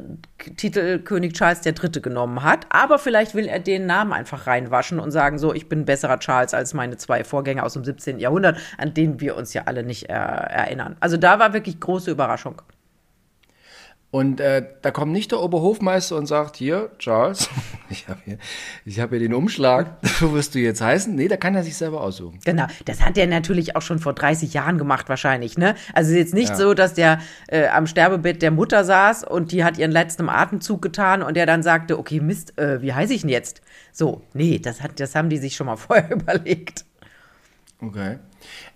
Titel 0.56 1.00
König 1.00 1.34
Charles 1.34 1.66
III. 1.66 1.90
genommen 2.00 2.44
hat. 2.44 2.68
Aber 2.70 3.00
vielleicht 3.00 3.34
will 3.34 3.48
er 3.48 3.58
den 3.58 3.88
Namen 3.88 4.14
einfach 4.14 4.46
reinwaschen 4.46 5.00
und 5.00 5.10
sagen 5.10 5.40
so, 5.40 5.52
ich 5.52 5.68
bin 5.68 5.86
besserer 5.86 6.20
Charles 6.20 6.54
als 6.54 6.76
meine 6.76 6.98
zwei 6.98 7.24
Vorgänger 7.24 7.64
aus 7.64 7.74
dem 7.74 7.84
17. 7.84 8.20
Jahrhundert, 8.20 8.60
an 8.78 8.94
denen 8.94 9.20
wir 9.20 9.36
uns 9.36 9.56
ja 9.56 9.64
alle 9.66 9.82
nicht 9.82 10.10
äh, 10.10 10.14
erinnern. 10.14 10.96
Also 11.00 11.18
da 11.18 11.40
war 11.40 11.54
wirklich 11.54 11.80
große 11.80 12.12
Überraschung. 12.12 12.62
Und 14.12 14.40
äh, 14.40 14.66
da 14.82 14.92
kommt 14.92 15.12
nicht 15.12 15.32
der 15.32 15.42
Oberhofmeister 15.42 16.16
und 16.16 16.26
sagt, 16.26 16.56
hier, 16.56 16.90
Charles, 17.00 17.50
ich 17.90 18.08
habe 18.08 18.20
hier, 18.24 18.38
ich 18.86 19.00
hab 19.02 19.10
hier 19.10 19.20
den 19.20 19.34
Umschlag, 19.34 19.98
so 20.20 20.34
wirst 20.34 20.56
du 20.56 20.60
jetzt 20.60 20.82
heißen. 20.82 21.14
Nee, 21.14 21.28
da 21.28 21.36
kann 21.36 21.54
er 21.54 21.64
sich 21.64 21.76
selber 21.76 22.00
aussuchen. 22.00 22.40
Genau, 22.46 22.66
das 22.86 23.02
hat 23.02 23.18
er 23.18 23.28
natürlich 23.28 23.76
auch 23.76 23.82
schon 23.82 24.00
vor 24.00 24.14
30 24.14 24.54
Jahren 24.54 24.78
gemacht 24.78 25.10
wahrscheinlich, 25.10 25.58
ne? 25.58 25.76
Also 25.94 26.12
es 26.12 26.14
ist 26.14 26.18
jetzt 26.18 26.34
nicht 26.34 26.56
so, 26.56 26.74
dass 26.74 26.94
der 26.94 27.20
äh, 27.48 27.68
am 27.68 27.88
Sterbebett 27.88 28.42
der 28.42 28.52
Mutter 28.52 28.86
saß 28.86 29.26
und 29.26 29.52
die 29.52 29.66
hat 29.66 29.78
ihren 29.78 29.92
letzten 29.92 30.30
Atemzug 30.30 30.82
getan 30.82 31.22
und 31.22 31.36
er 31.36 31.46
dann 31.46 31.62
sagte, 31.62 32.00
okay, 32.00 32.22
Mist, 32.22 32.58
äh, 32.58 32.82
wie 32.82 32.94
heiße 32.94 33.14
ich 33.14 33.22
denn 33.22 33.30
jetzt? 33.30 33.62
So, 33.92 34.22
nee, 34.34 34.60
das, 34.60 34.82
hat, 34.82 35.00
das 35.00 35.16
haben 35.16 35.30
die 35.30 35.38
sich 35.38 35.56
schon 35.56 35.68
mal 35.68 35.76
vorher 35.76 36.12
überlegt. 36.12 36.86
Okay. 37.82 38.20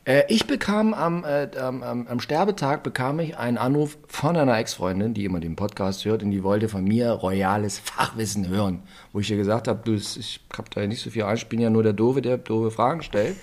Äh, 0.05 0.23
ich 0.27 0.47
bekam 0.47 0.93
am, 0.93 1.23
äh, 1.23 1.49
am, 1.57 1.83
am, 1.83 2.19
Sterbetag 2.19 2.83
bekam 2.83 3.19
ich 3.19 3.37
einen 3.37 3.57
Anruf 3.57 3.97
von 4.07 4.35
einer 4.35 4.57
Ex-Freundin, 4.57 5.13
die 5.13 5.25
immer 5.25 5.39
den 5.39 5.55
Podcast 5.55 6.05
hört 6.05 6.23
und 6.23 6.31
die 6.31 6.43
wollte 6.43 6.69
von 6.69 6.83
mir 6.83 7.11
royales 7.11 7.79
Fachwissen 7.83 8.47
hören. 8.47 8.81
Wo 9.13 9.19
ich 9.19 9.29
ihr 9.29 9.37
gesagt 9.37 9.67
habe, 9.67 9.81
du, 9.83 9.93
ich 9.93 10.41
habe 10.57 10.69
da 10.73 10.85
nicht 10.87 11.01
so 11.01 11.09
viel 11.09 11.23
ein, 11.23 11.35
ich 11.35 11.47
bin 11.47 11.59
ja 11.59 11.69
nur 11.69 11.83
der 11.83 11.93
Doofe, 11.93 12.21
der 12.21 12.37
doofe 12.37 12.71
Fragen 12.71 13.03
stellt. 13.03 13.35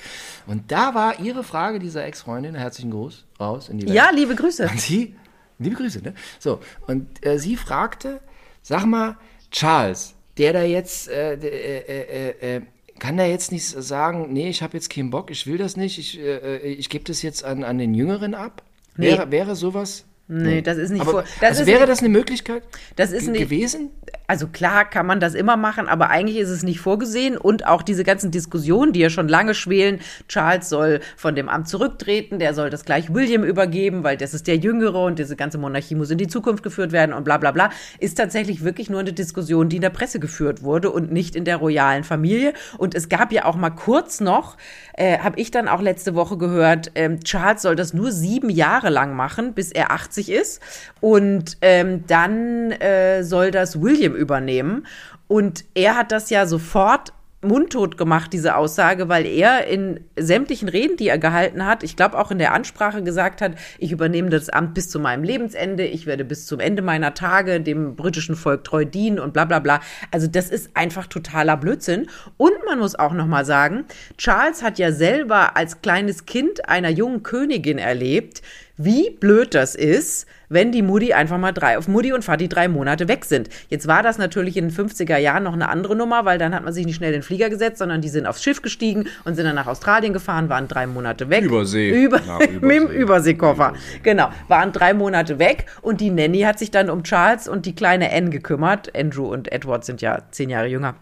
Und 0.47 0.73
da 0.73 0.95
war 0.95 1.21
ihre 1.21 1.45
Frage 1.45 1.79
dieser 1.79 2.05
Ex-Freundin, 2.05 2.55
herzlichen 2.55 2.91
Gruß, 2.91 3.25
raus 3.39 3.69
in 3.69 3.79
die 3.79 3.87
Welt. 3.87 3.95
Ja, 3.95 4.11
liebe 4.11 4.35
Grüße. 4.35 4.69
Und 4.69 4.81
sie, 4.81 5.15
liebe 5.59 5.77
Grüße, 5.77 6.01
ne? 6.01 6.15
So, 6.39 6.61
und 6.87 7.25
äh, 7.25 7.39
sie 7.39 7.57
fragte, 7.57 8.21
sag 8.62 8.87
mal, 8.87 9.17
Charles, 9.51 10.15
der 10.39 10.53
da 10.53 10.62
jetzt, 10.62 11.09
äh, 11.09 11.35
äh, 11.35 12.31
äh, 12.39 12.57
äh, 12.57 12.61
kann 13.07 13.19
der 13.19 13.29
jetzt 13.29 13.53
nicht 13.53 13.64
sagen, 13.64 14.33
nee, 14.33 14.49
ich 14.49 14.62
habe 14.62 14.77
jetzt 14.77 14.90
keinen 14.90 15.11
Bock, 15.11 15.31
ich 15.31 15.47
will 15.47 15.59
das 15.59 15.77
nicht, 15.77 15.97
ich, 15.97 16.19
äh, 16.19 16.57
ich 16.59 16.88
gebe 16.88 17.05
das 17.05 17.23
jetzt 17.23 17.45
an, 17.45 17.62
an 17.62 17.79
den 17.79 17.95
Jüngeren 17.95 18.35
ab? 18.35 18.64
Nee. 18.97 19.07
Wäre, 19.07 19.31
wäre 19.31 19.55
sowas? 19.55 20.05
Nee, 20.27 20.61
das 20.61 20.77
ist 20.77 20.90
nicht 20.90 21.03
Aber, 21.03 21.11
vor. 21.12 21.25
Das 21.40 21.51
also 21.51 21.66
wäre 21.66 21.81
nicht, 21.83 21.88
das 21.88 22.01
eine 22.01 22.09
Möglichkeit 22.09 22.64
das 22.97 23.12
ist 23.12 23.29
nicht, 23.29 23.38
gewesen? 23.38 23.90
Also 24.27 24.49
klar 24.49 24.85
kann 24.85 25.07
man 25.07 25.21
das 25.21 25.35
immer 25.35 25.57
machen, 25.57 25.89
aber 25.89 26.11
eigentlich 26.11 26.39
ist 26.39 26.51
es 26.51 26.62
nicht 26.62 26.81
vorgesehen 26.81 27.37
und 27.37 27.67
auch 27.67 27.83
diese 27.83 28.05
ganzen 28.05 28.31
Diskussionen, 28.31 28.93
die 28.93 29.01
ja 29.01 29.11
schon 29.11 29.29
lange 29.29 29.55
schwelen, 29.55 30.01
Charles 30.29 30.69
soll 30.69 31.01
von 31.17 31.35
dem 31.35 31.49
Amt 31.49 31.69
zurücktreten, 31.69 32.39
der 32.39 32.55
soll 32.55 32.71
das 32.71 32.85
gleich 32.85 33.12
William 33.15 33.45
übergeben, 33.45 34.03
weil 34.03 34.17
das 34.17 34.35
ist 34.35 34.47
der 34.47 34.57
Jüngere 34.57 35.05
und 35.05 35.19
diese 35.19 35.37
ganze 35.37 35.59
Monarchie 35.59 35.95
muss 35.95 36.11
in 36.11 36.19
die 36.19 36.27
Zukunft 36.27 36.62
geführt 36.62 36.93
werden 36.93 37.12
und 37.12 37.25
bla 37.25 37.39
bla 37.39 37.53
bla, 37.53 37.71
ist 38.01 38.17
tatsächlich 38.17 38.65
wirklich 38.65 38.91
nur 38.91 39.01
eine 39.01 39.12
Diskussion, 39.12 39.69
die 39.69 39.77
in 39.77 39.83
der 39.83 39.91
Presse 39.91 40.19
geführt 40.19 40.62
wurde 40.62 40.91
und 40.91 41.12
nicht 41.12 41.37
in 41.37 41.45
der 41.45 41.59
royalen 41.59 42.05
Familie. 42.05 42.53
Und 42.79 42.95
es 42.95 43.09
gab 43.09 43.33
ja 43.33 43.45
auch 43.45 43.57
mal 43.57 43.71
kurz 43.71 44.21
noch, 44.21 44.57
äh, 44.95 45.19
habe 45.19 45.39
ich 45.39 45.51
dann 45.51 45.69
auch 45.69 45.81
letzte 45.81 46.15
Woche 46.15 46.37
gehört, 46.37 46.91
ähm, 46.95 47.21
Charles 47.21 47.62
soll 47.62 47.77
das 47.77 47.95
nur 47.95 48.11
sieben 48.11 48.51
Jahre 48.51 48.91
lang 48.91 49.15
machen, 49.15 49.55
bis 49.55 49.71
er 49.71 49.93
80 49.93 50.31
ist. 50.31 50.61
Und 51.01 51.59
ähm, 51.61 52.05
dann 52.07 52.73
äh, 52.73 53.23
soll 53.23 53.51
das 53.51 53.81
William 53.81 54.16
übernehmen. 54.17 54.87
Und 55.29 55.65
er 55.75 55.97
hat 55.97 56.13
das 56.13 56.31
ja 56.31 56.47
sofort 56.47 57.13
mundtot 57.43 57.97
gemacht, 57.97 58.33
diese 58.33 58.57
Aussage, 58.57 59.09
weil 59.09 59.27
er 59.27 59.67
in 59.67 60.01
sämtlichen 60.17 60.69
Reden, 60.69 60.97
die 60.97 61.09
er 61.09 61.19
gehalten 61.19 61.65
hat, 61.65 61.83
ich 61.83 61.97
glaube 61.97 62.19
auch 62.19 62.31
in 62.31 62.39
der 62.39 62.53
Ansprache 62.53 63.03
gesagt 63.03 63.41
hat, 63.41 63.53
ich 63.79 63.93
übernehme 63.93 64.31
das 64.31 64.49
Amt 64.49 64.75
bis 64.75 64.89
zu 64.89 64.99
meinem 64.99 65.23
Lebensende, 65.23 65.85
ich 65.85 66.07
werde 66.07 66.25
bis 66.25 66.47
zum 66.47 66.61
Ende 66.61 66.83
meiner 66.83 67.15
Tage 67.15 67.61
dem 67.61 67.95
britischen 67.95 68.37
Volk 68.37 68.65
treu 68.65 68.85
dienen 68.85 69.19
und 69.19 69.33
bla 69.33 69.45
bla 69.45 69.59
bla. 69.59 69.81
Also 70.11 70.27
das 70.27 70.51
ist 70.51 70.71
einfach 70.75 71.07
totaler 71.07 71.57
Blödsinn. 71.57 72.09
Und 72.37 72.55
man 72.67 72.79
muss 72.79 72.95
auch 72.95 73.13
noch 73.13 73.27
mal 73.27 73.45
sagen, 73.45 73.85
Charles 74.19 74.63
hat 74.63 74.79
ja 74.79 74.93
selber 74.93 75.57
als 75.57 75.83
kleines 75.83 76.27
Kind 76.27 76.69
einer 76.69 76.91
jungen 76.91 77.23
Königin 77.23 77.79
erlebt, 77.79 78.43
wie 78.77 79.11
blöd 79.11 79.55
das 79.55 79.75
ist, 79.75 80.27
wenn 80.49 80.73
die 80.73 80.83
Mutti 80.83 81.13
einfach 81.13 81.39
mal 81.39 81.53
drei, 81.53 81.79
auf 81.79 81.89
Mutti 81.89 82.13
und 82.13 82.25
Vati 82.25 82.49
drei 82.49 82.69
Monate 82.69 83.09
weg 83.09 83.25
sind. 83.25 83.49
Jetzt 83.69 83.87
war 83.87 84.03
das 84.03 84.19
natürlich 84.19 84.57
in 84.57 84.69
den 84.69 84.77
50er 84.77 85.19
Jahren 85.19 85.43
noch 85.43 85.53
eine 85.53 85.69
andere 85.69 85.97
Nummer, 85.97 86.25
weil 86.25 86.39
dann 86.39 86.55
hat 86.55 86.65
man 86.65 86.73
sich 86.73 86.87
nicht 86.87 86.97
schnell 86.97 87.13
in 87.13 87.21
den 87.21 87.23
Flieger 87.23 87.51
gesetzt, 87.51 87.79
sondern 87.79 88.01
die 88.01 88.09
sind 88.09 88.27
aufs 88.27 88.43
Schiff 88.43 88.63
gestiegen 88.63 89.07
und 89.25 89.35
sind 89.35 89.45
dann 89.45 89.55
nach 89.55 89.67
Australien 89.67 90.13
gefahren, 90.13 90.49
waren 90.49 90.69
drei 90.69 90.87
Monate 90.87 91.29
weg. 91.31 91.45
Übersee. 91.45 91.91
Über, 91.91 92.21
Nach 92.27 92.39
mit 92.61 92.63
dem 92.63 92.89
Übersee. 92.89 93.27
Überseekoffer. 93.27 93.75
Genau. 94.03 94.31
Waren 94.49 94.73
drei 94.73 94.95
Monate 94.95 95.39
weg 95.39 95.67
und 95.83 96.01
die 96.01 96.11
Nanny 96.11 96.41
hat 96.41 96.59
sich 96.59 96.71
dann 96.71 96.91
um 96.91 97.03
Charles 97.03 97.49
und 97.49 97.67
die 97.67 97.75
kleine 97.75 98.13
Anne 98.13 98.31
gekümmert. 98.31 98.97
Andrew 98.97 99.33
und 99.33 99.53
Edward 99.53 99.85
sind 99.85 100.03
ja 100.03 100.23
zehn 100.31 100.51
Jahre 100.51 100.67
jünger. 100.67 100.95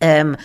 Ähm, 0.00 0.36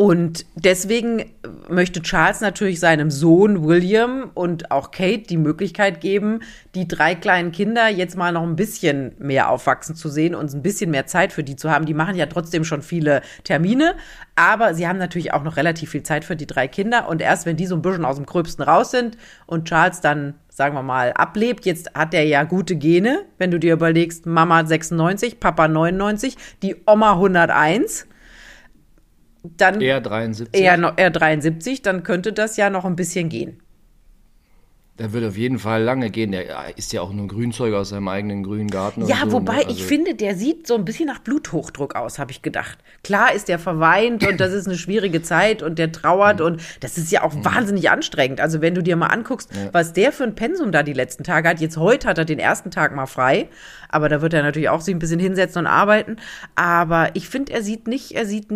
und 0.00 0.46
deswegen 0.54 1.24
möchte 1.68 2.00
Charles 2.00 2.40
natürlich 2.40 2.78
seinem 2.78 3.10
Sohn 3.10 3.66
William 3.66 4.30
und 4.32 4.70
auch 4.70 4.92
Kate 4.92 5.24
die 5.28 5.36
Möglichkeit 5.36 6.00
geben, 6.00 6.42
die 6.76 6.86
drei 6.86 7.16
kleinen 7.16 7.50
Kinder 7.50 7.88
jetzt 7.88 8.16
mal 8.16 8.32
noch 8.32 8.44
ein 8.44 8.54
bisschen 8.54 9.16
mehr 9.18 9.50
aufwachsen 9.50 9.96
zu 9.96 10.08
sehen 10.08 10.36
und 10.36 10.54
ein 10.54 10.62
bisschen 10.62 10.92
mehr 10.92 11.06
Zeit 11.06 11.32
für 11.32 11.42
die 11.42 11.56
zu 11.56 11.72
haben. 11.72 11.84
Die 11.84 11.94
machen 11.94 12.14
ja 12.14 12.26
trotzdem 12.26 12.62
schon 12.62 12.82
viele 12.82 13.22
Termine, 13.42 13.96
aber 14.36 14.72
sie 14.72 14.86
haben 14.86 14.98
natürlich 14.98 15.32
auch 15.32 15.42
noch 15.42 15.56
relativ 15.56 15.90
viel 15.90 16.04
Zeit 16.04 16.24
für 16.24 16.36
die 16.36 16.46
drei 16.46 16.68
Kinder. 16.68 17.08
Und 17.08 17.20
erst 17.20 17.44
wenn 17.44 17.56
die 17.56 17.66
so 17.66 17.74
ein 17.74 17.82
bisschen 17.82 18.04
aus 18.04 18.16
dem 18.16 18.26
Gröbsten 18.26 18.62
raus 18.62 18.92
sind 18.92 19.16
und 19.46 19.66
Charles 19.66 20.00
dann 20.00 20.34
sagen 20.48 20.74
wir 20.74 20.82
mal, 20.82 21.12
ablebt. 21.12 21.66
Jetzt 21.66 21.94
hat 21.94 22.14
er 22.14 22.24
ja 22.24 22.42
gute 22.42 22.74
Gene, 22.74 23.24
wenn 23.38 23.52
du 23.52 23.60
dir 23.60 23.72
überlegst, 23.72 24.26
Mama 24.26 24.66
96, 24.66 25.38
Papa 25.38 25.68
99, 25.68 26.36
die 26.62 26.74
Oma 26.84 27.12
101 27.12 28.08
dann 29.56 29.80
Eher 29.80 30.00
73. 30.00 30.60
eher, 30.60 30.76
noch, 30.76 30.96
eher 30.96 31.10
73, 31.10 31.82
dann 31.82 32.02
könnte 32.02 32.32
das 32.32 32.56
ja 32.56 32.70
noch 32.70 32.84
ein 32.84 32.96
bisschen 32.96 33.28
gehen. 33.28 33.60
Der 34.98 35.12
wird 35.12 35.24
auf 35.24 35.36
jeden 35.36 35.58
Fall 35.60 35.82
lange 35.82 36.10
gehen. 36.10 36.32
Der 36.32 36.76
ist 36.76 36.92
ja 36.92 37.02
auch 37.02 37.12
nur 37.12 37.24
ein 37.26 37.28
Grünzeug 37.28 37.72
aus 37.74 37.90
seinem 37.90 38.08
eigenen 38.08 38.42
grünen 38.42 38.68
Garten. 38.68 39.06
Ja, 39.06 39.16
so, 39.24 39.32
wobei 39.32 39.56
ne? 39.58 39.62
ich 39.62 39.66
Also- 39.68 39.84
finde, 39.84 40.14
der 40.16 40.34
sieht 40.34 40.66
so 40.66 40.74
ein 40.74 40.84
bisschen 40.84 41.06
nach 41.06 41.20
Bluthochdruck 41.20 41.94
aus, 41.94 42.18
habe 42.18 42.32
ich 42.32 42.42
gedacht. 42.42 42.78
Klar 43.04 43.32
ist 43.32 43.48
der 43.48 43.58
verweint 43.60 44.26
und 44.26 44.40
das 44.40 44.52
ist 44.52 44.66
eine 44.66 44.76
schwierige 44.76 45.22
Zeit 45.22 45.62
und 45.62 45.78
der 45.78 45.86
Mhm. 45.88 45.92
trauert 45.92 46.40
und 46.40 46.60
das 46.80 46.98
ist 46.98 47.12
ja 47.12 47.22
auch 47.22 47.32
wahnsinnig 47.44 47.90
anstrengend. 47.90 48.40
Also 48.40 48.60
wenn 48.60 48.74
du 48.74 48.82
dir 48.82 48.96
mal 48.96 49.06
anguckst, 49.06 49.50
was 49.72 49.92
der 49.92 50.10
für 50.12 50.24
ein 50.24 50.34
Pensum 50.34 50.72
da 50.72 50.82
die 50.82 50.92
letzten 50.94 51.22
Tage 51.22 51.48
hat. 51.48 51.60
Jetzt 51.60 51.76
heute 51.76 52.08
hat 52.08 52.18
er 52.18 52.24
den 52.24 52.38
ersten 52.40 52.70
Tag 52.72 52.94
mal 52.94 53.06
frei, 53.06 53.48
aber 53.88 54.08
da 54.08 54.20
wird 54.20 54.34
er 54.34 54.42
natürlich 54.42 54.68
auch 54.68 54.80
sich 54.80 54.94
ein 54.94 54.98
bisschen 54.98 55.20
hinsetzen 55.20 55.60
und 55.60 55.66
arbeiten. 55.68 56.16
Aber 56.56 57.10
ich 57.14 57.28
finde, 57.28 57.52
er 57.52 57.62
sieht 57.62 57.86
nicht, 57.86 58.12
er 58.12 58.26
sieht, 58.26 58.48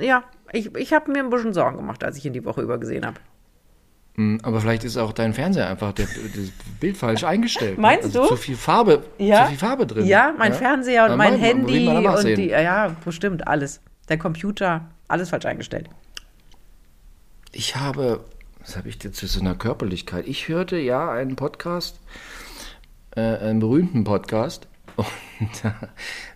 ja, 0.00 0.24
ich, 0.52 0.74
ich 0.76 0.92
habe 0.92 1.12
mir 1.12 1.20
ein 1.20 1.30
bisschen 1.30 1.54
Sorgen 1.54 1.76
gemacht, 1.76 2.02
als 2.02 2.16
ich 2.16 2.24
ihn 2.26 2.32
die 2.32 2.44
Woche 2.44 2.62
über 2.62 2.78
gesehen 2.78 3.06
habe. 3.06 3.16
Hm, 4.16 4.40
Aber 4.42 4.60
vielleicht 4.60 4.82
ist 4.84 4.96
auch 4.96 5.12
dein 5.12 5.32
Fernseher 5.34 5.68
einfach 5.68 5.92
der, 5.92 6.06
das 6.06 6.50
Bild 6.80 6.96
falsch 6.96 7.22
eingestellt. 7.24 7.78
Meinst 7.78 8.04
also 8.04 8.22
du? 8.22 8.28
Zu 8.28 8.36
viel 8.36 8.56
Farbe, 8.56 9.04
Ja. 9.18 9.44
zu 9.44 9.50
viel 9.50 9.58
Farbe 9.58 9.86
drin. 9.86 10.06
Ja, 10.06 10.34
mein 10.36 10.52
Fernseher 10.54 11.10
und 11.10 11.16
mein 11.18 11.34
wir- 11.34 11.46
Handy 11.46 11.86
und 11.88 12.24
die, 12.36 12.48
ja, 12.48 12.96
bestimmt 13.04 13.46
alles. 13.46 13.80
Der 14.08 14.16
Computer, 14.18 14.88
alles 15.08 15.30
falsch 15.30 15.44
eingestellt. 15.46 15.88
Ich 17.52 17.76
habe, 17.76 18.24
was 18.60 18.76
habe 18.76 18.88
ich 18.88 19.02
jetzt 19.02 19.16
zu 19.18 19.26
so 19.26 19.40
einer 19.40 19.54
Körperlichkeit? 19.54 20.26
Ich 20.26 20.48
hörte 20.48 20.76
ja 20.78 21.10
einen 21.10 21.36
Podcast, 21.36 22.00
äh, 23.16 23.20
einen 23.20 23.60
berühmten 23.60 24.04
Podcast, 24.04 24.66
und 24.96 25.62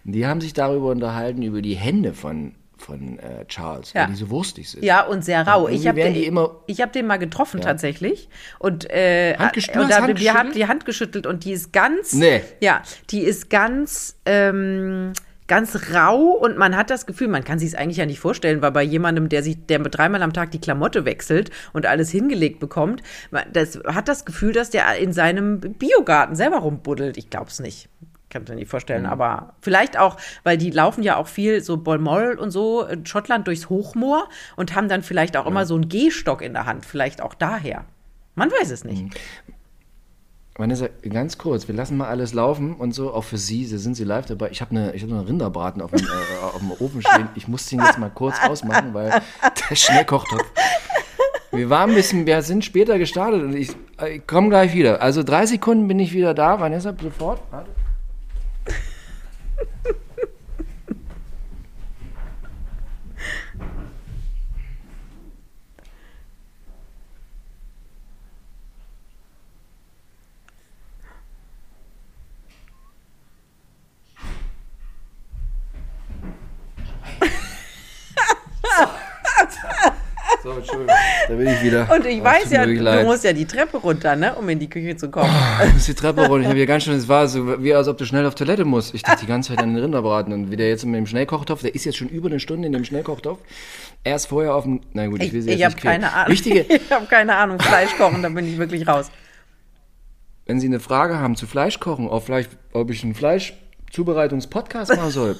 die 0.05 0.27
haben 0.27 0.41
sich 0.43 0.53
darüber 0.53 0.89
unterhalten, 0.91 1.41
über 1.43 1.63
die 1.63 1.77
Hände 1.77 2.13
von, 2.13 2.55
von 2.81 3.19
äh, 3.19 3.45
Charles, 3.47 3.93
Ja. 3.93 4.03
weil 4.03 4.09
die 4.11 4.15
so 4.17 4.31
wurstig 4.31 4.69
sind. 4.71 4.83
Ja, 4.85 5.05
und 5.07 5.25
sehr 5.25 5.47
rau. 5.47 5.67
Und 5.67 5.73
Ich 5.73 5.87
habe 5.87 6.01
den, 6.01 6.37
hab 6.37 6.93
den 6.93 7.07
mal 7.07 7.19
getroffen 7.19 7.61
tatsächlich 7.61 8.29
und, 8.59 8.91
äh, 8.91 9.37
und 9.39 9.91
da 9.91 10.07
wir 10.09 10.35
haben 10.35 10.53
die 10.53 10.67
Hand 10.67 10.85
geschüttelt 10.87 11.27
und 11.27 11.45
die 11.45 11.53
ist 11.53 11.73
ganz, 11.73 12.13
Nee. 12.13 12.43
ja, 12.61 12.83
die 13.11 13.21
ist 13.21 13.51
ganz, 13.51 14.17
ähm, 14.27 15.13
ganz 15.47 15.93
rau 15.93 16.17
und 16.41 16.57
man 16.59 16.77
hat 16.77 16.91
das 16.91 17.07
Gefühl, 17.07 17.27
man 17.27 17.43
kann 17.43 17.59
sich 17.59 17.71
es 17.71 17.75
eigentlich 17.75 17.97
ja 17.97 18.07
nicht 18.07 18.21
vorstellen, 18.21 18.63
weil 18.63 18.71
bei 18.71 18.85
jemandem, 18.85 19.29
der 19.29 19.43
sich, 19.43 19.67
der 19.67 19.81
mit 19.81 19.97
dreimal 19.99 20.23
am 20.23 20.33
Tag 20.33 20.53
die 20.53 20.61
Klamotte 20.61 21.05
wechselt 21.05 21.51
und 21.73 21.87
alles 21.87 22.09
hingelegt 22.11 22.61
bekommt, 22.61 23.03
man- 23.33 23.43
das 23.53 23.81
hat 23.85 24.07
das 24.07 24.25
Gefühl, 24.25 24.53
dass 24.53 24.71
der 24.71 24.95
in 24.99 25.13
seinem 25.13 25.59
Biogarten 25.61 26.37
selber 26.37 26.59
rumbuddelt. 26.59 27.17
Ich 27.17 27.31
glaube 27.31 27.49
es 27.51 27.59
nicht. 27.59 27.89
Kann 28.31 28.45
mir 28.49 28.55
nicht 28.55 28.71
vorstellen, 28.71 29.07
aber 29.07 29.55
vielleicht 29.61 29.99
auch, 29.99 30.17
weil 30.45 30.57
die 30.57 30.71
laufen 30.71 31.03
ja 31.03 31.17
auch 31.17 31.27
viel 31.27 31.63
so 31.63 31.77
Balmoral 31.77 32.39
und 32.39 32.53
so 32.53 32.85
in 32.85 33.05
Schottland 33.05 33.49
durchs 33.49 33.69
Hochmoor 33.69 34.29
und 34.55 34.77
haben 34.77 34.89
dann 34.89 35.03
vielleicht 35.03 35.37
auch 35.37 35.47
immer 35.47 35.67
so 35.67 35.75
einen 35.75 35.89
Gehstock 35.89 36.41
in 36.41 36.53
der 36.53 36.65
Hand, 36.65 36.87
vielleicht 36.87 37.23
auch 37.23 37.35
daher. 37.35 37.85
Man 38.37 38.51
weiß 38.51 38.71
es 38.71 38.85
nicht. 38.85 39.19
Vanessa, 40.57 40.89
ganz 41.09 41.39
kurz, 41.39 41.67
wir 41.67 41.75
lassen 41.75 41.97
mal 41.97 42.09
alles 42.09 42.35
laufen 42.35 42.75
und 42.75 42.93
so, 42.93 43.13
auch 43.13 43.25
für 43.25 43.39
Sie, 43.39 43.65
sind 43.65 43.95
Sie 43.95 44.05
live 44.05 44.27
dabei. 44.27 44.51
Ich 44.51 44.61
habe 44.61 44.73
eine, 44.73 44.95
ich 44.95 45.03
hab 45.03 45.11
einen 45.11 45.21
Rinderbraten 45.21 45.83
auf 45.83 45.91
dem, 45.91 46.07
äh, 46.07 46.45
auf 46.45 46.59
dem 46.59 46.71
Ofen 46.73 47.03
stehen. 47.03 47.29
Ich 47.35 47.49
muss 47.49 47.67
den 47.67 47.81
jetzt 47.81 47.99
mal 47.99 48.11
kurz 48.11 48.37
ausmachen, 48.47 48.95
weil 48.95 49.23
der 49.71 49.75
Schnellkochtopf. 49.75 50.45
Wir 51.53 51.69
waren 51.69 51.91
ein 51.91 51.97
bisschen, 51.97 52.27
wir 52.27 52.43
sind 52.43 52.65
später 52.65 52.99
gestartet 52.99 53.43
und 53.43 53.57
ich, 53.57 53.71
äh, 54.01 54.17
ich 54.17 54.27
komme 54.27 54.51
gleich 54.51 54.73
wieder. 54.73 55.03
Also 55.03 55.23
drei 55.25 55.47
Sekunden 55.47 55.89
bin 55.89 55.99
ich 55.99 56.13
wieder 56.13 56.35
da. 56.35 56.61
Vanessa, 56.61 56.95
sofort. 57.01 57.41
Warte. 57.51 57.71
So, 80.43 80.53
Entschuldigung. 80.53 80.95
Da 81.29 81.35
bin 81.35 81.47
ich 81.49 81.63
wieder. 81.63 81.89
Und 81.93 82.07
ich 82.07 82.21
oh, 82.21 82.25
weiß 82.25 82.51
ja, 82.51 82.65
du 82.65 83.05
musst 83.05 83.25
ja 83.25 83.33
die 83.33 83.45
Treppe 83.45 83.77
runter, 83.77 84.17
ne, 84.17 84.35
um 84.35 84.49
in 84.49 84.59
die 84.59 84.71
Küche 84.71 84.97
zu 84.97 85.11
kommen. 85.11 85.31
Oh, 85.31 85.65
ich 85.67 85.75
muss 85.75 85.85
die 85.87 85.95
Treppe 85.95 86.27
runter. 86.27 86.43
Ich 86.43 86.49
habe 86.49 86.59
ja 86.59 86.65
ganz 86.65 86.85
schön, 86.85 86.95
es 86.95 87.09
war 87.09 87.29
so, 87.29 87.63
wie 87.63 87.75
als 87.75 87.89
ob 87.89 87.99
du 87.99 88.07
schnell 88.07 88.25
auf 88.27 88.35
Toilette 88.35 88.65
musst. 88.65 88.95
Ich 88.95 89.03
dachte 89.03 89.21
die 89.21 89.27
ganze 89.27 89.51
Zeit 89.51 89.59
an 89.59 89.75
den 89.75 89.83
Rinderbraten. 89.83 90.33
Und 90.33 90.51
wie 90.51 90.57
der 90.57 90.69
jetzt 90.69 90.85
mit 90.87 90.97
dem 90.97 91.07
Schnellkochtopf, 91.07 91.63
der 91.63 91.75
ist 91.75 91.85
jetzt 91.85 91.99
schon 91.99 92.09
über 92.09 92.29
eine 92.29 92.41
Stunde 92.41 92.67
in 92.67 92.73
dem 92.73 92.85
Schnellkochtopf. 92.85 93.41
Erst 94.03 94.29
vorher 94.29 94.55
auf 94.55 94.65
dem, 94.65 94.81
na 94.93 95.07
gut, 95.09 95.21
ich, 95.21 95.27
ich 95.27 95.33
will 95.35 95.43
sie 95.43 95.51
ich 95.51 95.59
jetzt 95.59 95.75
nicht 95.75 95.85
keine 95.85 96.13
Ahnung. 96.13 96.33
Wichtige, 96.33 96.61
Ich 96.69 96.91
habe 96.91 97.07
keine 97.07 97.37
Ahnung, 97.37 97.61
Fleisch 97.61 97.95
kochen, 97.99 98.23
da 98.23 98.29
bin 98.31 98.47
ich 98.47 98.57
wirklich 98.57 98.89
raus. 98.89 99.11
Wenn 100.47 100.59
Sie 100.59 100.67
eine 100.67 100.81
Frage 100.81 101.19
haben 101.19 101.37
zu 101.37 101.47
Fleischkochen, 101.47 102.09
ob, 102.09 102.25
Fleisch, 102.25 102.47
ob 102.73 102.91
ich 102.91 103.05
einen 103.05 103.15
Fleischzubereitungspodcast 103.15 104.97
machen 104.97 105.11
soll, 105.11 105.39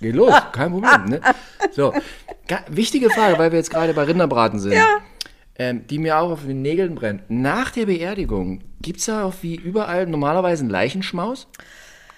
geh 0.00 0.10
los, 0.10 0.32
kein 0.52 0.70
Problem. 0.70 1.04
Ne? 1.06 1.20
So, 1.72 1.92
wichtige 2.68 3.10
Frage, 3.10 3.38
weil 3.38 3.52
wir 3.52 3.58
jetzt 3.58 3.70
gerade 3.70 3.94
bei 3.94 4.04
Rinderbraten 4.04 4.58
sind. 4.58 4.72
Ähm, 5.60 5.86
die 5.88 5.98
mir 5.98 6.18
auch 6.18 6.30
auf 6.30 6.44
den 6.46 6.62
Nägeln 6.62 6.94
brennt. 6.94 7.22
Nach 7.28 7.72
der 7.72 7.86
Beerdigung, 7.86 8.60
gibt 8.80 9.00
es 9.00 9.06
da 9.06 9.24
auch 9.24 9.34
wie 9.42 9.56
überall 9.56 10.06
normalerweise 10.06 10.62
einen 10.62 10.70
Leichenschmaus? 10.70 11.48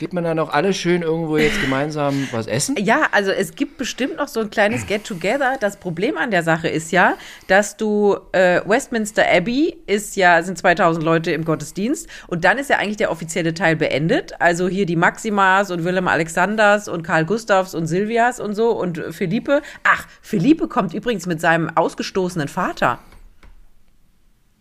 Geht 0.01 0.15
man 0.15 0.25
da 0.25 0.35
noch 0.35 0.49
alle 0.49 0.73
schön 0.73 1.03
irgendwo 1.03 1.37
jetzt 1.37 1.61
gemeinsam 1.61 2.27
was 2.33 2.47
essen? 2.47 2.75
Ja, 2.79 3.09
also 3.13 3.33
es 3.33 3.55
gibt 3.55 3.77
bestimmt 3.77 4.17
noch 4.17 4.29
so 4.29 4.41
ein 4.41 4.49
kleines 4.49 4.87
Get-Together. 4.87 5.59
Das 5.61 5.77
Problem 5.77 6.17
an 6.17 6.31
der 6.31 6.43
Sache 6.43 6.69
ist 6.69 6.91
ja, 6.91 7.17
dass 7.49 7.77
du 7.77 8.17
äh, 8.33 8.63
Westminster 8.65 9.31
Abbey 9.31 9.77
ist 9.87 10.17
ja 10.17 10.43
sind 10.43 10.57
2000 10.57 11.05
Leute 11.05 11.33
im 11.33 11.45
Gottesdienst 11.45 12.09
und 12.29 12.47
dann 12.47 12.57
ist 12.57 12.71
ja 12.71 12.79
eigentlich 12.79 12.97
der 12.97 13.11
offizielle 13.11 13.53
Teil 13.53 13.77
beendet. 13.77 14.33
Also 14.41 14.69
hier 14.69 14.87
die 14.87 14.97
Maximas 14.97 15.71
und 15.71 15.85
Willem 15.85 16.09
Alexanders 16.09 16.89
und 16.89 17.03
Karl 17.03 17.27
Gustavs 17.27 17.75
und 17.75 17.87
Silvias 17.87 18.41
und 18.41 18.55
so 18.55 18.71
und 18.71 19.03
Philippe. 19.11 19.61
Ach, 19.85 20.07
Philippe 20.23 20.67
kommt 20.69 20.95
übrigens 20.95 21.27
mit 21.27 21.43
seinem 21.43 21.69
ausgestoßenen 21.77 22.49
Vater. 22.49 23.01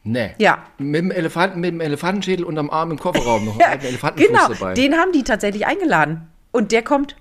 Nee. 0.03 0.31
Ja. 0.37 0.63
Mit 0.77 1.01
dem 1.01 1.11
Elefanten, 1.11 1.59
mit 1.59 1.71
dem 1.71 1.81
Elefantenschädel 1.81 2.45
unterm 2.45 2.69
Arm 2.69 2.91
im 2.91 2.99
Kofferraum 2.99 3.45
noch 3.45 3.53
einen 3.59 3.69
alten 3.69 3.85
Elefantenfuß 3.85 4.27
genau, 4.27 4.47
dabei. 4.47 4.73
den 4.73 4.95
haben 4.95 5.11
die 5.11 5.23
tatsächlich 5.23 5.65
eingeladen 5.65 6.27
und 6.51 6.71
der 6.71 6.83
kommt. 6.83 7.15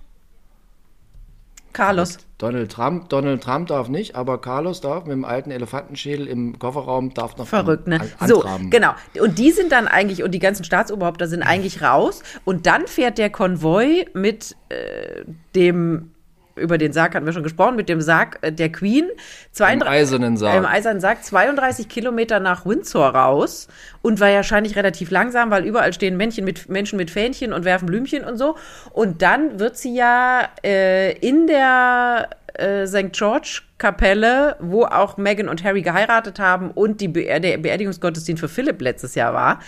Carlos. 1.72 2.18
Donald 2.38 2.72
Trump, 2.72 3.08
Donald 3.08 3.42
Trump 3.42 3.68
darf 3.68 3.88
nicht, 3.88 4.14
aber 4.16 4.40
Carlos 4.40 4.80
darf 4.80 5.04
mit 5.04 5.12
dem 5.12 5.24
alten 5.24 5.50
Elefantenschädel 5.50 6.26
im 6.26 6.58
Kofferraum 6.58 7.12
darf 7.14 7.36
noch 7.36 7.46
Verrückt, 7.46 7.86
ne? 7.86 8.00
an, 8.00 8.12
an, 8.18 8.28
So, 8.28 8.44
genau. 8.70 8.94
Und 9.20 9.38
die 9.38 9.50
sind 9.50 9.70
dann 9.70 9.86
eigentlich, 9.86 10.22
und 10.22 10.32
die 10.32 10.38
ganzen 10.38 10.64
Staatsoberhäupter 10.64 11.28
sind 11.28 11.42
eigentlich 11.42 11.82
raus. 11.82 12.22
Und 12.44 12.66
dann 12.66 12.86
fährt 12.86 13.18
der 13.18 13.30
Konvoi 13.30 14.06
mit 14.14 14.56
äh, 14.70 15.24
dem, 15.54 16.12
über 16.58 16.78
den 16.78 16.92
Sarg 16.92 17.14
hatten 17.14 17.26
wir 17.26 17.32
schon 17.32 17.42
gesprochen, 17.42 17.76
mit 17.76 17.88
dem 17.88 18.00
Sarg 18.00 18.38
äh, 18.42 18.52
der 18.52 18.70
Queen. 18.70 19.04
Im 19.08 19.16
32 19.52 19.88
eisernen 19.88 20.36
Sarg. 20.36 20.56
Im 20.56 20.66
eisernen 20.66 21.00
Sarg 21.00 21.24
32 21.24 21.88
Kilometer 21.88 22.40
nach 22.40 22.66
Windsor 22.66 23.08
raus 23.08 23.68
und 24.02 24.20
war 24.20 24.32
wahrscheinlich 24.32 24.76
relativ 24.76 25.10
langsam, 25.10 25.50
weil 25.50 25.64
überall 25.64 25.92
stehen 25.92 26.16
Männchen 26.16 26.44
mit, 26.44 26.68
Menschen 26.68 26.96
mit 26.96 27.10
Fähnchen 27.10 27.52
und 27.52 27.64
werfen 27.64 27.86
Blümchen 27.86 28.24
und 28.24 28.36
so. 28.36 28.56
Und 28.92 29.22
dann 29.22 29.58
wird 29.58 29.76
sie 29.76 29.94
ja 29.94 30.48
äh, 30.64 31.12
in 31.18 31.46
der 31.46 32.28
äh, 32.54 32.86
St. 32.86 33.12
George 33.12 33.62
Kapelle, 33.78 34.56
wo 34.58 34.84
auch 34.84 35.16
Meghan 35.16 35.48
und 35.48 35.62
Harry 35.62 35.82
geheiratet 35.82 36.38
haben 36.38 36.70
und 36.72 37.00
die 37.00 37.08
Beer 37.08 37.40
der 37.40 37.58
Beerdigungsgottesdienst 37.58 38.40
für 38.40 38.48
Philipp 38.48 38.80
letztes 38.82 39.14
Jahr 39.14 39.32
war, 39.32 39.60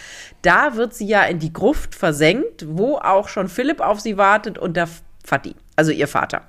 da 0.43 0.75
wird 0.75 0.95
sie 0.95 1.07
ja 1.07 1.23
in 1.23 1.39
die 1.39 1.53
Gruft 1.53 1.95
versenkt, 1.95 2.67
wo 2.69 2.97
auch 2.97 3.29
schon 3.29 3.49
Philipp 3.49 3.81
auf 3.81 4.01
sie 4.01 4.17
wartet 4.17 4.59
und 4.59 4.77
der 4.77 4.89
Vati, 5.25 5.55
also 5.77 5.93
ihr 5.93 6.09
Vater. 6.09 6.43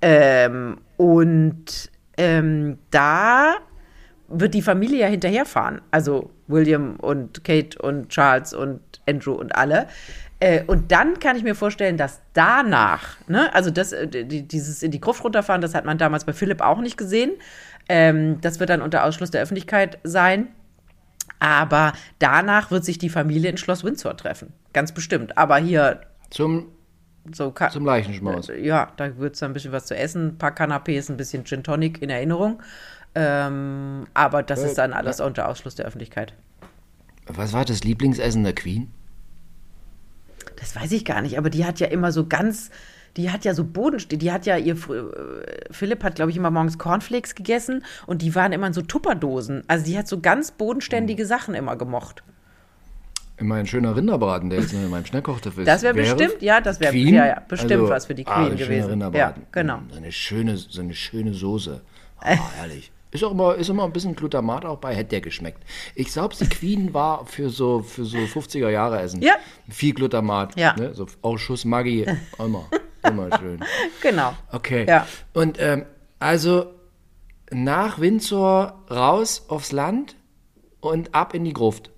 Ähm, 0.00 0.78
und 0.96 1.90
ähm, 2.16 2.78
da 2.90 3.56
wird 4.28 4.54
die 4.54 4.62
Familie 4.62 5.00
ja 5.00 5.06
hinterherfahren. 5.06 5.80
Also 5.90 6.30
William 6.46 6.96
und 6.96 7.44
Kate 7.44 7.78
und 7.80 8.08
Charles 8.10 8.52
und 8.52 8.80
Andrew 9.06 9.32
und 9.32 9.54
alle. 9.56 9.86
Äh, 10.40 10.62
und 10.64 10.92
dann 10.92 11.18
kann 11.18 11.36
ich 11.36 11.42
mir 11.42 11.54
vorstellen, 11.54 11.96
dass 11.96 12.20
danach, 12.32 13.16
ne, 13.26 13.52
also 13.54 13.70
das, 13.70 13.92
äh, 13.92 14.06
die, 14.06 14.42
dieses 14.42 14.82
in 14.82 14.90
die 14.90 15.00
Gruft 15.00 15.24
runterfahren, 15.24 15.60
das 15.60 15.74
hat 15.74 15.84
man 15.84 15.98
damals 15.98 16.24
bei 16.24 16.32
Philipp 16.32 16.60
auch 16.60 16.80
nicht 16.80 16.96
gesehen. 16.96 17.32
Ähm, 17.88 18.40
das 18.40 18.60
wird 18.60 18.70
dann 18.70 18.82
unter 18.82 19.04
Ausschluss 19.04 19.30
der 19.30 19.42
Öffentlichkeit 19.42 19.98
sein. 20.04 20.48
Aber 21.40 21.92
danach 22.18 22.70
wird 22.70 22.84
sich 22.84 22.98
die 22.98 23.08
Familie 23.08 23.50
in 23.50 23.56
Schloss 23.56 23.84
Windsor 23.84 24.16
treffen. 24.16 24.52
Ganz 24.72 24.92
bestimmt. 24.92 25.38
Aber 25.38 25.56
hier 25.58 26.00
Zum, 26.30 26.66
so 27.32 27.52
zum 27.70 27.84
Leichenschmaus. 27.84 28.50
ja, 28.60 28.92
da 28.96 29.16
wird 29.18 29.34
es 29.34 29.40
dann 29.40 29.50
ein 29.50 29.54
bisschen 29.54 29.72
was 29.72 29.86
zu 29.86 29.96
essen, 29.96 30.28
ein 30.28 30.38
paar 30.38 30.52
Canapés, 30.54 31.10
ein 31.10 31.16
bisschen 31.16 31.44
Gin 31.44 31.62
Tonic 31.62 32.02
in 32.02 32.10
Erinnerung. 32.10 32.62
Ähm, 33.14 34.06
aber 34.14 34.42
das 34.42 34.62
ist 34.62 34.78
dann 34.78 34.92
alles 34.92 35.20
unter 35.20 35.48
Ausschluss 35.48 35.74
der 35.74 35.86
Öffentlichkeit. 35.86 36.34
Was 37.26 37.52
war 37.52 37.64
das 37.64 37.82
Lieblingsessen 37.84 38.44
der 38.44 38.54
Queen? 38.54 38.90
Das 40.56 40.74
weiß 40.76 40.92
ich 40.92 41.04
gar 41.04 41.20
nicht, 41.20 41.38
aber 41.38 41.50
die 41.50 41.64
hat 41.64 41.78
ja 41.80 41.86
immer 41.88 42.10
so 42.12 42.26
ganz, 42.26 42.70
die 43.16 43.30
hat 43.30 43.44
ja 43.44 43.54
so 43.54 43.64
Bodenstände, 43.64 44.24
die 44.24 44.32
hat 44.32 44.46
ja 44.46 44.56
ihr, 44.56 44.74
äh, 44.74 45.72
Philipp 45.72 46.02
hat, 46.04 46.16
glaube 46.16 46.30
ich, 46.30 46.36
immer 46.36 46.50
morgens 46.50 46.78
Cornflakes 46.78 47.34
gegessen 47.34 47.84
und 48.06 48.22
die 48.22 48.34
waren 48.34 48.52
immer 48.52 48.66
in 48.66 48.72
so 48.72 48.82
Tupperdosen. 48.82 49.62
Also 49.68 49.84
die 49.84 49.96
hat 49.98 50.08
so 50.08 50.20
ganz 50.20 50.50
bodenständige 50.52 51.22
Hm. 51.22 51.28
Sachen 51.28 51.54
immer 51.54 51.76
gemocht. 51.76 52.22
Immer 53.38 53.56
ein 53.56 53.66
schöner 53.66 53.94
Rinderbraten, 53.94 54.50
der 54.50 54.60
jetzt 54.60 54.72
in 54.72 54.88
meinem 54.90 55.06
Schnellkochtopf 55.06 55.58
ist. 55.58 55.66
Das 55.68 55.82
wäre 55.82 55.94
bestimmt, 55.94 56.42
ja, 56.42 56.60
das 56.60 56.80
wäre 56.80 56.96
ja, 56.96 57.26
ja, 57.26 57.42
bestimmt 57.46 57.72
Also, 57.72 57.88
was 57.88 58.06
für 58.06 58.14
die 58.14 58.26
ah, 58.26 58.34
Queen 58.34 58.52
ein 58.52 58.58
schöner 58.58 58.68
gewesen. 58.68 58.86
Ja, 58.88 58.90
Rinderbraten. 58.90 59.46
genau. 59.52 59.78
So 59.90 59.96
eine 59.96 60.12
schöne, 60.12 60.56
so 60.56 60.80
eine 60.80 60.94
schöne 60.94 61.34
Soße. 61.34 61.80
Ah, 62.20 62.36
herrlich. 62.56 62.90
Ist 63.10 63.24
auch 63.24 63.30
immer, 63.30 63.54
ist 63.54 63.70
immer 63.70 63.84
ein 63.84 63.92
bisschen 63.92 64.14
Glutamat 64.14 64.64
auch 64.64 64.78
bei, 64.78 64.94
hätte 64.94 65.10
der 65.10 65.20
geschmeckt. 65.22 65.62
Ich 65.94 66.08
glaube, 66.08 66.34
die 66.34 66.48
Queen 66.48 66.92
war 66.92 67.24
für 67.26 67.48
so, 67.48 67.80
für 67.80 68.04
so 68.04 68.18
50er 68.18 68.68
Jahre 68.68 69.00
Essen. 69.00 69.22
Ja. 69.22 69.34
Viel 69.70 69.94
Glutamat. 69.94 70.58
Ja. 70.58 70.74
Ne? 70.76 70.92
So 70.94 71.06
Ausschuss 71.22 71.64
Maggi, 71.64 72.04
immer, 72.38 72.68
immer 73.02 73.38
schön. 73.38 73.60
Genau. 74.02 74.34
Okay. 74.52 74.84
Ja. 74.86 75.06
Und 75.32 75.58
ähm, 75.58 75.86
also 76.18 76.74
nach 77.50 77.98
Windsor 77.98 78.84
raus 78.90 79.46
aufs 79.48 79.72
Land 79.72 80.16
und 80.80 81.14
ab 81.14 81.34
in 81.34 81.44
die 81.44 81.54
Gruft. 81.54 81.90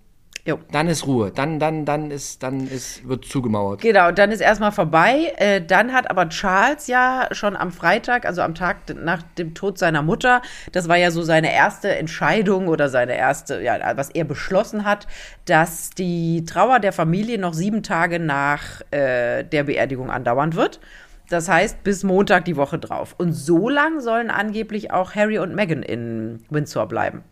Jo. 0.46 0.58
Dann 0.72 0.88
ist 0.88 1.06
Ruhe. 1.06 1.30
Dann, 1.30 1.58
dann, 1.58 1.84
dann 1.84 2.10
ist, 2.10 2.42
dann 2.42 2.66
ist, 2.66 3.06
wird 3.06 3.24
zugemauert. 3.24 3.82
Genau, 3.82 4.10
dann 4.10 4.30
ist 4.30 4.40
erstmal 4.40 4.72
vorbei. 4.72 5.32
Äh, 5.36 5.60
dann 5.60 5.92
hat 5.92 6.10
aber 6.10 6.28
Charles 6.28 6.86
ja 6.86 7.28
schon 7.32 7.56
am 7.56 7.72
Freitag, 7.72 8.24
also 8.24 8.42
am 8.42 8.54
Tag 8.54 8.76
nach 8.94 9.22
dem 9.22 9.54
Tod 9.54 9.78
seiner 9.78 10.02
Mutter, 10.02 10.42
das 10.72 10.88
war 10.88 10.96
ja 10.96 11.10
so 11.10 11.22
seine 11.22 11.52
erste 11.52 11.94
Entscheidung 11.94 12.68
oder 12.68 12.88
seine 12.88 13.16
erste, 13.16 13.60
ja, 13.62 13.78
was 13.96 14.10
er 14.10 14.24
beschlossen 14.24 14.84
hat, 14.84 15.06
dass 15.44 15.90
die 15.90 16.44
Trauer 16.46 16.80
der 16.80 16.92
Familie 16.92 17.38
noch 17.38 17.54
sieben 17.54 17.82
Tage 17.82 18.18
nach 18.18 18.80
äh, 18.90 19.44
der 19.44 19.64
Beerdigung 19.64 20.10
andauern 20.10 20.54
wird. 20.54 20.80
Das 21.28 21.48
heißt, 21.48 21.84
bis 21.84 22.02
Montag 22.02 22.44
die 22.44 22.56
Woche 22.56 22.78
drauf. 22.78 23.14
Und 23.16 23.32
so 23.32 23.68
lang 23.68 24.00
sollen 24.00 24.30
angeblich 24.30 24.90
auch 24.90 25.14
Harry 25.14 25.38
und 25.38 25.54
Meghan 25.54 25.84
in 25.84 26.42
Windsor 26.50 26.88
bleiben. 26.88 27.22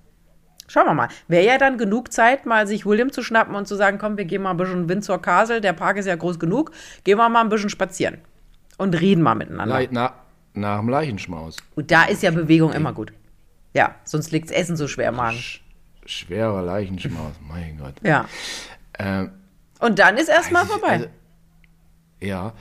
Schauen 0.68 0.86
wir 0.86 0.94
mal. 0.94 1.08
Wäre 1.28 1.44
ja 1.44 1.58
dann 1.58 1.78
genug 1.78 2.12
Zeit, 2.12 2.46
mal 2.46 2.66
sich 2.66 2.84
William 2.86 3.10
zu 3.10 3.22
schnappen 3.22 3.54
und 3.54 3.66
zu 3.66 3.74
sagen, 3.74 3.98
komm, 3.98 4.16
wir 4.18 4.24
gehen 4.26 4.42
mal 4.42 4.50
ein 4.50 4.56
bisschen 4.58 4.88
Windsor 4.88 5.20
Castle, 5.20 5.60
der 5.60 5.72
Park 5.72 5.96
ist 5.96 6.06
ja 6.06 6.14
groß 6.14 6.38
genug, 6.38 6.70
gehen 7.04 7.18
wir 7.18 7.28
mal 7.28 7.40
ein 7.40 7.48
bisschen 7.48 7.70
spazieren 7.70 8.18
und 8.76 8.98
reden 9.00 9.22
mal 9.22 9.34
miteinander. 9.34 9.80
Le 9.80 9.88
na, 9.90 10.12
nach 10.54 10.78
dem 10.80 10.88
Leichenschmaus. 10.88 11.56
Und 11.74 11.90
da 11.90 12.04
ist 12.04 12.22
ja 12.22 12.30
Bewegung 12.30 12.72
immer 12.72 12.92
gut. 12.92 13.12
Ja, 13.74 13.94
sonst 14.04 14.30
liegt 14.30 14.50
Essen 14.50 14.76
so 14.76 14.86
schwer 14.88 15.08
im 15.08 15.16
Magen. 15.16 15.36
Sch 15.38 15.60
schwerer 16.06 16.62
Leichenschmaus, 16.62 17.32
mein 17.48 17.78
Gott. 17.78 17.94
Ja. 18.02 18.26
Ähm, 18.98 19.30
Und 19.80 19.98
dann 19.98 20.16
ist 20.16 20.28
erstmal 20.28 20.64
vorbei. 20.66 20.88
also- 20.88 21.06
ja, 22.20 22.52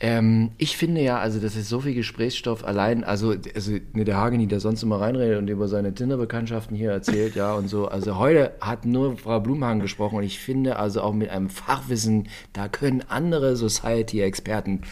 ähm, 0.00 0.50
ich 0.58 0.76
finde 0.76 1.00
ja, 1.00 1.18
also 1.18 1.40
das 1.40 1.56
ist 1.56 1.68
so 1.68 1.80
viel 1.80 1.94
Gesprächsstoff 1.94 2.64
allein, 2.64 3.04
also, 3.04 3.34
also 3.54 3.72
ne, 3.94 4.04
der 4.04 4.16
Hageni, 4.18 4.46
der 4.46 4.60
sonst 4.60 4.82
immer 4.82 5.00
reinredet 5.00 5.38
und 5.38 5.48
über 5.48 5.66
seine 5.66 5.94
Tinder-Bekanntschaften 5.94 6.76
hier 6.76 6.90
erzählt, 6.92 7.34
ja, 7.34 7.54
und 7.54 7.68
so, 7.68 7.88
also 7.88 8.18
heute 8.18 8.52
hat 8.60 8.84
nur 8.84 9.16
Frau 9.16 9.40
Blumhagen 9.40 9.80
gesprochen 9.80 10.16
und 10.16 10.24
ich 10.24 10.38
finde 10.38 10.76
also 10.76 11.00
auch 11.00 11.14
mit 11.14 11.30
einem 11.30 11.48
Fachwissen, 11.48 12.28
da 12.52 12.68
können 12.68 13.02
andere 13.08 13.56
Society-Experten 13.56 14.82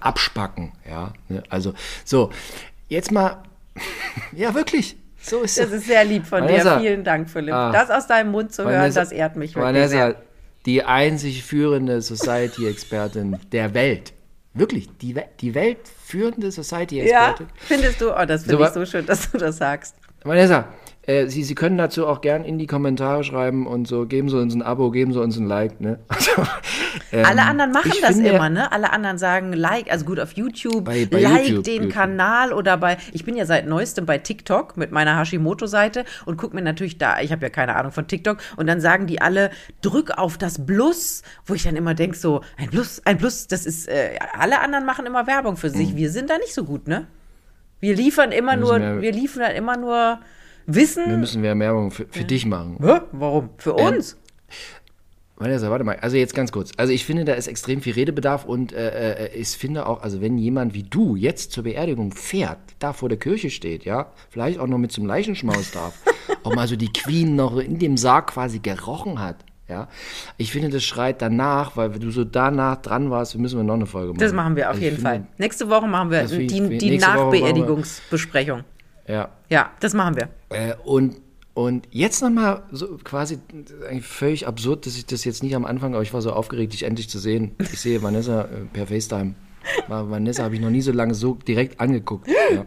abspacken, 0.00 0.72
ja, 0.88 1.12
ne, 1.28 1.42
also, 1.50 1.74
so, 2.04 2.30
jetzt 2.88 3.12
mal, 3.12 3.42
ja, 4.32 4.54
wirklich, 4.54 4.96
so 5.20 5.42
ist 5.42 5.58
das 5.58 5.66
es. 5.66 5.72
ist 5.72 5.86
sehr 5.86 6.04
lieb 6.04 6.24
von 6.24 6.42
Vanessa. 6.44 6.76
dir. 6.76 6.80
Vielen 6.82 7.04
Dank, 7.04 7.28
Philipp. 7.28 7.52
Ah. 7.52 7.72
Das 7.72 7.90
aus 7.90 8.06
deinem 8.06 8.30
Mund 8.30 8.52
zu 8.52 8.62
hören, 8.64 8.74
Vanessa- 8.74 9.00
das 9.00 9.12
ehrt 9.12 9.36
mich 9.36 9.54
wirklich 9.54 9.64
Vanessa, 9.66 9.88
sehr. 9.88 10.16
Die 10.66 10.82
einzig 10.82 11.44
führende 11.44 12.02
Society-Expertin 12.02 13.38
der 13.52 13.72
Welt. 13.74 14.12
Wirklich, 14.54 14.88
die, 14.98 15.14
die 15.40 15.54
weltführende 15.54 16.46
Ja, 16.46 16.50
Society-Expertin. 16.52 17.46
findest 17.56 18.00
du? 18.00 18.10
Oh, 18.10 18.24
das 18.24 18.44
finde 18.44 18.58
So, 18.58 18.64
ich 18.64 18.70
so 18.70 18.86
schön, 18.86 19.06
dass 19.06 19.30
du 19.30 19.38
das 19.38 19.58
sagst. 19.58 19.94
Vanessa, 20.24 20.68
Äh, 21.06 21.26
Sie, 21.28 21.44
Sie 21.44 21.54
können 21.54 21.78
dazu 21.78 22.06
auch 22.06 22.20
gern 22.20 22.44
in 22.44 22.58
die 22.58 22.66
Kommentare 22.66 23.22
schreiben 23.22 23.66
und 23.66 23.86
so, 23.86 24.06
geben 24.06 24.28
Sie 24.28 24.38
uns 24.40 24.54
ein 24.54 24.62
Abo, 24.62 24.90
geben 24.90 25.12
Sie 25.12 25.20
uns 25.20 25.36
ein 25.36 25.46
Like, 25.46 25.80
ne? 25.80 25.98
Also, 26.08 26.30
ähm, 27.12 27.24
Alle 27.26 27.42
anderen 27.42 27.70
machen 27.72 27.92
das 28.00 28.14
finde- 28.16 28.30
immer, 28.30 28.48
ne? 28.48 28.72
Alle 28.72 28.92
anderen 28.92 29.16
sagen 29.18 29.52
Like, 29.52 29.90
also 29.92 30.04
gut 30.04 30.18
auf 30.18 30.32
YouTube, 30.32 30.84
Bei- 30.84 31.04
bei 31.06 31.20
like 31.20 31.46
YouTube, 31.48 31.64
den 31.64 31.74
YouTube. 31.82 31.92
Kanal 31.92 32.52
oder 32.52 32.76
bei, 32.78 32.96
ich 33.12 33.24
bin 33.24 33.36
ja 33.36 33.46
seit 33.46 33.66
neuestem 33.68 34.06
bei 34.06 34.18
TikTok 34.18 34.76
mit 34.76 34.90
meiner 34.90 35.16
Hashimoto-Seite 35.18 36.04
und 36.24 36.36
guck 36.38 36.54
mir 36.54 36.62
natürlich 36.62 36.98
da, 36.98 37.20
ich 37.20 37.30
habe 37.30 37.42
ja 37.42 37.50
keine 37.50 37.76
Ahnung 37.76 37.92
von 37.92 38.08
TikTok 38.08 38.38
und 38.56 38.66
dann 38.66 38.80
sagen 38.80 39.06
die 39.06 39.20
alle, 39.20 39.50
drück 39.82 40.18
auf 40.18 40.38
das 40.38 40.64
Plus, 40.66 41.22
wo 41.44 41.54
ich 41.54 41.62
dann 41.62 41.76
immer 41.76 41.94
denk 41.94 42.16
so, 42.16 42.40
ein 42.56 42.68
Plus, 42.70 43.00
ein 43.04 43.18
Plus, 43.18 43.46
das 43.46 43.66
ist, 43.66 43.86
äh, 43.88 44.18
alle 44.36 44.60
anderen 44.60 44.84
machen 44.86 45.06
immer 45.06 45.26
Werbung 45.28 45.56
für 45.56 45.70
sich, 45.70 45.94
wir 45.96 46.10
sind 46.10 46.30
da 46.30 46.38
nicht 46.38 46.54
so 46.54 46.64
gut, 46.64 46.88
ne? 46.88 47.06
Wir 47.78 47.94
liefern 47.94 48.32
immer 48.32 48.56
Mhm. 48.56 48.60
nur, 48.62 49.02
wir 49.02 49.12
liefern 49.12 49.54
immer 49.54 49.76
nur 49.76 50.18
Wissen. 50.66 51.08
Wir 51.08 51.16
müssen 51.16 51.40
mehr 51.40 51.58
Werbung 51.58 51.90
für, 51.90 52.06
für 52.10 52.24
dich 52.24 52.46
machen. 52.46 52.78
Hä? 52.80 53.00
Warum? 53.12 53.50
Für 53.58 53.74
uns? 53.74 54.16
Vanessa, 55.38 55.70
warte 55.70 55.84
mal. 55.84 55.96
Also 56.00 56.16
jetzt 56.16 56.34
ganz 56.34 56.50
kurz. 56.50 56.72
Also 56.78 56.92
ich 56.92 57.04
finde, 57.04 57.26
da 57.26 57.34
ist 57.34 57.46
extrem 57.46 57.82
viel 57.82 57.92
Redebedarf 57.92 58.46
und 58.46 58.72
äh, 58.72 59.26
äh, 59.26 59.34
ich 59.34 59.48
finde 59.48 59.86
auch, 59.86 60.02
also 60.02 60.22
wenn 60.22 60.38
jemand 60.38 60.72
wie 60.72 60.82
du 60.82 61.14
jetzt 61.14 61.52
zur 61.52 61.64
Beerdigung 61.64 62.12
fährt, 62.12 62.58
da 62.78 62.94
vor 62.94 63.10
der 63.10 63.18
Kirche 63.18 63.50
steht, 63.50 63.84
ja, 63.84 64.12
vielleicht 64.30 64.58
auch 64.58 64.66
noch 64.66 64.78
mit 64.78 64.92
zum 64.92 65.04
Leichenschmaus 65.04 65.72
darf, 65.72 65.94
auch 66.42 66.54
mal 66.54 66.66
so 66.66 66.76
die 66.76 66.90
Queen 66.90 67.36
noch 67.36 67.58
in 67.58 67.78
dem 67.78 67.98
Sarg 67.98 68.28
quasi 68.28 68.60
gerochen 68.60 69.20
hat, 69.20 69.36
ja. 69.68 69.88
Ich 70.38 70.52
finde, 70.52 70.70
das 70.70 70.84
schreit 70.84 71.20
danach, 71.20 71.76
weil 71.76 71.90
du 71.90 72.10
so 72.10 72.24
danach 72.24 72.76
dran 72.76 73.10
warst, 73.10 73.36
müssen 73.36 73.58
wir 73.58 73.64
noch 73.64 73.74
eine 73.74 73.86
Folge 73.86 74.12
machen. 74.12 74.20
Das 74.20 74.32
machen 74.32 74.56
wir 74.56 74.68
auf 74.70 74.76
Also 74.76 74.84
jeden 74.84 74.96
finde, 74.96 75.10
Fall. 75.10 75.26
Nächste 75.36 75.68
Woche 75.68 75.86
machen 75.86 76.10
wir 76.10 76.24
die, 76.24 76.78
die 76.78 76.96
Nachbeerdigungsbesprechung. 76.96 78.64
Ja. 79.08 79.30
Ja, 79.48 79.70
das 79.80 79.94
machen 79.94 80.16
wir. 80.16 80.28
Äh, 80.50 80.74
und, 80.84 81.16
und 81.54 81.88
jetzt 81.90 82.22
nochmal 82.22 82.62
so 82.70 82.98
quasi 83.02 83.38
eigentlich 83.88 84.06
völlig 84.06 84.46
absurd, 84.46 84.86
dass 84.86 84.96
ich 84.96 85.06
das 85.06 85.24
jetzt 85.24 85.42
nicht 85.42 85.54
am 85.54 85.64
Anfang, 85.64 85.94
aber 85.94 86.02
ich 86.02 86.12
war 86.12 86.22
so 86.22 86.32
aufgeregt, 86.32 86.72
dich 86.72 86.82
endlich 86.82 87.08
zu 87.08 87.18
sehen. 87.18 87.54
Ich 87.58 87.80
sehe 87.80 88.02
Vanessa 88.02 88.42
äh, 88.42 88.64
per 88.72 88.86
FaceTime. 88.86 89.34
War, 89.88 90.10
Vanessa 90.10 90.44
habe 90.44 90.54
ich 90.54 90.60
noch 90.60 90.70
nie 90.70 90.82
so 90.82 90.92
lange 90.92 91.14
so 91.14 91.34
direkt 91.34 91.80
angeguckt. 91.80 92.28
Ja. 92.28 92.64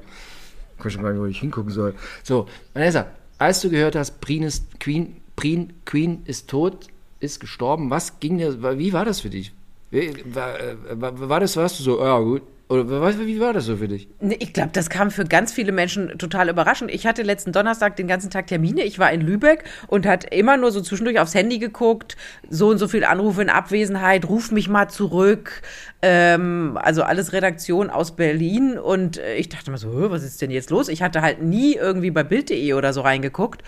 Ich 0.78 0.86
weiß 0.86 0.94
schon 0.94 1.04
gar 1.04 1.12
nicht, 1.12 1.22
wo 1.22 1.26
ich 1.26 1.40
hingucken 1.40 1.72
soll. 1.72 1.94
So, 2.24 2.48
Vanessa, 2.74 3.08
als 3.38 3.62
du 3.62 3.70
gehört 3.70 3.96
hast, 3.96 4.22
Queen 4.22 4.44
ist, 4.44 4.80
Queen, 4.80 5.18
Queen, 5.36 5.74
Queen 5.86 6.22
ist 6.26 6.50
tot, 6.50 6.88
ist 7.20 7.40
gestorben, 7.40 7.90
was 7.90 8.20
ging 8.20 8.38
dir, 8.38 8.62
wie 8.78 8.94
war 8.94 9.06
das 9.06 9.22
für 9.22 9.30
dich? 9.30 9.54
War, 9.92 10.60
äh, 10.60 10.76
war, 10.92 11.30
war 11.30 11.40
das, 11.40 11.58
warst 11.58 11.80
du 11.80 11.84
so, 11.84 12.04
ja 12.04 12.20
gut, 12.20 12.44
oder 12.70 12.88
wie 12.88 13.40
war 13.40 13.52
das 13.52 13.66
so 13.66 13.78
für 13.78 13.88
dich? 13.88 14.08
Ich 14.20 14.54
glaube, 14.54 14.70
das 14.74 14.92
kam 14.92 15.10
für 15.10 15.26
ganz 15.26 15.52
viele 15.52 15.72
Menschen 15.72 16.20
total 16.20 16.50
überraschend. 16.50 16.92
Ich 16.92 17.08
hatte 17.08 17.24
letzten 17.24 17.52
Donnerstag 17.52 17.96
den 17.96 18.08
ganzen 18.08 18.30
Tag 18.30 18.46
Termine. 18.46 18.84
Ich 18.84 19.00
war 19.00 19.12
in 19.12 19.22
Lübeck 19.22 19.64
und 19.88 20.06
hat 20.06 20.32
immer 20.32 20.56
nur 20.56 20.72
so 20.72 20.80
zwischendurch 20.80 21.20
aufs 21.20 21.34
Handy 21.34 21.58
geguckt. 21.58 22.16
So 22.48 22.70
und 22.70 22.78
so 22.78 22.88
viel 22.88 23.04
Anrufe 23.06 23.42
in 23.42 23.50
Abwesenheit. 23.50 24.30
Ruf 24.30 24.52
mich 24.52 24.70
mal 24.70 24.88
zurück. 24.88 25.64
Ähm, 26.04 26.78
also 26.80 27.02
alles 27.02 27.34
Redaktion 27.34 27.90
aus 27.90 28.16
Berlin. 28.16 28.78
Und 28.78 29.18
äh, 29.18 29.34
ich 29.38 29.50
dachte 29.50 29.72
mir 29.72 29.80
so, 29.80 29.92
"Hä, 29.92 30.06
was 30.10 30.22
ist 30.22 30.40
denn 30.40 30.52
jetzt 30.52 30.70
los? 30.70 30.90
Ich 30.90 31.02
hatte 31.02 31.24
halt 31.24 31.42
nie 31.42 31.74
irgendwie 31.74 32.12
bei 32.12 32.24
Bild.de 32.24 32.74
oder 32.74 32.94
so 32.94 33.02
reingeguckt. 33.02 33.64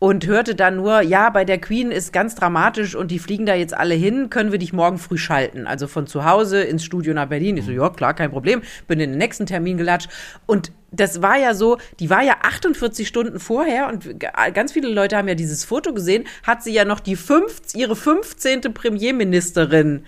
Und 0.00 0.26
hörte 0.26 0.54
dann 0.54 0.76
nur, 0.76 1.02
ja, 1.02 1.28
bei 1.28 1.44
der 1.44 1.60
Queen 1.60 1.90
ist 1.90 2.10
ganz 2.10 2.34
dramatisch 2.34 2.94
und 2.94 3.10
die 3.10 3.18
fliegen 3.18 3.44
da 3.44 3.54
jetzt 3.54 3.74
alle 3.74 3.94
hin, 3.94 4.30
können 4.30 4.50
wir 4.50 4.58
dich 4.58 4.72
morgen 4.72 4.96
früh 4.96 5.18
schalten. 5.18 5.66
Also 5.66 5.86
von 5.88 6.06
zu 6.06 6.24
Hause 6.24 6.62
ins 6.62 6.84
Studio 6.84 7.12
nach 7.12 7.28
Berlin. 7.28 7.58
Ich 7.58 7.66
so, 7.66 7.70
ja, 7.70 7.90
klar, 7.90 8.14
kein 8.14 8.30
Problem. 8.30 8.62
Bin 8.88 8.98
in 8.98 9.10
den 9.10 9.18
nächsten 9.18 9.44
Termin 9.44 9.76
gelatscht. 9.76 10.08
Und 10.46 10.72
das 10.90 11.20
war 11.20 11.38
ja 11.38 11.52
so, 11.52 11.76
die 12.00 12.08
war 12.08 12.22
ja 12.22 12.36
48 12.42 13.06
Stunden 13.06 13.38
vorher 13.38 13.88
und 13.88 14.08
ganz 14.54 14.72
viele 14.72 14.88
Leute 14.88 15.18
haben 15.18 15.28
ja 15.28 15.34
dieses 15.34 15.64
Foto 15.64 15.92
gesehen, 15.92 16.24
hat 16.44 16.62
sie 16.62 16.72
ja 16.72 16.84
noch 16.84 17.00
die 17.00 17.16
fünf, 17.16 17.60
ihre 17.74 17.94
15. 17.94 18.62
Premierministerin 18.72 20.04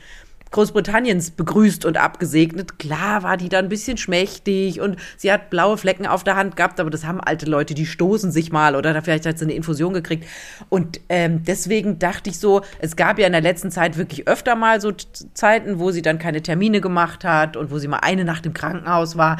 Großbritanniens 0.53 1.33
begrüßt 1.33 1.85
und 1.85 1.97
abgesegnet. 1.97 2.79
Klar 2.79 3.23
war 3.23 3.37
die 3.37 3.49
dann 3.49 3.67
ein 3.67 3.69
bisschen 3.69 3.97
schmächtig 3.97 4.81
und 4.81 4.97
sie 5.17 5.33
hat 5.33 5.51
blaue 5.51 5.77
Flecken 5.77 6.07
auf 6.07 6.25
der 6.25 6.37
Hand 6.37 6.57
gehabt, 6.57 6.81
aber 6.81 6.91
das 6.91 7.05
haben 7.05 7.21
alte 7.21 7.47
Leute, 7.47 7.75
die 7.75 7.87
stoßen 7.87 8.31
sich 8.33 8.53
mal 8.53 8.77
oder 8.77 8.93
da 8.93 9.03
vielleicht 9.03 9.27
hat 9.27 9.39
sie 9.39 9.45
eine 9.45 9.55
Infusion 9.55 9.93
gekriegt. 9.93 10.27
Und 10.69 11.01
ähm, 11.09 11.43
deswegen 11.45 11.99
dachte 11.99 12.31
ich 12.31 12.39
so, 12.39 12.63
es 12.79 12.97
gab 12.97 13.19
ja 13.19 13.27
in 13.27 13.33
der 13.33 13.41
letzten 13.41 13.71
Zeit 13.71 13.97
wirklich 13.97 14.29
öfter 14.29 14.55
mal 14.55 14.81
so 14.81 14.93
Zeiten, 15.35 15.79
wo 15.79 15.91
sie 15.91 16.03
dann 16.03 16.19
keine 16.19 16.43
Termine 16.43 16.81
gemacht 16.81 17.25
hat 17.25 17.57
und 17.57 17.71
wo 17.71 17.79
sie 17.79 17.89
mal 17.89 18.01
eine 18.01 18.25
Nacht 18.25 18.47
im 18.47 18.55
Krankenhaus 18.55 19.17
war. 19.17 19.39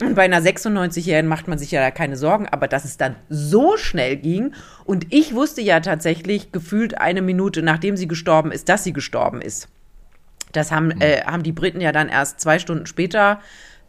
Und 0.00 0.14
bei 0.14 0.22
einer 0.22 0.40
96-Jährigen 0.40 1.28
macht 1.28 1.48
man 1.48 1.58
sich 1.58 1.70
ja 1.70 1.80
da 1.80 1.90
keine 1.90 2.16
Sorgen, 2.16 2.48
aber 2.48 2.68
dass 2.68 2.84
es 2.84 2.96
dann 2.96 3.16
so 3.28 3.76
schnell 3.76 4.16
ging 4.16 4.54
und 4.84 5.06
ich 5.10 5.34
wusste 5.34 5.60
ja 5.60 5.80
tatsächlich 5.80 6.52
gefühlt 6.52 6.98
eine 6.98 7.22
Minute 7.22 7.62
nachdem 7.62 7.96
sie 7.96 8.08
gestorben 8.08 8.52
ist, 8.52 8.68
dass 8.68 8.84
sie 8.84 8.92
gestorben 8.92 9.40
ist. 9.40 9.68
Das 10.52 10.72
haben, 10.72 10.90
äh, 11.00 11.22
haben 11.24 11.42
die 11.42 11.52
Briten 11.52 11.80
ja 11.80 11.92
dann 11.92 12.08
erst 12.08 12.40
zwei 12.40 12.58
Stunden 12.58 12.86
später 12.86 13.40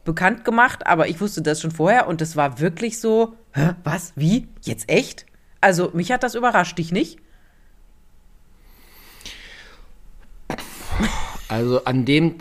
bekannt 0.04 0.46
gemacht, 0.46 0.88
aber 0.88 1.08
ich 1.08 1.22
wusste 1.22 1.42
das 1.42 1.62
schon 1.62 1.72
vorher 1.72 2.08
und 2.08 2.22
das 2.22 2.36
war 2.36 2.60
wirklich 2.60 3.00
so, 3.00 3.36
Hä, 3.54 3.72
was, 3.84 4.14
wie, 4.16 4.48
jetzt 4.62 4.90
echt? 4.90 5.26
Also 5.60 5.92
mich 5.94 6.12
hat 6.12 6.24
das 6.24 6.36
überrascht, 6.36 6.78
dich 6.78 6.92
nicht? 6.92 7.20
Also 11.48 11.84
an 11.84 12.06
dem, 12.06 12.36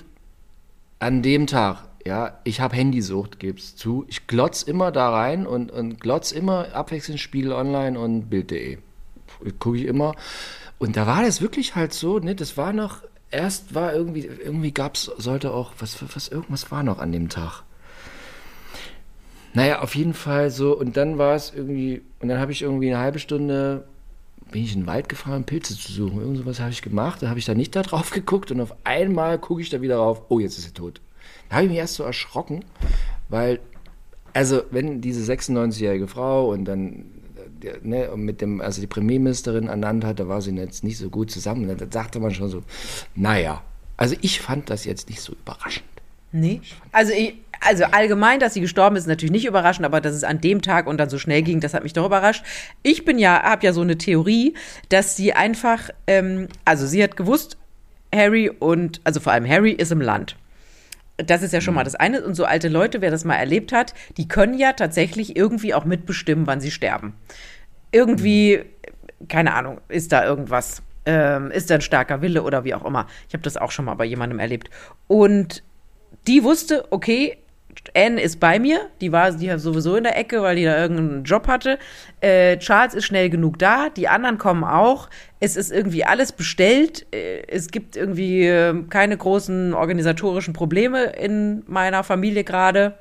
an 1.00 1.22
dem 1.22 1.48
Tag, 1.48 1.88
ja, 2.06 2.38
ich 2.44 2.60
habe 2.60 2.76
Handysucht, 2.76 3.40
geb's 3.40 3.74
zu. 3.74 4.04
Ich 4.08 4.26
glotz 4.26 4.62
immer 4.62 4.92
da 4.92 5.10
rein 5.10 5.46
und, 5.46 5.70
und 5.70 6.00
glotz 6.00 6.32
immer 6.32 6.72
abwechselnd 6.74 7.20
Spiegel 7.20 7.52
Online 7.52 7.98
und 7.98 8.30
Bild.de. 8.30 8.78
Gucke 9.58 9.78
ich 9.78 9.84
immer. 9.84 10.14
Und 10.78 10.96
da 10.96 11.06
war 11.06 11.22
das 11.22 11.40
wirklich 11.40 11.74
halt 11.74 11.92
so, 11.92 12.20
ne, 12.20 12.34
das 12.34 12.56
war 12.56 12.72
noch, 12.72 13.02
erst 13.30 13.74
war 13.74 13.94
irgendwie, 13.94 14.26
irgendwie 14.26 14.72
gab's, 14.72 15.10
sollte 15.18 15.52
auch, 15.52 15.72
was, 15.78 16.02
was, 16.14 16.28
irgendwas 16.28 16.70
war 16.70 16.82
noch 16.82 16.98
an 16.98 17.12
dem 17.12 17.28
Tag. 17.28 17.62
Naja, 19.52 19.80
auf 19.80 19.94
jeden 19.94 20.14
Fall 20.14 20.50
so, 20.50 20.76
und 20.76 20.96
dann 20.96 21.18
war 21.18 21.34
es 21.34 21.52
irgendwie, 21.54 22.02
und 22.20 22.28
dann 22.28 22.38
habe 22.38 22.52
ich 22.52 22.62
irgendwie 22.62 22.88
eine 22.88 23.02
halbe 23.02 23.18
Stunde, 23.18 23.84
bin 24.50 24.62
ich 24.62 24.74
in 24.74 24.82
den 24.82 24.86
Wald 24.86 25.08
gefahren, 25.08 25.44
Pilze 25.44 25.76
zu 25.76 25.92
suchen. 25.92 26.20
Irgend 26.20 26.38
sowas 26.38 26.60
habe 26.60 26.70
ich 26.70 26.82
gemacht, 26.82 27.22
da 27.22 27.28
habe 27.28 27.38
ich 27.38 27.44
da 27.44 27.54
nicht 27.54 27.74
da 27.74 27.82
drauf 27.82 28.10
geguckt 28.12 28.50
und 28.50 28.60
auf 28.60 28.74
einmal 28.84 29.38
gucke 29.38 29.62
ich 29.62 29.70
da 29.70 29.80
wieder 29.80 29.96
rauf, 29.96 30.22
oh, 30.28 30.38
jetzt 30.38 30.58
ist 30.58 30.64
sie 30.64 30.72
tot. 30.72 31.00
Da 31.48 31.56
habe 31.56 31.64
ich 31.64 31.70
mich 31.70 31.78
erst 31.78 31.94
so 31.94 32.04
erschrocken, 32.04 32.64
weil, 33.28 33.60
also, 34.32 34.62
wenn 34.70 35.00
diese 35.00 35.32
96-jährige 35.32 36.06
Frau 36.06 36.50
und 36.50 36.64
dann 36.64 37.06
ne, 37.82 38.10
mit 38.16 38.40
dem, 38.40 38.60
also 38.60 38.80
die 38.80 38.86
Premierministerin 38.86 39.68
ernannt 39.68 40.04
hat, 40.04 40.20
da 40.20 40.28
war 40.28 40.40
sie 40.42 40.54
jetzt 40.54 40.84
nicht 40.84 40.98
so 40.98 41.10
gut 41.10 41.30
zusammen. 41.30 41.76
Da 41.76 41.86
sagte 41.90 42.20
man 42.20 42.32
schon 42.32 42.48
so, 42.48 42.62
naja, 43.14 43.62
also 43.96 44.16
ich 44.20 44.40
fand 44.40 44.70
das 44.70 44.84
jetzt 44.84 45.08
nicht 45.08 45.20
so 45.20 45.32
überraschend. 45.32 45.84
Nee. 46.32 46.60
Also, 46.92 47.12
ich, 47.12 47.34
also 47.60 47.84
allgemein, 47.84 48.40
dass 48.40 48.54
sie 48.54 48.60
gestorben 48.60 48.96
ist, 48.96 49.02
ist 49.02 49.08
natürlich 49.08 49.32
nicht 49.32 49.46
überraschend, 49.46 49.84
aber 49.84 50.00
dass 50.00 50.14
es 50.14 50.24
an 50.24 50.40
dem 50.40 50.62
Tag 50.62 50.86
und 50.86 50.98
dann 50.98 51.10
so 51.10 51.18
schnell 51.18 51.42
ging, 51.42 51.60
das 51.60 51.74
hat 51.74 51.82
mich 51.82 51.92
doch 51.92 52.06
überrascht. 52.06 52.44
Ich 52.82 53.04
bin 53.04 53.18
ja, 53.18 53.42
habe 53.42 53.66
ja 53.66 53.72
so 53.72 53.82
eine 53.82 53.98
Theorie, 53.98 54.54
dass 54.88 55.16
sie 55.16 55.32
einfach, 55.32 55.90
ähm, 56.06 56.48
also 56.64 56.86
sie 56.86 57.02
hat 57.02 57.16
gewusst, 57.16 57.58
Harry 58.14 58.48
und, 58.48 59.00
also 59.04 59.20
vor 59.20 59.32
allem 59.32 59.48
Harry 59.48 59.72
ist 59.72 59.92
im 59.92 60.00
Land. 60.00 60.36
Das 61.26 61.42
ist 61.42 61.52
ja 61.52 61.60
schon 61.60 61.74
mal 61.74 61.84
das 61.84 61.94
eine. 61.94 62.22
Und 62.22 62.34
so 62.34 62.44
alte 62.44 62.68
Leute, 62.68 63.00
wer 63.00 63.10
das 63.10 63.24
mal 63.24 63.36
erlebt 63.36 63.72
hat, 63.72 63.94
die 64.16 64.28
können 64.28 64.58
ja 64.58 64.72
tatsächlich 64.72 65.36
irgendwie 65.36 65.74
auch 65.74 65.84
mitbestimmen, 65.84 66.46
wann 66.46 66.60
sie 66.60 66.70
sterben. 66.70 67.14
Irgendwie, 67.92 68.64
keine 69.28 69.54
Ahnung, 69.54 69.80
ist 69.88 70.12
da 70.12 70.24
irgendwas, 70.24 70.82
ähm, 71.06 71.50
ist 71.50 71.70
da 71.70 71.76
ein 71.76 71.80
starker 71.80 72.22
Wille 72.22 72.42
oder 72.42 72.64
wie 72.64 72.74
auch 72.74 72.84
immer. 72.84 73.06
Ich 73.28 73.34
habe 73.34 73.42
das 73.42 73.56
auch 73.56 73.70
schon 73.70 73.84
mal 73.84 73.94
bei 73.94 74.04
jemandem 74.04 74.38
erlebt. 74.38 74.70
Und 75.08 75.62
die 76.26 76.44
wusste, 76.44 76.86
okay, 76.90 77.38
Anne 77.94 78.20
ist 78.20 78.40
bei 78.40 78.58
mir, 78.58 78.88
die 79.00 79.12
war 79.12 79.32
die 79.32 79.50
sowieso 79.58 79.96
in 79.96 80.04
der 80.04 80.16
Ecke, 80.16 80.42
weil 80.42 80.56
die 80.56 80.64
da 80.64 80.80
irgendeinen 80.80 81.24
Job 81.24 81.48
hatte. 81.48 81.78
Äh, 82.20 82.58
Charles 82.58 82.94
ist 82.94 83.04
schnell 83.04 83.30
genug 83.30 83.58
da, 83.58 83.88
die 83.88 84.08
anderen 84.08 84.38
kommen 84.38 84.64
auch. 84.64 85.08
Es 85.40 85.56
ist 85.56 85.72
irgendwie 85.72 86.04
alles 86.04 86.32
bestellt. 86.32 87.06
Äh, 87.12 87.42
es 87.48 87.70
gibt 87.70 87.96
irgendwie 87.96 88.46
äh, 88.46 88.82
keine 88.88 89.16
großen 89.16 89.74
organisatorischen 89.74 90.54
Probleme 90.54 91.04
in 91.04 91.62
meiner 91.66 92.04
Familie 92.04 92.44
gerade. 92.44 92.94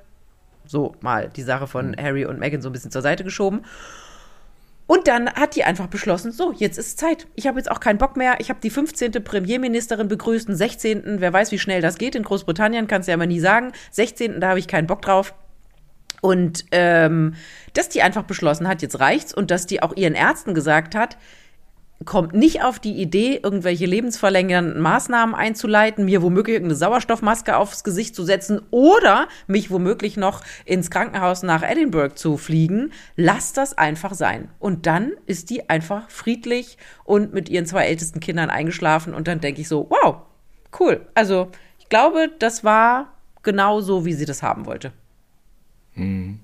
So 0.66 0.96
mal 1.02 1.30
die 1.36 1.42
Sache 1.42 1.68
von 1.68 1.96
Harry 1.98 2.26
und 2.26 2.40
Meghan 2.40 2.62
so 2.62 2.70
ein 2.70 2.74
bisschen 2.74 2.92
zur 2.92 3.02
Seite 3.02 3.24
geschoben. 3.24 3.62
Und 4.90 5.08
dann 5.08 5.32
hat 5.32 5.56
die 5.56 5.64
einfach 5.64 5.86
beschlossen, 5.86 6.32
so, 6.32 6.52
jetzt 6.52 6.80
ist 6.80 6.98
Zeit. 6.98 7.28
Ich 7.36 7.46
habe 7.46 7.60
jetzt 7.60 7.70
auch 7.70 7.80
keinen 7.80 8.00
Bock 8.00 8.18
mehr. 8.18 8.38
Ich 8.40 8.50
habe 8.50 8.60
die 8.60 8.72
15. 8.72 9.12
Premierministerin 9.24 10.08
begrüßt, 10.08 10.48
den 10.48 10.56
16. 10.56 11.22
Wer 11.22 11.32
weiß, 11.32 11.52
wie 11.52 11.60
schnell 11.60 11.80
das 11.80 12.00
geht. 12.00 12.16
In 12.16 12.24
Großbritannien 12.24 12.88
kannst 12.88 13.08
du 13.08 13.12
ja 13.12 13.14
immer 13.14 13.28
nie 13.28 13.40
sagen. 13.40 13.72
16. 13.92 14.42
da 14.42 14.50
habe 14.50 14.58
ich 14.58 14.68
keinen 14.68 14.88
Bock 14.88 15.04
drauf. 15.04 15.36
Und 16.22 16.66
ähm, 16.72 17.36
dass 17.74 17.90
die 17.90 18.02
einfach 18.02 18.24
beschlossen 18.24 18.68
hat, 18.68 18.82
jetzt 18.82 19.00
reicht's. 19.00 19.32
Und 19.32 19.52
dass 19.52 19.68
die 19.68 19.84
auch 19.84 19.96
ihren 19.96 20.16
Ärzten 20.16 20.56
gesagt 20.56 20.96
hat, 20.96 21.18
kommt 22.06 22.34
nicht 22.34 22.64
auf 22.64 22.80
die 22.80 22.94
Idee, 22.94 23.40
irgendwelche 23.44 23.86
lebensverlängernden 23.86 24.82
Maßnahmen 24.82 25.36
einzuleiten, 25.36 26.06
mir 26.06 26.22
womöglich 26.22 26.56
irgendeine 26.56 26.78
Sauerstoffmaske 26.78 27.58
aufs 27.58 27.84
Gesicht 27.84 28.16
zu 28.16 28.24
setzen 28.24 28.62
oder 28.72 29.28
mich 29.48 29.70
womöglich 29.70 30.16
noch 30.16 30.42
ins 30.66 30.90
Krankenhaus 30.90 31.44
nach 31.44 31.62
Edinburgh 31.62 32.16
zu 32.16 32.38
fliegen. 32.38 32.92
Lass 33.16 33.54
das 33.54 33.78
einfach 33.78 34.14
sein. 34.14 34.50
Und 34.60 34.86
dann 34.86 35.12
ist 35.26 35.50
die 35.50 35.70
einfach 35.70 36.10
friedlich 36.10 36.78
und 37.04 37.34
mit 37.34 37.50
ihren 37.50 37.66
zwei 37.66 37.86
ältesten 37.86 38.20
Kindern 38.20 38.50
eingeschlafen 38.50 39.14
und 39.14 39.28
dann 39.28 39.42
denke 39.42 39.62
ich 39.62 39.68
so, 39.68 39.90
wow, 39.90 40.22
cool. 40.80 41.06
Also 41.16 41.50
ich 41.80 41.90
glaube, 41.90 42.30
das 42.40 42.64
war 42.64 43.14
genau 43.44 43.82
so, 43.82 44.06
wie 44.06 44.14
sie 44.14 44.26
das 44.26 44.42
haben 44.42 44.66
wollte. 44.66 44.94
Mhm. 45.96 46.40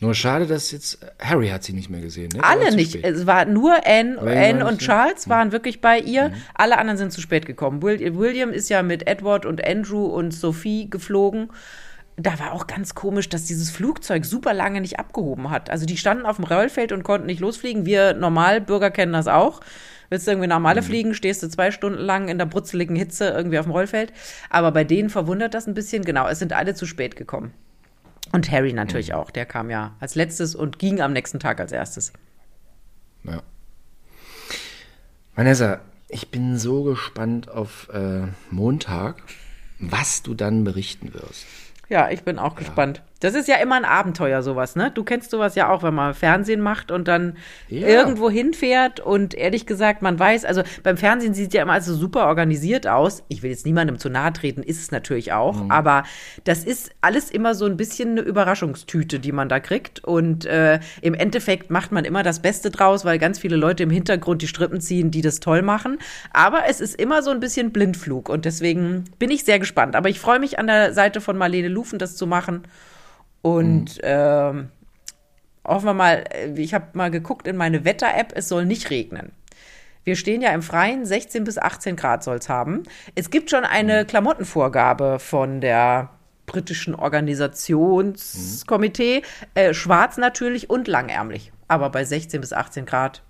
Nur 0.00 0.14
schade, 0.14 0.46
dass 0.46 0.70
jetzt 0.72 0.98
Harry 1.20 1.48
hat 1.48 1.62
sie 1.62 1.74
nicht 1.74 1.90
mehr 1.90 2.00
gesehen. 2.00 2.30
Ne? 2.34 2.42
Alle 2.42 2.74
nicht. 2.74 2.92
Spät. 2.92 3.04
Es 3.04 3.26
war 3.26 3.44
nur 3.44 3.86
Anne, 3.86 4.18
Anne 4.18 4.66
und 4.66 4.78
Charles 4.78 5.28
waren 5.28 5.48
mhm. 5.48 5.52
wirklich 5.52 5.82
bei 5.82 5.98
ihr. 5.98 6.30
Mhm. 6.30 6.34
Alle 6.54 6.78
anderen 6.78 6.96
sind 6.96 7.12
zu 7.12 7.20
spät 7.20 7.44
gekommen. 7.44 7.82
William 7.82 8.50
ist 8.50 8.70
ja 8.70 8.82
mit 8.82 9.06
Edward 9.06 9.44
und 9.44 9.62
Andrew 9.64 10.06
und 10.06 10.32
Sophie 10.32 10.88
geflogen. 10.88 11.50
Da 12.16 12.38
war 12.38 12.52
auch 12.52 12.66
ganz 12.66 12.94
komisch, 12.94 13.28
dass 13.28 13.44
dieses 13.44 13.70
Flugzeug 13.70 14.24
super 14.24 14.54
lange 14.54 14.80
nicht 14.80 14.98
abgehoben 14.98 15.50
hat. 15.50 15.68
Also 15.68 15.84
die 15.84 15.98
standen 15.98 16.24
auf 16.24 16.36
dem 16.36 16.46
Rollfeld 16.46 16.92
und 16.92 17.02
konnten 17.02 17.26
nicht 17.26 17.40
losfliegen. 17.40 17.84
Wir 17.84 18.14
Normalbürger 18.14 18.90
kennen 18.90 19.12
das 19.12 19.28
auch. 19.28 19.60
Willst 20.08 20.26
du 20.26 20.32
irgendwie 20.32 20.48
nach 20.48 20.60
Malle 20.60 20.80
mhm. 20.80 20.86
fliegen, 20.86 21.14
stehst 21.14 21.42
du 21.42 21.48
zwei 21.48 21.70
Stunden 21.70 22.00
lang 22.00 22.28
in 22.28 22.38
der 22.38 22.46
brutzeligen 22.46 22.96
Hitze 22.96 23.28
irgendwie 23.28 23.58
auf 23.58 23.66
dem 23.66 23.72
Rollfeld. 23.72 24.14
Aber 24.48 24.72
bei 24.72 24.84
denen 24.84 25.10
verwundert 25.10 25.52
das 25.52 25.66
ein 25.66 25.74
bisschen. 25.74 26.04
Genau, 26.04 26.26
es 26.26 26.38
sind 26.38 26.54
alle 26.54 26.74
zu 26.74 26.86
spät 26.86 27.16
gekommen. 27.16 27.52
Und 28.32 28.50
Harry 28.50 28.72
natürlich 28.72 29.08
mhm. 29.08 29.14
auch. 29.16 29.30
Der 29.30 29.46
kam 29.46 29.70
ja 29.70 29.96
als 30.00 30.14
letztes 30.14 30.54
und 30.54 30.78
ging 30.78 31.00
am 31.00 31.12
nächsten 31.12 31.40
Tag 31.40 31.60
als 31.60 31.72
erstes. 31.72 32.12
Ja. 33.24 33.42
Vanessa, 35.34 35.80
ich 36.08 36.30
bin 36.30 36.58
so 36.58 36.82
gespannt 36.82 37.48
auf 37.48 37.88
äh, 37.92 38.22
Montag, 38.50 39.22
was 39.78 40.22
du 40.22 40.34
dann 40.34 40.64
berichten 40.64 41.14
wirst. 41.14 41.46
Ja, 41.88 42.10
ich 42.10 42.22
bin 42.22 42.38
auch 42.38 42.54
ja. 42.54 42.58
gespannt. 42.58 43.02
Das 43.20 43.34
ist 43.34 43.48
ja 43.48 43.56
immer 43.56 43.76
ein 43.76 43.84
Abenteuer, 43.84 44.42
sowas, 44.42 44.76
ne? 44.76 44.90
Du 44.90 45.04
kennst 45.04 45.30
sowas 45.30 45.54
ja 45.54 45.70
auch, 45.70 45.82
wenn 45.82 45.94
man 45.94 46.14
Fernsehen 46.14 46.60
macht 46.60 46.90
und 46.90 47.06
dann 47.06 47.36
ja. 47.68 47.86
irgendwo 47.86 48.30
hinfährt 48.30 48.98
und 49.00 49.34
ehrlich 49.34 49.66
gesagt, 49.66 50.02
man 50.02 50.18
weiß, 50.18 50.44
also 50.46 50.62
beim 50.82 50.96
Fernsehen 50.96 51.34
sieht 51.34 51.52
ja 51.52 51.62
immer 51.62 51.74
also 51.74 51.94
super 51.94 52.26
organisiert 52.26 52.86
aus. 52.86 53.22
Ich 53.28 53.42
will 53.42 53.50
jetzt 53.50 53.66
niemandem 53.66 53.98
zu 53.98 54.08
nahe 54.08 54.32
treten, 54.32 54.62
ist 54.62 54.80
es 54.80 54.90
natürlich 54.90 55.32
auch, 55.32 55.62
mhm. 55.62 55.70
aber 55.70 56.04
das 56.44 56.64
ist 56.64 56.92
alles 57.02 57.30
immer 57.30 57.54
so 57.54 57.66
ein 57.66 57.76
bisschen 57.76 58.10
eine 58.10 58.22
Überraschungstüte, 58.22 59.20
die 59.20 59.32
man 59.32 59.48
da 59.48 59.60
kriegt 59.60 60.02
und 60.02 60.46
äh, 60.46 60.80
im 61.02 61.14
Endeffekt 61.14 61.70
macht 61.70 61.92
man 61.92 62.04
immer 62.04 62.22
das 62.22 62.40
Beste 62.40 62.70
draus, 62.70 63.04
weil 63.04 63.18
ganz 63.18 63.38
viele 63.38 63.56
Leute 63.56 63.82
im 63.82 63.90
Hintergrund 63.90 64.42
die 64.42 64.48
Strippen 64.48 64.80
ziehen, 64.80 65.10
die 65.10 65.20
das 65.20 65.40
toll 65.40 65.62
machen, 65.62 65.98
aber 66.32 66.62
es 66.68 66.80
ist 66.80 66.98
immer 66.98 67.22
so 67.22 67.30
ein 67.30 67.40
bisschen 67.40 67.70
Blindflug 67.70 68.28
und 68.30 68.46
deswegen 68.46 69.04
bin 69.18 69.30
ich 69.30 69.44
sehr 69.44 69.58
gespannt. 69.58 69.94
Aber 69.94 70.08
ich 70.08 70.20
freue 70.20 70.38
mich 70.38 70.58
an 70.58 70.66
der 70.66 70.94
Seite 70.94 71.20
von 71.20 71.36
Marlene 71.36 71.68
Lufen, 71.68 71.98
das 71.98 72.16
zu 72.16 72.26
machen. 72.26 72.62
Und 73.42 73.96
mhm. 73.96 74.02
ähm, 74.02 74.68
hoffen 75.66 75.86
wir 75.86 75.94
mal, 75.94 76.24
äh, 76.30 76.52
ich 76.60 76.74
habe 76.74 76.86
mal 76.94 77.10
geguckt 77.10 77.46
in 77.46 77.56
meine 77.56 77.84
Wetter-App, 77.84 78.32
es 78.34 78.48
soll 78.48 78.66
nicht 78.66 78.90
regnen. 78.90 79.32
Wir 80.04 80.16
stehen 80.16 80.40
ja 80.40 80.52
im 80.52 80.62
Freien, 80.62 81.04
16 81.04 81.44
bis 81.44 81.58
18 81.58 81.94
Grad 81.96 82.24
soll 82.24 82.38
es 82.38 82.48
haben. 82.48 82.84
Es 83.14 83.28
gibt 83.30 83.50
schon 83.50 83.64
eine 83.64 84.02
mhm. 84.02 84.06
Klamottenvorgabe 84.06 85.18
von 85.18 85.60
der 85.60 86.08
britischen 86.46 86.94
Organisationskomitee. 86.94 89.18
Mhm. 89.18 89.24
Äh, 89.54 89.74
schwarz 89.74 90.16
natürlich 90.16 90.70
und 90.70 90.88
langärmlich. 90.88 91.52
Aber 91.68 91.90
bei 91.90 92.04
16 92.04 92.40
bis 92.40 92.52
18 92.52 92.86
Grad. 92.86 93.22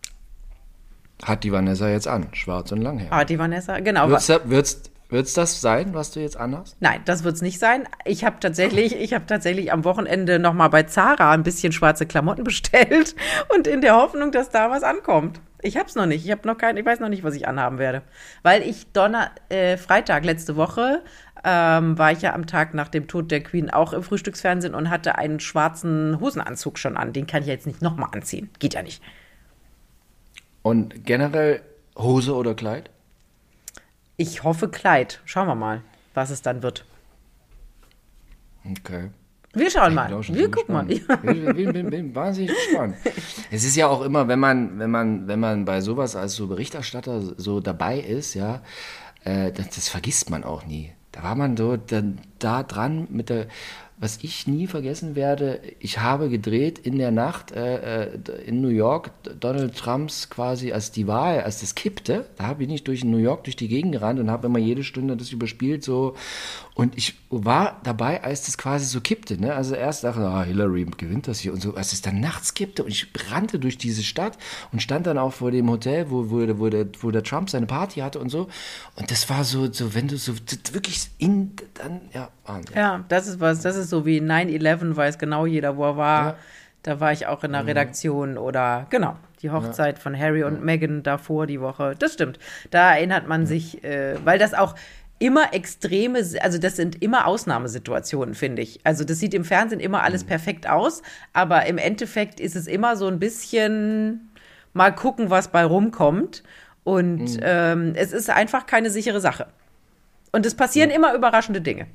Hat 1.22 1.44
die 1.44 1.52
Vanessa 1.52 1.90
jetzt 1.90 2.08
an, 2.08 2.28
schwarz 2.32 2.72
und 2.72 2.80
langärmlich. 2.80 3.10
Hat 3.10 3.28
die 3.28 3.38
Vanessa, 3.38 3.80
genau. 3.80 4.08
Wird 4.08 4.90
wird 5.10 5.26
es 5.26 5.34
das 5.34 5.60
sein, 5.60 5.92
was 5.94 6.12
du 6.12 6.20
jetzt 6.20 6.36
anhast? 6.36 6.76
Nein, 6.80 7.00
das 7.04 7.24
wird 7.24 7.34
es 7.34 7.42
nicht 7.42 7.58
sein. 7.58 7.88
Ich 8.04 8.24
habe 8.24 8.36
tatsächlich, 8.40 8.94
ich 8.96 9.12
habe 9.12 9.26
tatsächlich 9.26 9.72
am 9.72 9.84
Wochenende 9.84 10.38
noch 10.38 10.54
mal 10.54 10.68
bei 10.68 10.84
Zara 10.84 11.32
ein 11.32 11.42
bisschen 11.42 11.72
schwarze 11.72 12.06
Klamotten 12.06 12.44
bestellt 12.44 13.14
und 13.54 13.66
in 13.66 13.80
der 13.80 13.96
Hoffnung, 13.96 14.32
dass 14.32 14.50
da 14.50 14.70
was 14.70 14.82
ankommt. 14.82 15.40
Ich 15.62 15.76
habe 15.76 15.88
es 15.88 15.94
noch 15.94 16.06
nicht. 16.06 16.24
Ich 16.24 16.30
habe 16.30 16.46
noch 16.46 16.56
kein, 16.56 16.76
ich 16.76 16.86
weiß 16.86 17.00
noch 17.00 17.08
nicht, 17.08 17.24
was 17.24 17.34
ich 17.34 17.46
anhaben 17.46 17.78
werde, 17.78 18.02
weil 18.42 18.62
ich 18.62 18.86
Donner, 18.92 19.30
äh, 19.48 19.76
Freitag 19.76 20.24
letzte 20.24 20.56
Woche 20.56 21.02
ähm, 21.44 21.98
war 21.98 22.12
ich 22.12 22.22
ja 22.22 22.34
am 22.34 22.46
Tag 22.46 22.74
nach 22.74 22.88
dem 22.88 23.08
Tod 23.08 23.30
der 23.30 23.42
Queen 23.42 23.70
auch 23.70 23.92
im 23.92 24.02
Frühstücksfernsehen 24.02 24.74
und 24.74 24.90
hatte 24.90 25.16
einen 25.18 25.40
schwarzen 25.40 26.18
Hosenanzug 26.20 26.78
schon 26.78 26.96
an. 26.96 27.12
Den 27.12 27.26
kann 27.26 27.42
ich 27.42 27.48
jetzt 27.48 27.66
nicht 27.66 27.82
noch 27.82 27.96
mal 27.96 28.08
anziehen. 28.12 28.50
Geht 28.58 28.74
ja 28.74 28.82
nicht. 28.82 29.02
Und 30.62 31.04
generell 31.04 31.62
Hose 31.96 32.34
oder 32.34 32.54
Kleid? 32.54 32.90
Ich 34.20 34.44
hoffe 34.44 34.68
Kleid. 34.68 35.22
Schauen 35.24 35.46
wir 35.46 35.54
mal, 35.54 35.80
was 36.12 36.28
es 36.28 36.42
dann 36.42 36.62
wird. 36.62 36.84
Okay. 38.70 39.08
Wir 39.54 39.70
schauen 39.70 39.94
mal. 39.94 40.10
Wir 40.10 40.50
gucken 40.50 40.74
mal. 40.74 40.90
Ich 40.90 41.06
bin, 41.06 41.88
bin, 41.88 42.14
wahnsinnig 42.14 42.54
gespannt. 42.54 42.96
Es 43.50 43.64
ist 43.64 43.76
ja 43.76 43.88
auch 43.88 44.02
immer, 44.02 44.28
wenn 44.28 44.38
man, 44.38 44.78
wenn 44.78 44.90
man, 44.90 45.26
wenn 45.26 45.40
man 45.40 45.64
bei 45.64 45.80
sowas 45.80 46.16
als 46.16 46.34
so 46.34 46.48
Berichterstatter 46.48 47.22
so 47.38 47.60
dabei 47.60 47.98
ist, 47.98 48.34
ja, 48.34 48.60
äh, 49.24 49.52
das, 49.52 49.70
das, 49.70 49.88
vergisst 49.88 50.28
man 50.28 50.44
auch 50.44 50.66
nie. 50.66 50.92
Da 51.12 51.22
war 51.22 51.34
man 51.34 51.56
so 51.56 51.78
dann 51.78 52.20
da 52.38 52.62
dran 52.62 53.08
mit 53.08 53.30
der 53.30 53.46
was 54.00 54.18
ich 54.22 54.46
nie 54.46 54.66
vergessen 54.66 55.14
werde, 55.14 55.60
ich 55.78 55.98
habe 55.98 56.30
gedreht 56.30 56.78
in 56.78 56.96
der 56.96 57.10
Nacht 57.10 57.52
äh, 57.52 58.04
äh, 58.04 58.44
in 58.46 58.62
New 58.62 58.68
York, 58.68 59.10
Donald 59.38 59.76
Trumps 59.76 60.30
quasi, 60.30 60.72
als 60.72 60.90
die 60.90 61.06
Wahl, 61.06 61.42
als 61.42 61.60
das 61.60 61.74
kippte, 61.74 62.24
da 62.36 62.46
habe 62.46 62.62
ich 62.62 62.68
nicht 62.70 62.88
durch 62.88 63.04
New 63.04 63.18
York 63.18 63.44
durch 63.44 63.56
die 63.56 63.68
Gegend 63.68 63.92
gerannt 63.92 64.18
und 64.18 64.30
habe 64.30 64.46
immer 64.46 64.58
jede 64.58 64.84
Stunde 64.84 65.18
das 65.18 65.32
überspielt 65.32 65.84
so 65.84 66.16
und 66.74 66.96
ich 66.96 67.18
war 67.30 67.80
dabei, 67.84 68.22
als 68.22 68.46
das 68.46 68.56
quasi 68.56 68.86
so 68.86 69.00
kippte, 69.00 69.40
ne? 69.40 69.54
also 69.54 69.74
erst 69.74 70.04
dachte 70.04 70.20
ich, 70.20 70.26
ah, 70.26 70.42
Hillary 70.42 70.86
gewinnt 70.96 71.28
das 71.28 71.38
hier 71.38 71.52
und 71.52 71.60
so, 71.60 71.74
als 71.74 71.92
es 71.92 72.02
dann 72.02 72.20
nachts 72.20 72.54
kippte 72.54 72.84
und 72.84 72.90
ich 72.90 73.08
rannte 73.30 73.58
durch 73.58 73.78
diese 73.78 74.02
Stadt 74.02 74.38
und 74.72 74.80
stand 74.82 75.06
dann 75.06 75.18
auch 75.18 75.32
vor 75.32 75.50
dem 75.50 75.68
Hotel, 75.70 76.10
wo, 76.10 76.30
wo, 76.30 76.58
wo, 76.58 76.68
der, 76.68 76.86
wo 77.00 77.10
der 77.10 77.22
Trump 77.22 77.50
seine 77.50 77.66
Party 77.66 78.00
hatte 78.00 78.18
und 78.18 78.30
so 78.30 78.48
und 78.96 79.10
das 79.10 79.28
war 79.28 79.44
so, 79.44 79.72
so 79.72 79.94
wenn 79.94 80.08
du 80.08 80.16
so 80.16 80.34
wirklich 80.72 81.08
in, 81.18 81.52
dann, 81.74 82.00
ja, 82.12 82.28
Wahnsinn. 82.46 82.76
Ja, 82.76 83.04
das 83.08 83.26
ist 83.26 83.40
was, 83.40 83.60
das 83.60 83.76
ist 83.76 83.90
so 83.90 84.06
wie 84.06 84.20
9-11, 84.20 84.96
weiß 84.96 85.18
genau 85.18 85.46
jeder, 85.46 85.76
wo 85.76 85.84
er 85.84 85.96
war. 85.96 86.24
Ja. 86.24 86.36
Da 86.82 86.98
war 86.98 87.12
ich 87.12 87.26
auch 87.26 87.44
in 87.44 87.52
der 87.52 87.62
mhm. 87.62 87.68
Redaktion 87.68 88.38
oder 88.38 88.86
genau, 88.88 89.16
die 89.42 89.50
Hochzeit 89.50 89.98
ja. 89.98 90.02
von 90.02 90.18
Harry 90.18 90.44
und 90.44 90.54
ja. 90.54 90.60
Meghan 90.60 91.02
davor 91.02 91.46
die 91.46 91.60
Woche. 91.60 91.94
Das 91.98 92.14
stimmt. 92.14 92.38
Da 92.70 92.94
erinnert 92.94 93.28
man 93.28 93.44
sich, 93.44 93.84
äh, 93.84 94.16
weil 94.24 94.38
das 94.38 94.54
auch 94.54 94.74
immer 95.20 95.52
extreme, 95.52 96.18
also 96.40 96.58
das 96.58 96.76
sind 96.76 97.00
immer 97.02 97.26
Ausnahmesituationen, 97.26 98.34
finde 98.34 98.62
ich. 98.62 98.80
Also 98.84 99.04
das 99.04 99.18
sieht 99.20 99.34
im 99.34 99.44
Fernsehen 99.44 99.78
immer 99.78 100.02
alles 100.02 100.24
mhm. 100.24 100.28
perfekt 100.28 100.68
aus, 100.68 101.02
aber 101.32 101.66
im 101.66 101.78
Endeffekt 101.78 102.40
ist 102.40 102.56
es 102.56 102.66
immer 102.66 102.96
so 102.96 103.06
ein 103.06 103.20
bisschen 103.20 104.32
mal 104.72 104.92
gucken, 104.92 105.30
was 105.30 105.48
bei 105.48 105.64
rumkommt. 105.64 106.42
Und 106.84 107.36
mhm. 107.36 107.40
ähm, 107.42 107.92
es 107.94 108.12
ist 108.12 108.30
einfach 108.30 108.66
keine 108.66 108.90
sichere 108.90 109.20
Sache. 109.20 109.46
Und 110.32 110.46
es 110.46 110.54
passieren 110.54 110.90
immer 110.90 111.14
überraschende 111.14 111.60
Dinge. 111.60 111.86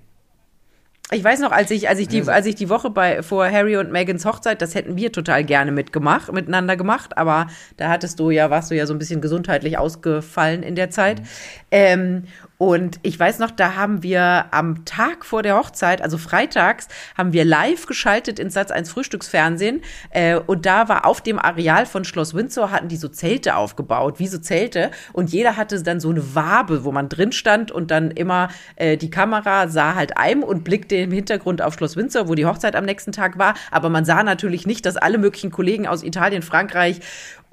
Ich 1.12 1.24
weiß 1.24 1.40
noch, 1.40 1.52
als 1.52 1.70
ich, 1.70 1.88
als 1.88 2.00
ich 2.00 2.08
die, 2.08 2.20
also 2.20 2.32
als 2.32 2.48
ich 2.48 2.56
die 2.56 2.68
Woche 2.68 2.90
bei 2.90 3.22
vor 3.22 3.48
Harry 3.50 3.78
und 3.78 3.92
Megans 3.92 4.26
Hochzeit, 4.26 4.60
das 4.60 4.74
hätten 4.74 4.98
wir 4.98 5.12
total 5.12 5.44
gerne 5.44 5.72
mitgemacht, 5.72 6.34
miteinander 6.34 6.76
gemacht, 6.78 7.16
aber 7.16 7.46
da 7.78 7.90
hattest 7.90 8.20
du 8.20 8.32
ja, 8.32 8.50
warst 8.50 8.72
du 8.72 8.76
ja 8.76 8.88
so 8.88 8.94
ein 8.94 8.98
bisschen 8.98 9.22
gesundheitlich 9.22 9.78
ausgefallen 9.78 10.64
in 10.64 10.74
der 10.74 10.90
Zeit. 10.90 11.20
Mhm. 11.20 11.26
Ähm, 11.70 12.24
und 12.58 13.00
ich 13.02 13.20
weiß 13.20 13.40
noch, 13.40 13.52
da 13.52 13.76
haben 13.76 14.02
wir 14.02 14.46
am 14.52 14.86
Tag 14.86 15.26
vor 15.26 15.44
der 15.44 15.58
Hochzeit, 15.58 16.02
also 16.02 16.18
freitags, 16.18 16.88
haben 17.18 17.34
wir 17.34 17.44
live 17.44 17.86
geschaltet 17.86 18.40
ins 18.40 18.54
Satz 18.54 18.72
1 18.72 18.90
Frühstücksfernsehen. 18.90 19.82
Äh, 20.12 20.38
und 20.38 20.66
da 20.66 20.88
war 20.88 21.06
auf 21.06 21.22
dem 21.22 21.38
Areal 21.38 21.86
von 21.86 22.06
Schloss 22.06 22.34
Windsor, 22.34 22.72
hatten 22.72 22.88
die 22.88 22.96
so 22.96 23.10
Zelte 23.10 23.58
aufgebaut, 23.58 24.20
wie 24.20 24.28
so 24.28 24.38
Zelte. 24.38 24.92
Und 25.12 25.32
jeder 25.32 25.58
hatte 25.58 25.82
dann 25.84 26.00
so 26.00 26.10
eine 26.10 26.36
Wabe, 26.36 26.86
wo 26.86 26.92
man 26.92 27.10
drin 27.10 27.34
stand 27.34 27.72
und 27.72 27.92
dann 27.92 28.12
immer 28.12 28.48
äh, 28.78 28.96
die 28.96 29.10
Kamera 29.10 29.68
sah 29.68 29.96
halt 29.96 30.18
einem 30.18 30.44
und 30.44 30.64
blickte 30.64 30.96
im 30.96 31.12
Hintergrund 31.12 31.62
auf 31.62 31.74
Schloss 31.74 31.98
Windsor, 31.98 32.30
wo 32.30 32.36
die 32.36 32.46
Hochzeit 32.46 32.76
am 32.78 32.86
nächsten 32.86 33.12
Tag 33.12 33.38
war. 33.38 33.56
Aber 33.70 33.90
man 33.90 34.06
sah 34.06 34.24
natürlich 34.24 34.66
nicht, 34.66 34.86
dass 34.86 34.96
alle 34.96 35.18
möglichen 35.18 35.52
Kollegen 35.52 35.88
aus 35.88 36.04
Italien, 36.04 36.42
Frankreich 36.42 37.02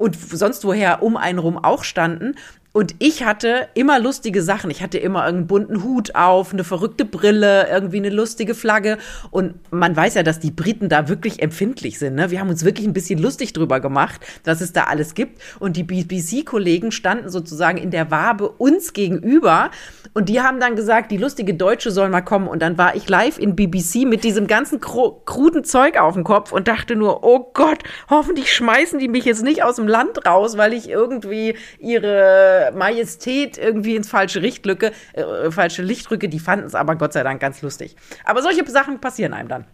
und 0.03 0.16
sonst 0.16 0.64
woher 0.64 1.00
um 1.00 1.16
einen 1.16 1.38
rum 1.38 1.57
auch 1.57 1.84
standen. 1.84 2.34
Und 2.74 2.94
ich 3.00 3.22
hatte 3.22 3.68
immer 3.74 3.98
lustige 3.98 4.42
Sachen. 4.42 4.70
Ich 4.70 4.82
hatte 4.82 4.96
immer 4.96 5.24
einen 5.24 5.46
bunten 5.46 5.84
Hut 5.84 6.14
auf, 6.14 6.55
eine 6.55 6.64
verrückte 6.64 7.05
Brille, 7.05 7.68
irgendwie 7.68 7.98
eine 7.98 8.09
lustige 8.09 8.55
Flagge. 8.55 8.96
Und 9.30 9.55
man 9.70 9.94
weiß 9.94 10.14
ja, 10.14 10.22
dass 10.22 10.40
die 10.40 10.50
Briten 10.50 10.88
da 10.88 11.07
wirklich 11.07 11.42
empfindlich 11.42 11.98
sind. 11.98 12.14
Ne? 12.14 12.30
Wir 12.30 12.40
haben 12.40 12.48
uns 12.48 12.64
wirklich 12.64 12.86
ein 12.86 12.94
bisschen 12.94 13.18
lustig 13.18 13.53
drüber 13.53 13.80
gemacht, 13.80 14.22
dass 14.42 14.62
es 14.62 14.72
da 14.72 14.84
alles 14.84 15.12
gibt. 15.12 15.42
Und 15.61 15.76
die 15.76 15.82
BBC-Kollegen 15.82 16.92
standen 16.92 17.28
sozusagen 17.28 17.76
in 17.76 17.90
der 17.90 18.11
Wabe 18.11 18.48
uns 18.48 18.94
gegenüber. 18.94 19.70
Und 20.14 20.30
die 20.30 20.40
haben 20.40 20.59
dann 20.59 20.74
gesagt, 20.74 21.11
die 21.11 21.18
lustige 21.18 21.53
Deutsche 21.53 21.90
soll 21.90 22.09
mal 22.09 22.22
kommen. 22.22 22.48
Und 22.48 22.62
dann 22.62 22.78
war 22.78 22.96
ich 22.96 23.07
live 23.07 23.38
in 23.38 23.55
BBC 23.55 24.07
mit 24.07 24.24
diesem 24.24 24.46
ganzen 24.46 24.80
kruden 24.80 25.64
Zeug 25.64 26.00
auf 26.00 26.14
dem 26.14 26.24
Kopf 26.24 26.53
und 26.53 26.68
dachte 26.68 26.96
nur, 26.96 27.22
oh 27.22 27.50
Gott, 27.53 27.82
hoffentlich 28.09 28.50
schmeißen 28.50 28.98
die 28.98 29.09
mich 29.09 29.26
jetzt 29.26 29.42
nicht 29.42 29.62
aus 29.62 29.76
dem 29.76 29.88
Land 29.93 30.26
raus, 30.26 30.57
weil 30.57 30.72
ich 30.72 30.88
irgendwie 30.88 31.55
ihre 31.78 32.72
Majestät 32.74 33.59
irgendwie 33.59 33.95
ins 33.95 34.09
falsche 34.09 34.40
Licht 34.40 34.66
rücke, 34.66 34.93
äh, 35.12 35.51
falsche 35.51 35.82
Licht 35.82 36.11
rücke. 36.11 36.28
Die 36.28 36.40
fanden 36.40 36.66
es 36.66 36.74
aber 36.74 36.97
Gott 36.97 37.12
sei 37.12 37.22
Dank 37.22 37.40
ganz 37.40 37.62
lustig. 37.62 37.95
Aber 38.24 38.43
solche 38.43 38.68
Sachen 38.68 39.01
passieren 39.01 39.34
einem 39.34 39.49
dann. 39.49 39.64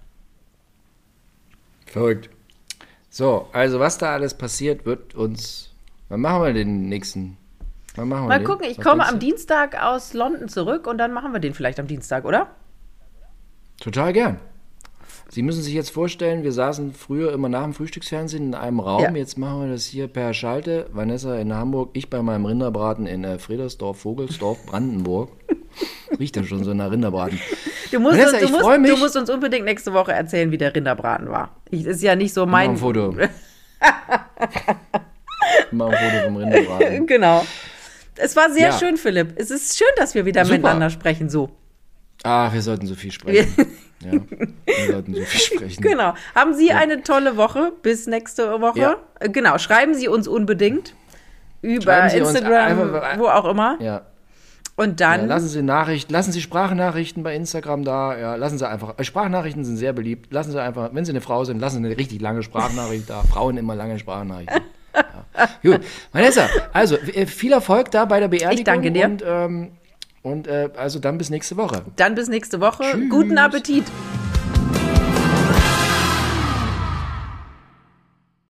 Verrückt. 1.86 2.28
So, 3.10 3.48
also 3.52 3.80
was 3.80 3.98
da 3.98 4.12
alles 4.12 4.34
passiert, 4.34 4.84
wird 4.84 5.14
uns. 5.14 5.70
Wann 6.08 6.20
machen 6.20 6.42
wir 6.42 6.52
den 6.52 6.88
nächsten? 6.88 7.36
Wann 7.96 8.08
machen 8.08 8.24
wir 8.24 8.28
Mal 8.28 8.38
den? 8.38 8.46
gucken, 8.46 8.66
ich 8.70 8.78
was 8.78 8.84
komme 8.84 9.06
am 9.06 9.18
Dienstag 9.18 9.80
aus 9.82 10.12
London 10.14 10.48
zurück 10.48 10.86
und 10.86 10.98
dann 10.98 11.12
machen 11.12 11.32
wir 11.32 11.40
den 11.40 11.54
vielleicht 11.54 11.80
am 11.80 11.86
Dienstag, 11.86 12.24
oder? 12.24 12.48
Total 13.80 14.12
gern. 14.12 14.38
Sie 15.30 15.42
müssen 15.42 15.62
sich 15.62 15.74
jetzt 15.74 15.90
vorstellen, 15.90 16.42
wir 16.42 16.52
saßen 16.52 16.94
früher 16.94 17.34
immer 17.34 17.50
nach 17.50 17.64
dem 17.64 17.74
Frühstücksfernsehen 17.74 18.46
in 18.46 18.54
einem 18.54 18.80
Raum. 18.80 19.02
Ja. 19.02 19.10
Jetzt 19.14 19.36
machen 19.36 19.60
wir 19.62 19.70
das 19.70 19.84
hier 19.84 20.08
per 20.08 20.32
Schalte. 20.32 20.86
Vanessa 20.90 21.36
in 21.36 21.54
Hamburg, 21.54 21.90
ich 21.92 22.08
bei 22.08 22.22
meinem 22.22 22.46
Rinderbraten 22.46 23.06
in 23.06 23.24
äh, 23.24 23.38
Friedersdorf, 23.38 24.00
Vogelsdorf, 24.00 24.64
Brandenburg. 24.64 25.30
Riecht 26.18 26.36
ja 26.36 26.44
schon 26.44 26.64
so 26.64 26.72
nach 26.72 26.90
Rinderbraten. 26.90 27.38
Du 27.92 28.00
musst, 28.00 28.18
Vanessa, 28.18 28.38
uns, 28.38 28.46
du, 28.46 28.52
musst, 28.52 28.78
mich. 28.80 28.90
du 28.90 28.96
musst 28.96 29.16
uns 29.16 29.28
unbedingt 29.28 29.66
nächste 29.66 29.92
Woche 29.92 30.12
erzählen, 30.12 30.50
wie 30.50 30.58
der 30.58 30.74
Rinderbraten 30.74 31.28
war. 31.28 31.56
Ich, 31.70 31.84
ist 31.84 32.02
ja 32.02 32.16
nicht 32.16 32.32
so 32.32 32.46
mein. 32.46 32.68
Mach 32.68 32.76
ein 32.76 32.78
Foto. 32.78 33.14
Mach 35.70 35.88
ein 35.88 35.92
Foto 35.92 36.24
vom 36.24 36.36
Rinderbraten. 36.36 37.06
Genau. 37.06 37.44
Es 38.16 38.34
war 38.34 38.50
sehr 38.50 38.70
ja. 38.70 38.78
schön, 38.78 38.96
Philipp. 38.96 39.34
Es 39.36 39.50
ist 39.50 39.76
schön, 39.76 39.88
dass 39.96 40.14
wir 40.14 40.24
wieder 40.24 40.44
Super. 40.44 40.56
miteinander 40.56 40.90
sprechen, 40.90 41.28
so. 41.28 41.50
Ah, 42.24 42.52
wir 42.52 42.62
sollten 42.62 42.86
so 42.86 42.94
viel 42.94 43.12
sprechen. 43.12 43.54
Ja, 44.00 44.12
wir 44.12 44.92
sollten 44.92 45.12
so 45.12 45.22
viel 45.22 45.40
sprechen. 45.40 45.82
Genau. 45.82 46.14
Haben 46.32 46.54
Sie 46.54 46.68
ja. 46.68 46.76
eine 46.76 47.02
tolle 47.02 47.36
Woche. 47.36 47.72
Bis 47.82 48.06
nächste 48.06 48.60
Woche. 48.60 48.78
Ja. 48.78 48.96
Äh, 49.18 49.28
genau. 49.28 49.58
Schreiben 49.58 49.92
Sie 49.94 50.06
uns 50.06 50.28
unbedingt. 50.28 50.94
Über 51.62 52.04
Instagram, 52.04 52.80
einfach, 52.80 53.18
wo 53.18 53.26
auch 53.26 53.46
immer. 53.46 53.76
Ja. 53.80 54.02
Und 54.76 55.00
dann. 55.00 55.22
Ja, 55.22 55.26
lassen 55.26 55.48
Sie 55.48 55.62
Nachrichten, 55.62 56.12
lassen 56.12 56.30
Sie 56.30 56.40
Sprachnachrichten 56.40 57.24
bei 57.24 57.34
Instagram 57.34 57.82
da. 57.82 58.16
Ja, 58.16 58.34
lassen 58.36 58.58
Sie 58.58 58.68
einfach. 58.68 58.96
Äh, 58.96 59.02
Sprachnachrichten 59.02 59.64
sind 59.64 59.76
sehr 59.76 59.92
beliebt. 59.92 60.32
Lassen 60.32 60.52
Sie 60.52 60.62
einfach, 60.62 60.90
wenn 60.92 61.04
Sie 61.04 61.10
eine 61.10 61.20
Frau 61.20 61.44
sind, 61.44 61.58
lassen 61.58 61.82
Sie 61.82 61.86
eine 61.86 61.98
richtig 61.98 62.20
lange 62.20 62.44
Sprachnachricht 62.44 63.10
da. 63.10 63.22
Frauen 63.28 63.56
immer 63.56 63.74
lange 63.74 63.98
Sprachnachrichten. 63.98 64.62
Ja. 64.94 65.48
Gut. 65.62 65.80
Vanessa, 66.12 66.48
also 66.72 66.96
viel 67.26 67.52
Erfolg 67.52 67.90
da 67.90 68.04
bei 68.04 68.20
der 68.20 68.28
Beerdigung. 68.28 68.58
Ich 68.58 68.64
danke 68.64 68.92
dir. 68.92 69.06
Und 69.06 69.24
ähm, 69.26 69.72
und 70.30 70.46
äh, 70.46 70.70
also 70.76 70.98
dann 70.98 71.18
bis 71.18 71.30
nächste 71.30 71.56
Woche. 71.56 71.82
Dann 71.96 72.14
bis 72.14 72.28
nächste 72.28 72.60
Woche. 72.60 72.84
Tschüss. 72.84 73.10
Guten 73.10 73.38
Appetit. 73.38 73.84